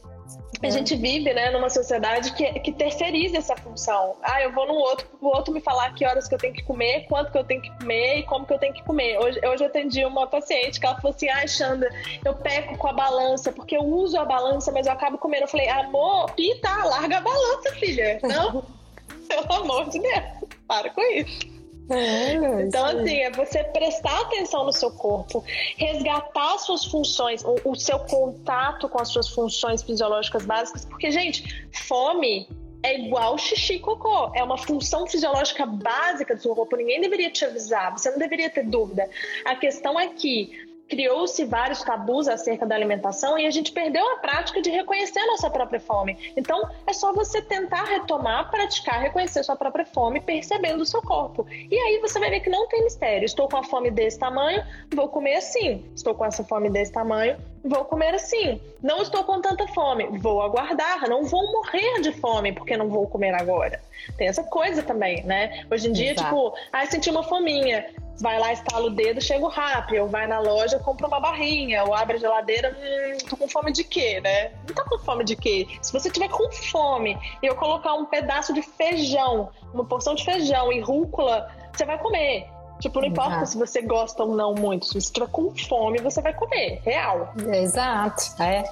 A 0.63 0.71
gente 0.71 0.95
vive, 0.95 1.35
né, 1.35 1.51
numa 1.51 1.69
sociedade 1.69 2.33
que, 2.35 2.61
que 2.61 2.71
terceiriza 2.71 3.39
essa 3.39 3.57
função. 3.57 4.17
Ah, 4.23 4.41
eu 4.41 4.53
vou 4.53 4.65
no 4.65 4.75
outro, 4.75 5.09
o 5.21 5.27
outro 5.27 5.53
me 5.53 5.61
falar 5.61 5.93
que 5.93 6.07
horas 6.07 6.29
que 6.29 6.35
eu 6.35 6.39
tenho 6.39 6.55
que 6.55 6.63
comer, 6.63 7.07
quanto 7.09 7.33
que 7.33 7.39
eu 7.39 7.43
tenho 7.43 7.61
que 7.61 7.71
comer 7.79 8.19
e 8.19 8.23
como 8.23 8.47
que 8.47 8.53
eu 8.53 8.59
tenho 8.59 8.73
que 8.73 8.83
comer. 8.85 9.19
Hoje, 9.19 9.41
hoje 9.45 9.65
eu 9.65 9.67
atendi 9.67 10.05
uma 10.05 10.29
paciente 10.29 10.79
que 10.79 10.87
ela 10.87 10.95
falou 10.97 11.15
assim: 11.15 11.29
ah, 11.29 11.47
Xanda, 11.47 11.91
eu 12.25 12.35
peco 12.37 12.79
com 12.79 12.87
a 12.87 12.93
balança, 12.93 13.51
porque 13.51 13.77
eu 13.77 13.83
uso 13.83 14.17
a 14.17 14.25
balança, 14.25 14.71
mas 14.71 14.87
eu 14.87 14.93
acabo 14.93 15.19
comendo. 15.19 15.45
Eu 15.45 15.49
falei, 15.49 15.69
amor, 15.69 16.31
pita, 16.33 16.69
larga 16.85 17.19
a 17.19 17.21
balança, 17.21 17.73
filha. 17.73 18.21
Não, 18.23 18.65
pelo 19.29 19.53
amor 19.63 19.89
de 19.91 19.99
Deus, 19.99 20.23
para 20.69 20.91
com 20.91 21.03
isso. 21.03 21.62
É, 21.93 22.63
então, 22.63 22.87
assim, 22.87 23.19
é 23.21 23.31
você 23.31 23.63
prestar 23.65 24.21
atenção 24.23 24.65
no 24.65 24.73
seu 24.73 24.91
corpo, 24.91 25.45
resgatar 25.77 26.59
suas 26.59 26.85
funções, 26.85 27.45
o, 27.45 27.57
o 27.65 27.75
seu 27.75 27.99
contato 27.99 28.89
com 28.89 29.01
as 29.01 29.09
suas 29.09 29.29
funções 29.29 29.83
fisiológicas 29.83 30.47
básicas, 30.47 30.85
porque, 30.85 31.11
gente, 31.11 31.67
fome 31.87 32.49
é 32.83 32.99
igual 32.99 33.39
xixi 33.39 33.75
e 33.75 33.79
cocô. 33.79 34.33
É 34.35 34.43
uma 34.43 34.59
função 34.59 35.07
fisiológica 35.07 35.65
básica 35.65 36.35
do 36.35 36.43
seu 36.43 36.55
corpo. 36.55 36.77
Ninguém 36.77 37.01
deveria 37.01 37.31
te 37.31 37.45
avisar, 37.45 37.93
você 37.97 38.11
não 38.11 38.19
deveria 38.19 38.51
ter 38.51 38.65
dúvida. 38.65 39.09
A 39.45 39.55
questão 39.55 39.99
é 39.99 40.09
que 40.09 40.72
criou-se 40.93 41.43
vários 41.47 41.83
tabus 41.83 42.29
acerca 42.29 42.67
da 42.67 42.75
alimentação 42.75 43.39
e 43.39 43.47
a 43.47 43.51
gente 43.51 43.73
perdeu 43.73 44.07
a 44.13 44.17
prática 44.17 44.61
de 44.61 44.69
reconhecer 44.69 45.21
a 45.21 45.27
nossa 45.29 45.49
própria 45.49 45.81
fome. 45.81 46.35
Então, 46.37 46.69
é 46.87 46.93
só 46.93 47.15
você 47.15 47.41
tentar 47.41 47.85
retomar, 47.85 48.51
praticar, 48.51 49.01
reconhecer 49.01 49.43
sua 49.43 49.57
própria 49.57 49.87
fome, 49.87 50.21
percebendo 50.21 50.83
o 50.83 50.87
seu 50.87 51.01
corpo. 51.01 51.47
E 51.51 51.75
aí 51.75 51.99
você 51.99 52.19
vai 52.19 52.29
ver 52.29 52.41
que 52.41 52.51
não 52.51 52.69
tem 52.69 52.85
mistério. 52.85 53.25
Estou 53.25 53.49
com 53.49 53.57
a 53.57 53.65
fome 53.65 53.91
desse 53.91 54.19
tamanho, 54.19 54.63
vou 54.95 55.09
comer 55.09 55.37
assim. 55.37 55.83
Estou 55.97 56.15
com 56.15 56.27
essa 56.27 56.45
fome 56.45 56.69
desse 56.69 56.93
tamanho, 56.93 57.39
vou 57.65 57.85
comer 57.85 58.15
assim. 58.15 58.61
Não 58.83 59.03
estou 59.03 59.25
com 59.25 59.41
tanta 59.41 59.67
fome, 59.69 60.19
vou 60.19 60.43
aguardar. 60.43 61.09
Não 61.09 61.25
vou 61.25 61.51
morrer 61.53 62.01
de 62.01 62.13
fome 62.13 62.53
porque 62.53 62.77
não 62.77 62.89
vou 62.89 63.07
comer 63.07 63.35
agora. 63.35 63.81
Tem 64.17 64.29
essa 64.29 64.43
coisa 64.45 64.83
também, 64.83 65.23
né? 65.25 65.65
Hoje 65.71 65.89
em 65.89 65.93
dia, 65.93 66.13
Exato. 66.13 66.29
tipo, 66.29 66.55
ah, 66.73 66.87
senti 66.87 67.11
uma 67.11 67.23
fominha 67.23 67.87
vai 68.21 68.39
lá, 68.39 68.53
estala 68.53 68.87
o 68.87 68.91
dedo, 68.91 69.21
chega 69.21 69.45
o 69.45 69.49
rápido, 69.49 70.03
ou 70.03 70.09
vai 70.09 70.27
na 70.27 70.39
loja, 70.39 70.79
compra 70.79 71.09
uma 71.09 71.21
barrinha, 71.21 71.85
ou 71.85 71.95
abre 71.95 72.17
a 72.17 72.21
geladeira, 72.21 72.77
hum, 72.79 73.19
tô 73.29 73.37
com 73.37 73.49
fome 73.49 73.73
de 73.73 73.85
quê, 73.85 74.21
né? 74.21 74.53
Não 74.67 74.75
tá 74.75 74.85
com 74.85 74.99
fome 74.99 75.25
de 75.25 75.35
quê? 75.35 75.67
Se 75.83 75.93
você 75.93 76.09
tiver 76.09 76.29
com 76.29 76.51
fome 76.53 77.19
e 77.43 77.47
eu 77.47 77.57
colocar 77.57 77.95
um 77.95 78.07
pedaço 78.07 78.53
de 78.55 78.63
feijão, 78.63 79.51
uma 79.75 79.85
porção 79.85 80.15
de 80.15 80.25
feijão 80.25 80.73
e 80.73 80.81
rúcula, 80.81 81.51
você 81.73 81.85
vai 81.85 81.99
comer. 81.99 82.49
Tipo, 82.83 83.01
não 83.01 83.07
importa 83.07 83.37
Exato. 83.37 83.47
se 83.47 83.59
você 83.59 83.81
gosta 83.81 84.25
ou 84.25 84.35
não 84.35 84.55
muito, 84.57 84.87
se 84.87 85.01
você 85.01 85.13
tiver 85.13 85.29
com 85.29 85.55
fome, 85.55 86.01
você 86.01 86.21
vai 86.21 86.35
comer, 86.35 86.81
real. 86.85 87.33
Exato, 87.55 88.43
é. 88.43 88.65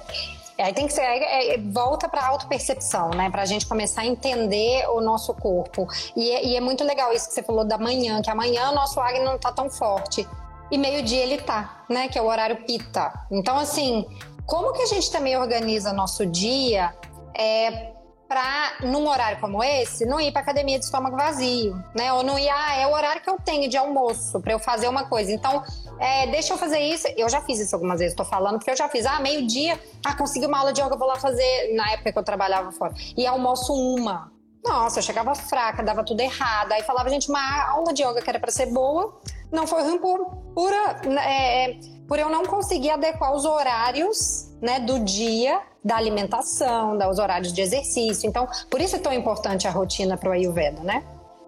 Aí 0.59 0.73
tem 0.73 0.85
que 0.85 0.93
ser, 0.93 1.01
é, 1.01 1.55
é, 1.55 1.57
volta 1.57 2.09
para 2.09 2.21
a 2.21 2.27
autopercepção, 2.27 3.09
né? 3.11 3.29
Para 3.29 3.43
a 3.43 3.45
gente 3.45 3.65
começar 3.65 4.01
a 4.01 4.05
entender 4.05 4.85
o 4.89 4.99
nosso 4.99 5.33
corpo. 5.33 5.87
E 6.13 6.29
é, 6.29 6.45
e 6.45 6.55
é, 6.57 6.59
muito 6.59 6.83
legal 6.83 7.13
isso 7.13 7.29
que 7.29 7.33
você 7.33 7.41
falou 7.41 7.63
da 7.63 7.77
manhã, 7.77 8.21
que 8.21 8.29
amanhã 8.29 8.69
o 8.69 8.75
nosso 8.75 8.99
Agni 8.99 9.23
não 9.23 9.37
tá 9.37 9.53
tão 9.53 9.69
forte. 9.69 10.27
E 10.69 10.77
meio-dia 10.77 11.23
ele 11.23 11.37
tá, 11.37 11.85
né? 11.89 12.09
Que 12.09 12.19
é 12.19 12.21
o 12.21 12.25
horário 12.25 12.57
pita. 12.65 13.13
Então, 13.31 13.57
assim, 13.57 14.05
como 14.45 14.73
que 14.73 14.81
a 14.81 14.87
gente 14.87 15.09
também 15.09 15.37
organiza 15.37 15.93
nosso 15.93 16.25
dia 16.25 16.93
é, 17.33 17.93
para 18.31 18.87
num 18.87 19.09
horário 19.09 19.41
como 19.41 19.61
esse 19.61 20.05
não 20.05 20.17
ir 20.17 20.31
para 20.31 20.41
academia 20.41 20.79
de 20.79 20.85
estômago 20.85 21.17
vazio, 21.17 21.75
né? 21.93 22.13
Ou 22.13 22.23
não 22.23 22.39
ir, 22.39 22.47
ah, 22.47 22.75
é 22.77 22.87
o 22.87 22.93
horário 22.93 23.21
que 23.21 23.29
eu 23.29 23.37
tenho 23.37 23.69
de 23.69 23.75
almoço 23.75 24.39
para 24.39 24.53
eu 24.53 24.59
fazer 24.59 24.87
uma 24.87 25.03
coisa. 25.03 25.33
Então, 25.33 25.61
é, 25.99 26.27
deixa 26.27 26.53
eu 26.53 26.57
fazer 26.57 26.79
isso. 26.79 27.07
Eu 27.17 27.27
já 27.27 27.41
fiz 27.41 27.59
isso 27.59 27.75
algumas 27.75 27.99
vezes, 27.99 28.15
tô 28.15 28.23
falando, 28.23 28.53
porque 28.53 28.71
eu 28.71 28.75
já 28.77 28.87
fiz, 28.87 29.05
ah, 29.05 29.19
meio-dia, 29.19 29.77
ah, 30.05 30.15
consegui 30.15 30.45
uma 30.45 30.59
aula 30.59 30.71
de 30.71 30.81
yoga, 30.81 30.95
vou 30.95 31.09
lá 31.09 31.17
fazer, 31.17 31.73
na 31.75 31.91
época 31.91 32.13
que 32.13 32.19
eu 32.19 32.23
trabalhava 32.23 32.71
fora. 32.71 32.93
E 33.17 33.27
almoço 33.27 33.73
uma. 33.73 34.31
Nossa, 34.63 34.99
eu 34.99 35.03
chegava 35.03 35.35
fraca, 35.35 35.83
dava 35.83 36.01
tudo 36.01 36.21
errado. 36.21 36.71
Aí 36.71 36.83
falava, 36.83 37.09
gente, 37.09 37.27
uma 37.27 37.69
aula 37.69 37.93
de 37.93 38.01
yoga 38.01 38.21
que 38.21 38.29
era 38.29 38.39
para 38.39 38.51
ser 38.51 38.67
boa, 38.67 39.19
não 39.51 39.67
foi 39.67 39.83
ruim 39.83 39.99
por, 39.99 40.25
por, 40.53 40.71
é, 40.71 41.77
por 42.07 42.17
eu 42.19 42.29
não 42.29 42.45
conseguir 42.45 42.91
adequar 42.91 43.33
os 43.33 43.45
horários 43.45 44.49
né, 44.61 44.79
do 44.79 44.99
dia 44.99 45.61
da 45.83 45.97
alimentação, 45.97 46.97
dos 46.97 47.19
horários 47.19 47.51
de 47.51 47.61
exercício. 47.61 48.27
Então, 48.27 48.47
por 48.69 48.79
isso 48.79 48.95
é 48.95 48.99
tão 48.99 49.13
importante 49.13 49.67
a 49.67 49.71
rotina 49.71 50.15
para 50.15 50.29
o 50.29 50.31
Ayurveda, 50.31 50.83
né? 50.83 51.03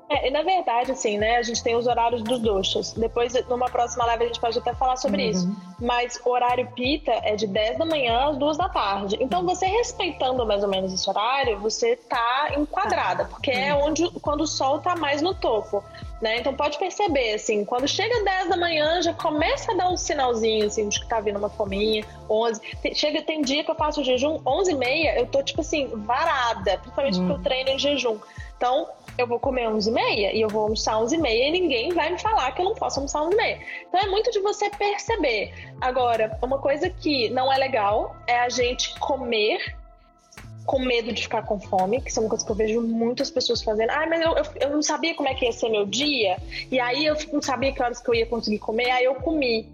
É, 0.09 0.29
na 0.29 0.43
verdade, 0.43 0.91
assim, 0.91 1.17
né, 1.17 1.37
a 1.37 1.43
gente 1.43 1.63
tem 1.63 1.75
os 1.75 1.87
horários 1.87 2.21
dos 2.21 2.39
doxas. 2.39 2.93
Depois, 2.93 3.33
numa 3.47 3.67
próxima 3.69 4.05
live, 4.05 4.25
a 4.25 4.27
gente 4.27 4.39
pode 4.39 4.59
até 4.59 4.73
falar 4.73 4.95
sobre 4.97 5.23
uhum. 5.23 5.29
isso. 5.29 5.57
Mas 5.79 6.19
o 6.23 6.29
horário 6.29 6.69
pita 6.75 7.11
é 7.23 7.35
de 7.35 7.47
10 7.47 7.79
da 7.79 7.85
manhã 7.85 8.29
às 8.29 8.37
2 8.37 8.57
da 8.57 8.69
tarde. 8.69 9.17
Então, 9.19 9.43
você 9.43 9.65
respeitando 9.65 10.45
mais 10.45 10.61
ou 10.63 10.69
menos 10.69 10.93
esse 10.93 11.09
horário, 11.09 11.59
você 11.59 11.95
tá 11.95 12.51
enquadrada, 12.55 13.25
porque 13.25 13.49
é 13.49 13.73
uhum. 13.73 13.87
onde 13.87 14.09
quando 14.21 14.41
o 14.41 14.47
sol 14.47 14.79
tá 14.79 14.95
mais 14.95 15.21
no 15.21 15.33
topo. 15.33 15.83
Né? 16.23 16.37
Então 16.37 16.55
pode 16.55 16.79
perceber, 16.79 17.33
assim, 17.33 17.65
quando 17.65 17.85
chega 17.85 18.23
10 18.23 18.47
da 18.47 18.55
manhã, 18.55 19.01
já 19.01 19.13
começa 19.13 19.73
a 19.73 19.75
dar 19.75 19.89
um 19.89 19.97
sinalzinho, 19.97 20.67
assim, 20.67 20.87
de 20.87 21.01
que 21.01 21.05
tá 21.05 21.19
vindo 21.19 21.37
uma 21.37 21.49
fominha, 21.49 22.05
11. 22.29 22.61
Chega, 22.93 23.21
tem 23.21 23.41
dia 23.41 23.61
que 23.61 23.69
eu 23.69 23.75
faço 23.75 24.01
jejum, 24.05 24.39
11 24.47 24.71
e 24.71 24.73
meia, 24.73 25.19
eu 25.19 25.25
tô, 25.25 25.43
tipo 25.43 25.59
assim, 25.59 25.85
varada, 25.87 26.77
principalmente 26.77 27.19
hum. 27.19 27.27
porque 27.27 27.39
eu 27.41 27.43
treino 27.43 27.69
em 27.71 27.77
jejum. 27.77 28.17
Então, 28.55 28.87
eu 29.17 29.27
vou 29.27 29.37
comer 29.37 29.67
11 29.67 29.89
e 29.89 29.93
meia 29.93 30.33
e 30.33 30.39
eu 30.39 30.47
vou 30.47 30.63
almoçar 30.63 30.97
11 30.97 31.13
e 31.13 31.17
meia 31.17 31.49
e 31.49 31.51
ninguém 31.51 31.91
vai 31.91 32.09
me 32.09 32.17
falar 32.17 32.49
que 32.53 32.61
eu 32.61 32.65
não 32.65 32.73
posso 32.73 32.99
almoçar 32.99 33.21
11 33.23 33.33
e 33.33 33.35
meia. 33.35 33.59
Então, 33.89 33.99
é 33.99 34.07
muito 34.07 34.31
de 34.31 34.39
você 34.39 34.69
perceber. 34.69 35.53
Agora, 35.81 36.39
uma 36.41 36.57
coisa 36.57 36.89
que 36.89 37.29
não 37.31 37.51
é 37.51 37.57
legal 37.57 38.15
é 38.25 38.39
a 38.39 38.47
gente 38.47 38.97
comer 38.97 39.75
com 40.65 40.79
medo 40.79 41.11
de 41.11 41.21
ficar 41.21 41.43
com 41.43 41.59
fome, 41.59 42.01
que 42.01 42.09
isso 42.09 42.19
é 42.19 42.23
uma 42.23 42.29
coisa 42.29 42.45
que 42.45 42.51
eu 42.51 42.55
vejo 42.55 42.81
muitas 42.81 43.29
pessoas 43.29 43.61
fazendo. 43.61 43.89
Ah, 43.89 44.05
mas 44.07 44.21
eu, 44.21 44.37
eu, 44.37 44.45
eu, 44.61 44.69
não 44.69 44.81
sabia 44.81 45.13
como 45.15 45.27
é 45.27 45.33
que 45.33 45.45
ia 45.45 45.51
ser 45.51 45.69
meu 45.69 45.85
dia, 45.85 46.37
e 46.71 46.79
aí 46.79 47.05
eu 47.05 47.15
não 47.31 47.41
sabia 47.41 47.71
que 47.71 47.81
horas 47.81 47.99
que 47.99 48.09
eu 48.09 48.15
ia 48.15 48.25
conseguir 48.25 48.59
comer, 48.59 48.89
aí 48.91 49.05
eu 49.05 49.15
comi. 49.15 49.67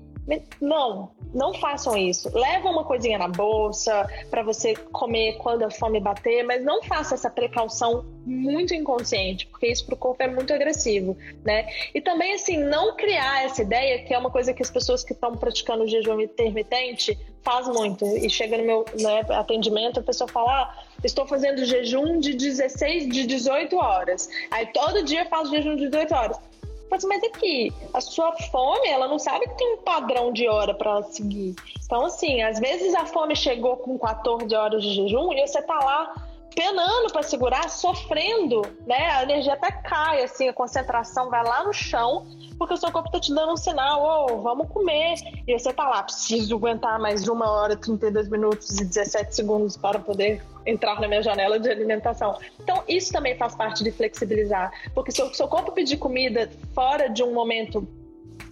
Não, 0.61 1.11
não 1.33 1.53
façam 1.53 1.97
isso. 1.97 2.29
Leva 2.37 2.69
uma 2.69 2.83
coisinha 2.83 3.17
na 3.17 3.27
bolsa 3.27 4.07
para 4.29 4.43
você 4.43 4.75
comer 4.75 5.37
quando 5.37 5.63
a 5.63 5.71
fome 5.71 5.99
bater, 5.99 6.43
mas 6.43 6.63
não 6.63 6.83
faça 6.83 7.15
essa 7.15 7.29
precaução 7.29 8.05
muito 8.25 8.73
inconsciente, 8.75 9.47
porque 9.47 9.67
isso 9.67 9.85
para 9.85 9.95
o 9.95 9.97
corpo 9.97 10.21
é 10.21 10.27
muito 10.27 10.53
agressivo, 10.53 11.17
né? 11.43 11.67
E 11.93 12.01
também 12.01 12.33
assim, 12.33 12.57
não 12.57 12.95
criar 12.95 13.45
essa 13.45 13.61
ideia 13.61 14.03
que 14.03 14.13
é 14.13 14.17
uma 14.17 14.29
coisa 14.29 14.53
que 14.53 14.61
as 14.61 14.69
pessoas 14.69 15.03
que 15.03 15.13
estão 15.13 15.35
praticando 15.35 15.83
o 15.83 15.87
jejum 15.87 16.19
intermitente 16.19 17.17
faz 17.43 17.67
muito. 17.67 18.05
E 18.05 18.29
chega 18.29 18.57
no 18.57 18.63
meu 18.63 18.85
né, 18.99 19.25
atendimento, 19.29 19.99
a 19.99 20.03
pessoa 20.03 20.27
fala: 20.27 20.63
ah, 20.63 20.83
estou 21.03 21.25
fazendo 21.25 21.65
jejum 21.65 22.19
de 22.19 22.33
16, 22.33 23.09
de 23.09 23.25
18 23.25 23.75
horas. 23.77 24.29
Aí 24.51 24.67
todo 24.67 25.03
dia 25.03 25.25
faço 25.25 25.49
jejum 25.51 25.75
de 25.75 25.89
18 25.89 26.13
horas 26.13 26.48
mas, 26.89 27.03
mas 27.03 27.23
aqui, 27.23 27.71
a 27.93 28.01
sua 28.01 28.31
fome, 28.51 28.87
ela 28.87 29.07
não 29.07 29.19
sabe 29.19 29.47
que 29.47 29.57
tem 29.57 29.73
um 29.75 29.77
padrão 29.77 30.31
de 30.31 30.47
hora 30.47 30.73
para 30.73 31.03
seguir. 31.03 31.55
Então, 31.85 32.05
assim, 32.05 32.41
às 32.41 32.59
vezes 32.59 32.93
a 32.95 33.05
fome 33.05 33.35
chegou 33.35 33.77
com 33.77 33.97
14 33.97 34.53
horas 34.55 34.83
de 34.83 34.93
jejum 34.93 35.31
e 35.33 35.47
você 35.47 35.61
tá 35.61 35.79
lá 35.79 36.28
penando 36.55 37.11
para 37.11 37.23
segurar, 37.23 37.69
sofrendo, 37.69 38.61
né? 38.85 39.11
A 39.11 39.23
energia 39.23 39.53
até 39.53 39.71
cai, 39.71 40.23
assim, 40.23 40.47
a 40.47 40.53
concentração 40.53 41.29
vai 41.29 41.43
lá 41.43 41.63
no 41.63 41.73
chão, 41.73 42.25
porque 42.57 42.73
o 42.73 42.77
seu 42.77 42.91
corpo 42.91 43.09
tá 43.11 43.19
te 43.19 43.33
dando 43.33 43.53
um 43.53 43.57
sinal, 43.57 44.01
ô, 44.03 44.33
oh, 44.33 44.41
vamos 44.41 44.69
comer. 44.69 45.15
E 45.47 45.57
você 45.57 45.71
tá 45.71 45.87
lá, 45.87 46.03
preciso 46.03 46.55
aguentar 46.55 46.99
mais 46.99 47.27
uma 47.27 47.49
hora, 47.49 47.75
32 47.75 48.29
minutos 48.29 48.79
e 48.79 48.85
17 48.85 49.35
segundos 49.35 49.77
para 49.77 49.99
poder 49.99 50.41
entrar 50.65 50.99
na 50.99 51.07
minha 51.07 51.21
janela 51.21 51.59
de 51.59 51.69
alimentação. 51.69 52.37
Então, 52.59 52.83
isso 52.87 53.11
também 53.11 53.37
faz 53.37 53.55
parte 53.55 53.83
de 53.83 53.91
flexibilizar, 53.91 54.71
porque 54.93 55.11
se 55.11 55.21
o 55.21 55.33
seu 55.33 55.47
corpo 55.47 55.71
pedir 55.71 55.97
comida 55.97 56.49
fora 56.73 57.09
de 57.09 57.23
um 57.23 57.33
momento 57.33 57.87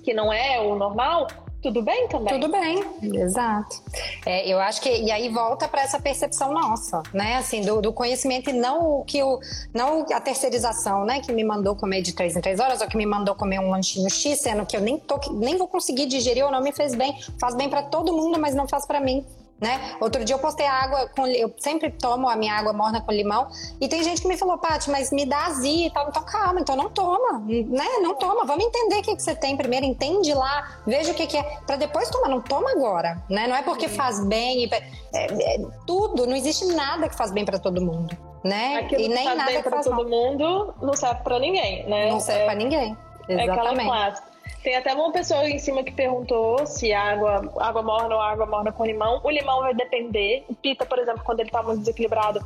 que 0.04 0.14
não 0.14 0.32
é 0.32 0.60
o 0.62 0.76
normal, 0.76 1.28
tudo 1.62 1.82
bem 1.82 2.08
também? 2.08 2.40
Tudo 2.40 2.52
bem, 2.52 2.84
exato. 3.20 3.82
É, 4.26 4.48
eu 4.48 4.60
acho 4.60 4.82
que 4.82 4.90
e 4.90 5.12
aí 5.12 5.30
volta 5.30 5.68
para 5.68 5.82
essa 5.82 6.00
percepção 6.00 6.54
nossa, 6.54 7.02
né? 7.14 7.36
Assim, 7.36 7.62
do, 7.62 7.82
do, 7.82 7.92
conhecimento 7.92 8.50
e 8.50 8.54
não 8.54 9.00
o 9.00 9.04
que 9.04 9.22
o 9.24 9.40
não 9.74 10.06
a 10.12 10.22
terceirização, 10.22 11.06
né? 11.06 11.20
Que 11.20 11.32
me 11.32 11.44
mandou 11.44 11.76
comer 11.76 12.02
de 12.02 12.14
três 12.14 12.36
em 12.36 12.42
três 12.42 12.60
horas 12.60 12.82
ou 12.82 12.88
que 12.88 12.98
me 12.98 13.06
mandou 13.06 13.36
comer 13.36 13.60
um 13.60 13.70
lanchinho 13.70 14.10
X, 14.10 14.40
sendo 14.40 14.66
que 14.66 14.78
eu 14.78 14.82
nem 14.82 14.98
tô, 14.98 15.20
nem 15.34 15.58
vou 15.58 15.68
conseguir 15.68 16.06
digerir 16.06 16.46
ou 16.46 16.52
não 16.52 16.62
me 16.62 16.72
fez 16.72 16.94
bem. 16.94 17.18
Faz 17.40 17.56
bem 17.56 17.70
para 17.70 17.84
todo 17.84 18.14
mundo, 18.14 18.40
mas 18.40 18.54
não 18.54 18.68
faz 18.68 18.86
para 18.86 19.00
mim 19.00 19.26
né? 19.60 19.96
Outro 20.00 20.24
dia 20.24 20.36
eu 20.36 20.40
postei 20.40 20.66
água 20.66 21.10
com 21.16 21.26
eu 21.28 21.54
sempre 21.58 21.90
tomo 21.90 22.30
a 22.30 22.36
minha 22.36 22.54
água 22.54 22.74
morna 22.74 23.02
com 23.02 23.12
limão 23.12 23.48
e 23.82 23.88
tem 23.88 24.04
gente 24.04 24.22
que 24.22 24.28
me 24.28 24.38
falou, 24.38 24.58
Paty, 24.58 24.90
mas 24.90 25.12
me 25.12 25.26
dá 25.26 25.46
azia 25.48 25.88
e 25.88 25.92
tal, 25.92 26.10
então 26.10 26.24
calma, 26.24 26.60
então 26.60 26.76
não 26.76 26.90
toma, 26.90 27.40
né? 27.40 27.88
Não 28.02 28.16
toma, 28.16 28.46
vamos 28.46 28.66
entender 28.66 28.98
o 28.98 29.02
que, 29.02 29.16
que 29.16 29.22
você 29.22 29.36
tem 29.36 29.58
primeiro, 29.58 29.86
entende 29.86 30.34
lá, 30.34 30.80
veja 30.86 31.12
o 31.12 31.16
que, 31.16 31.26
que 31.26 31.38
é, 31.38 31.44
para 31.66 31.76
depois 31.76 32.10
tomar, 32.10 32.30
não 32.30 32.42
toma 32.42 32.72
agora, 32.72 33.22
né? 33.30 33.48
Não 33.48 33.56
é 33.56 33.64
porque 33.64 33.88
faz 33.88 34.24
bem, 34.26 34.70
é, 34.72 35.56
é, 35.56 35.60
tudo, 35.86 36.28
não 36.28 36.36
existe 36.36 36.66
nada 36.66 37.10
que 37.10 37.16
faz 37.16 37.32
bem 37.32 37.44
para 37.44 37.58
todo 37.58 37.82
mundo, 37.82 38.16
né? 38.44 38.78
Aquilo 38.78 39.02
e 39.02 39.08
nem 39.08 39.26
faz 39.26 39.38
nada 39.38 39.52
bem 39.52 39.64
para 39.64 39.82
todo 39.82 40.08
mundo 40.08 40.74
não 40.82 40.94
serve 40.94 41.22
para 41.24 41.40
ninguém, 41.40 41.88
né? 41.88 42.12
Não 42.12 42.20
serve 42.20 42.42
é, 42.42 42.46
para 42.46 42.56
ninguém. 42.56 42.98
Exatamente. 43.28 43.50
É 43.50 43.52
aquela 43.52 43.76
clássica. 43.84 44.37
Tem 44.64 44.76
até 44.76 44.94
uma 44.94 45.12
pessoa 45.12 45.48
em 45.48 45.60
cima 45.60 45.84
que 45.84 45.92
perguntou 45.92 46.66
se 46.66 46.92
água, 46.94 47.54
água 47.60 47.82
morna 47.82 48.16
ou 48.16 48.22
água 48.22 48.46
morna 48.46 48.72
com 48.72 48.86
limão. 48.86 49.22
O 49.24 49.30
limão 49.30 49.62
vai 49.62 49.74
depender. 49.74 50.46
O 50.50 50.56
Pita, 50.56 50.86
por 50.86 51.00
exemplo, 51.00 51.24
quando 51.24 51.40
ele 51.40 51.50
tá 51.50 51.64
muito 51.64 51.80
desequilibrado, 51.80 52.46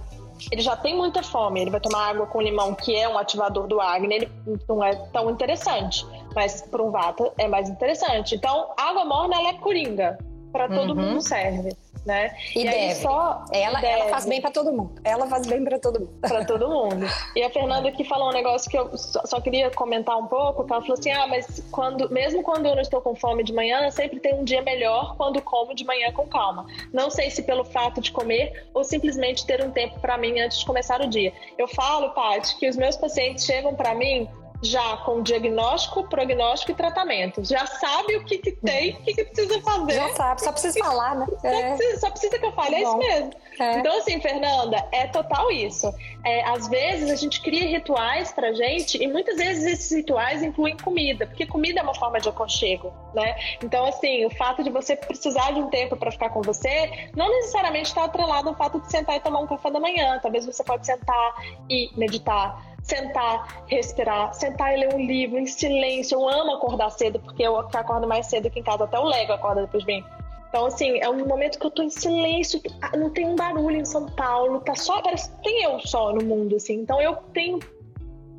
ele 0.52 0.62
já 0.62 0.76
tem 0.76 0.96
muita 0.96 1.22
fome, 1.22 1.62
ele 1.62 1.70
vai 1.70 1.80
tomar 1.80 2.10
água 2.10 2.26
com 2.26 2.42
limão, 2.42 2.74
que 2.74 2.96
é 2.96 3.08
um 3.08 3.18
ativador 3.18 3.68
do 3.68 3.80
Agni, 3.80 4.16
ele 4.16 4.32
não 4.68 4.84
é 4.84 4.96
tão 5.12 5.30
interessante, 5.30 6.06
mas 6.34 6.62
para 6.62 6.82
um 6.82 6.90
vata 6.90 7.32
é 7.38 7.48
mais 7.48 7.70
interessante. 7.70 8.36
Então, 8.36 8.74
água 8.78 9.06
morna 9.06 9.36
ela 9.36 9.50
é 9.50 9.54
coringa, 9.54 10.18
para 10.52 10.68
todo 10.68 10.90
uhum. 10.90 10.96
mundo 10.96 11.22
serve 11.22 11.76
né? 12.06 12.36
E, 12.56 12.62
e 12.62 12.70
deve. 12.70 12.96
só 12.96 13.46
ela, 13.52 13.80
deve. 13.80 14.02
ela 14.02 14.10
faz 14.10 14.26
bem 14.26 14.42
para 14.42 14.52
todo 14.52 14.72
mundo. 14.72 15.00
Ela 15.04 15.28
faz 15.28 15.46
bem 15.46 15.64
para 15.64 15.80
todo 15.80 16.00
mundo. 16.00 16.20
Para 16.22 16.46
todo 16.46 16.70
mundo. 16.70 17.06
E 17.36 17.44
a 17.44 17.50
Fernanda 17.50 17.88
aqui 17.88 18.04
falou 18.04 18.30
um 18.30 18.34
negócio 18.34 18.70
que 18.70 18.78
eu 18.78 18.98
só, 18.98 19.26
só, 19.26 19.40
queria 19.40 19.70
comentar 19.72 20.18
um 20.18 20.28
pouco, 20.28 20.66
que 20.66 20.74
ela 20.74 20.82
falou 20.82 20.98
assim: 20.98 21.12
"Ah, 21.12 21.28
mas 21.28 21.64
quando 21.72 22.10
mesmo 22.12 22.44
quando 22.44 22.66
eu 22.66 22.76
não 22.76 22.82
estou 22.82 23.02
com 23.02 23.16
fome 23.16 23.44
de 23.44 23.54
manhã, 23.54 23.90
sempre 23.90 24.20
tem 24.20 24.34
um 24.34 24.44
dia 24.44 24.62
melhor 24.62 25.16
quando 25.18 25.42
como 25.42 25.74
de 25.74 25.86
manhã 25.86 26.12
com 26.12 26.28
calma. 26.28 26.66
Não 26.92 27.10
sei 27.10 27.30
se 27.30 27.44
pelo 27.44 27.64
fato 27.64 28.02
de 28.02 28.12
comer 28.12 28.68
ou 28.74 28.84
simplesmente 28.84 29.46
ter 29.46 29.64
um 29.64 29.72
tempo 29.72 30.00
para 30.00 30.18
mim 30.18 30.40
antes 30.40 30.60
de 30.60 30.66
começar 30.66 31.00
o 31.02 31.08
dia. 31.08 31.32
Eu 31.58 31.68
falo, 31.68 32.10
Paty, 32.10 32.58
que 32.58 32.68
os 32.68 32.76
meus 32.76 32.98
pacientes 32.98 33.46
chegam 33.46 33.74
para 33.74 33.94
mim 33.96 34.28
já 34.62 34.98
com 34.98 35.22
diagnóstico, 35.22 36.04
prognóstico 36.08 36.72
e 36.72 36.76
tratamento. 36.76 37.44
Já 37.44 37.66
sabe 37.66 38.18
o 38.18 38.26
que, 38.26 38.38
que 38.38 38.52
tem, 38.52 38.94
o 38.96 39.04
que, 39.04 39.14
que 39.14 39.26
precisa 39.26 39.60
fazer. 39.62 39.94
Já 39.94 40.10
sabe, 40.14 40.42
só 40.42 40.52
precisa 40.52 40.80
falar, 40.80 41.16
né? 41.16 41.28
Só, 41.40 41.48
é. 41.48 41.76
precisa, 41.76 42.00
só 42.00 42.12
precisa 42.12 42.40
que 42.40 42.46
eu 42.46 42.52
fale, 42.52 42.76
é 42.76 42.82
isso 42.84 42.98
mesmo. 42.98 43.32
É. 43.60 43.80
Então, 43.80 43.98
assim, 43.98 44.20
Fernanda, 44.22 44.88
é 44.92 45.08
total 45.08 45.52
isso. 45.52 45.92
É, 46.24 46.44
às 46.44 46.68
vezes 46.68 47.10
a 47.10 47.16
gente 47.16 47.42
cria 47.42 47.68
rituais 47.68 48.32
pra 48.32 48.54
gente 48.54 49.02
e 49.02 49.08
muitas 49.08 49.38
vezes 49.38 49.66
esses 49.66 49.92
rituais 49.92 50.44
incluem 50.44 50.78
comida, 50.78 51.26
porque 51.26 51.46
comida 51.46 51.80
é 51.80 51.84
uma 51.84 51.96
forma 51.96 52.20
de 52.20 52.30
aconchego, 52.30 52.94
né? 53.16 53.36
Então, 53.64 53.86
assim, 53.86 54.26
o 54.26 54.30
fato 54.30 54.64
de 54.64 54.70
você 54.70 54.96
precisar 54.96 55.52
de 55.52 55.60
um 55.60 55.68
tempo 55.70 55.96
para 55.98 56.12
ficar 56.12 56.30
com 56.30 56.42
você 56.42 57.10
não 57.16 57.30
necessariamente 57.30 57.88
está 57.90 58.04
atrelado 58.04 58.50
ao 58.50 58.56
fato 58.56 58.80
de 58.80 58.92
sentar 58.92 59.16
e 59.16 59.20
tomar 59.20 59.40
um 59.40 59.48
café 59.48 59.72
da 59.72 59.80
manhã. 59.80 60.20
Talvez 60.22 60.46
você 60.46 60.64
pode 60.64 60.86
sentar 60.86 61.34
e 61.70 61.90
meditar 61.98 62.71
sentar, 62.84 63.64
respirar, 63.68 64.34
sentar 64.34 64.74
e 64.74 64.82
ler 64.82 64.94
um 64.94 65.00
livro 65.00 65.38
em 65.38 65.46
silêncio. 65.46 66.16
Eu 66.16 66.28
amo 66.28 66.56
acordar 66.56 66.90
cedo, 66.92 67.20
porque 67.20 67.44
eu 67.44 67.58
acordo 67.58 68.08
mais 68.08 68.28
cedo 68.28 68.48
aqui 68.48 68.60
em 68.60 68.64
casa, 68.64 68.84
até 68.84 69.00
o 69.00 69.06
Lego 69.06 69.34
acorda 69.34 69.62
depois 69.62 69.84
de 69.84 69.94
mim. 69.94 70.06
Então, 70.50 70.66
assim, 70.66 71.00
é 71.00 71.10
um 71.10 71.26
momento 71.26 71.58
que 71.58 71.66
eu 71.66 71.72
tô 71.72 71.82
em 71.82 71.90
silêncio, 71.90 72.62
não 72.98 73.10
tem 73.10 73.26
um 73.26 73.36
barulho 73.36 73.78
em 73.78 73.86
São 73.86 74.06
Paulo, 74.08 74.60
tá 74.60 74.76
só, 74.76 75.02
parece 75.02 75.32
que 75.32 75.44
tem 75.44 75.64
eu 75.64 75.80
só 75.80 76.12
no 76.12 76.26
mundo, 76.26 76.58
assim. 76.58 76.74
Então, 76.74 77.02
eu 77.02 77.16
tenho 77.34 77.60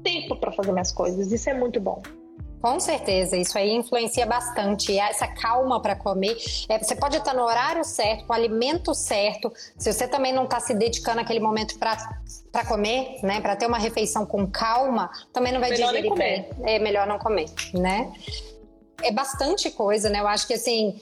tempo 0.03 0.37
para 0.37 0.53
fazer 0.53 0.73
minhas 0.73 0.93
coisas, 0.93 1.33
isso 1.33 1.49
é 1.49 1.55
muito 1.55 1.81
bom. 1.81 2.03
Com 2.63 2.79
certeza, 2.79 3.37
isso 3.37 3.59
aí 3.59 3.73
influencia 3.73 4.25
bastante. 4.25 4.93
E 4.93 4.99
essa 4.99 5.27
calma 5.27 5.83
para 5.83 5.97
comer, 5.97 6.37
é, 6.69 6.79
você 6.79 6.95
pode 6.95 7.17
estar 7.17 7.35
no 7.35 7.43
horário 7.43 7.83
certo, 7.83 8.25
com 8.25 8.33
o 8.33 8.37
alimento 8.37 8.95
certo. 8.95 9.53
Se 9.77 9.93
você 9.93 10.07
também 10.07 10.33
não 10.33 10.45
está 10.45 10.61
se 10.61 10.73
dedicando 10.73 11.21
aquele 11.21 11.41
momento 11.41 11.77
para 11.77 12.65
comer, 12.65 13.19
né, 13.25 13.41
para 13.41 13.57
ter 13.57 13.67
uma 13.67 13.79
refeição 13.79 14.25
com 14.25 14.47
calma, 14.47 15.11
também 15.33 15.53
não 15.53 15.61
vai 15.61 15.71
melhor 15.71 15.89
digerir 15.89 16.15
bem. 16.15 16.49
É 16.63 16.79
melhor 16.79 17.05
não 17.07 17.19
comer, 17.19 17.47
né? 17.75 18.13
É 19.03 19.11
bastante 19.11 19.69
coisa, 19.73 20.09
né? 20.09 20.21
Eu 20.21 20.29
acho 20.29 20.47
que 20.47 20.55
assim, 20.55 21.01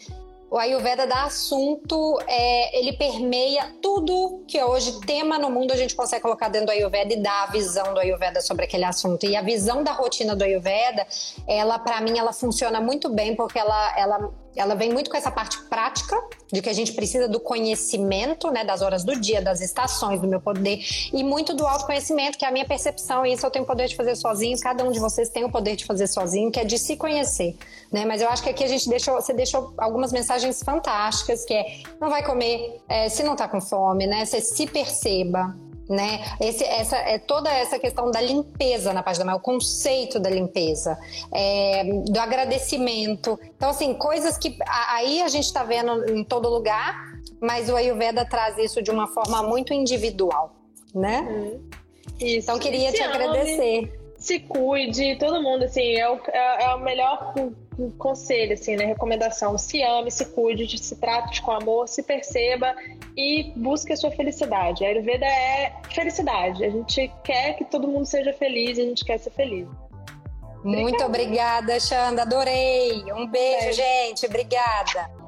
o 0.51 0.59
Ayurveda 0.59 1.07
dá 1.07 1.25
assunto, 1.25 2.19
é, 2.27 2.77
ele 2.77 2.93
permeia 2.95 3.73
tudo 3.81 4.43
que 4.49 4.61
hoje 4.61 5.01
tema 5.03 5.39
no 5.39 5.49
mundo 5.49 5.73
a 5.73 5.77
gente 5.77 5.95
consegue 5.95 6.23
colocar 6.23 6.49
dentro 6.49 6.67
do 6.67 6.73
Ayurveda 6.73 7.15
e 7.15 7.23
dar 7.23 7.45
a 7.45 7.47
visão 7.53 7.95
do 7.95 8.01
Ayurveda 8.01 8.41
sobre 8.41 8.65
aquele 8.65 8.85
assunto. 8.85 9.25
E 9.25 9.37
a 9.37 9.43
visão 9.43 9.85
da 9.85 9.93
rotina 9.93 10.35
do 10.35 10.43
Ayurveda, 10.43 11.07
ela 11.47 11.79
para 11.79 12.01
mim 12.01 12.19
ela 12.19 12.33
funciona 12.33 12.81
muito 12.81 13.09
bem 13.09 13.37
porque 13.37 13.61
ela, 13.61 13.97
ela 13.97 14.33
ela 14.57 14.75
vem 14.75 14.93
muito 14.93 15.11
com 15.11 15.17
essa 15.17 15.31
parte 15.31 15.59
prática 15.65 16.17
de 16.53 16.61
que 16.61 16.69
a 16.69 16.73
gente 16.73 16.93
precisa 16.93 17.29
do 17.29 17.39
conhecimento, 17.39 18.51
né, 18.51 18.65
das 18.65 18.83
horas 18.83 19.05
do 19.05 19.19
dia, 19.19 19.41
das 19.41 19.61
estações, 19.61 20.21
do 20.21 20.27
meu 20.27 20.41
poder 20.41 20.81
e 21.13 21.23
muito 21.23 21.55
do 21.55 21.67
autoconhecimento, 21.67 22.37
que 22.37 22.45
é 22.45 22.49
a 22.49 22.51
minha 22.51 22.67
percepção, 22.67 23.25
e 23.25 23.33
isso 23.33 23.47
eu 23.47 23.51
tenho 23.51 23.65
o 23.65 23.67
poder 23.67 23.87
de 23.89 23.97
fazer 23.97 24.17
sozinho, 24.17 24.59
cada 24.61 24.85
um 24.85 24.91
de 24.91 24.99
vocês 24.99 25.29
tem 25.29 25.45
o 25.45 25.51
poder 25.51 25.77
de 25.77 25.85
fazer 25.85 26.07
sozinho, 26.07 26.51
que 26.51 26.59
é 26.59 26.65
de 26.65 26.79
se 26.79 26.97
conhecer, 26.97 27.57
né? 27.93 28.05
Mas 28.05 28.21
eu 28.21 28.29
acho 28.29 28.43
que 28.43 28.51
aqui 28.51 28.65
a 28.65 28.69
gente 28.69 28.89
deixou, 28.89 29.15
você 29.15 29.33
deixou 29.33 29.73
algumas 29.79 30.13
mensagens 30.13 30.63
fantásticas, 30.63 31.45
que 31.45 31.55
é 31.55 31.83
não 32.01 32.11
vai 32.11 32.25
comer 32.25 32.81
é, 32.89 33.09
se 33.09 33.23
não 33.23 33.37
tá 33.37 33.47
com 33.47 33.61
fome, 33.61 34.07
né? 34.07 34.25
Você 34.25 34.41
se 34.41 34.67
perceba, 34.67 35.55
né? 35.91 36.21
Esse, 36.41 36.63
essa 36.63 36.97
é 36.97 37.19
toda 37.19 37.53
essa 37.53 37.77
questão 37.77 38.13
da 38.13 38.21
limpeza 38.21 38.93
na 38.93 39.03
página, 39.03 39.35
o 39.35 39.41
conceito 39.41 40.21
da 40.21 40.31
limpeza, 40.31 40.97
é, 41.33 41.83
do 41.85 42.21
agradecimento. 42.21 43.39
Então, 43.57 43.71
assim, 43.71 43.93
coisas 43.95 44.39
que 44.39 44.57
aí 44.89 45.21
a 45.21 45.29
gente 45.29 45.47
está 45.47 45.65
vendo 45.65 46.09
em 46.09 46.23
todo 46.23 46.49
lugar, 46.49 46.95
mas 47.41 47.69
o 47.69 47.75
Ayurveda 47.75 48.25
traz 48.25 48.57
isso 48.57 48.81
de 48.81 48.93
uma 48.93 49.09
forma 49.09 49.43
muito 49.43 49.75
individual, 49.75 50.55
né? 50.95 51.21
Uhum. 51.29 51.61
Então, 52.21 52.57
queria 52.59 52.93
te 52.93 53.03
agradecer. 53.03 54.00
Se 54.21 54.39
cuide, 54.41 55.17
todo 55.17 55.43
mundo, 55.43 55.65
assim, 55.65 55.95
é 55.95 56.09
o, 56.09 56.21
é, 56.29 56.65
é 56.65 56.75
o 56.75 56.79
melhor 56.79 57.33
conselho, 57.97 58.53
assim, 58.53 58.77
né? 58.77 58.85
Recomendação. 58.85 59.57
Se 59.57 59.83
ame, 59.83 60.11
se 60.11 60.27
cuide, 60.27 60.79
se 60.79 60.95
trate 60.97 61.41
com 61.41 61.53
amor, 61.53 61.89
se 61.89 62.03
perceba 62.03 62.77
e 63.17 63.51
busque 63.57 63.95
a 63.95 63.97
sua 63.97 64.11
felicidade. 64.11 64.85
A 64.85 64.89
Ayurveda 64.89 65.25
é 65.25 65.73
felicidade. 65.91 66.63
A 66.63 66.69
gente 66.69 67.11
quer 67.25 67.55
que 67.55 67.65
todo 67.65 67.89
mundo 67.89 68.05
seja 68.05 68.33
feliz 68.35 68.77
e 68.77 68.83
a 68.83 68.85
gente 68.85 69.05
quer 69.07 69.19
ser 69.19 69.31
feliz. 69.31 69.67
Muito 70.63 71.03
obrigada, 71.03 71.81
Xanda. 71.81 72.23
Adorei. 72.23 73.03
Um 73.15 73.27
beijo, 73.27 73.31
beijo. 73.31 73.73
gente. 73.73 74.27
Obrigada. 74.27 75.20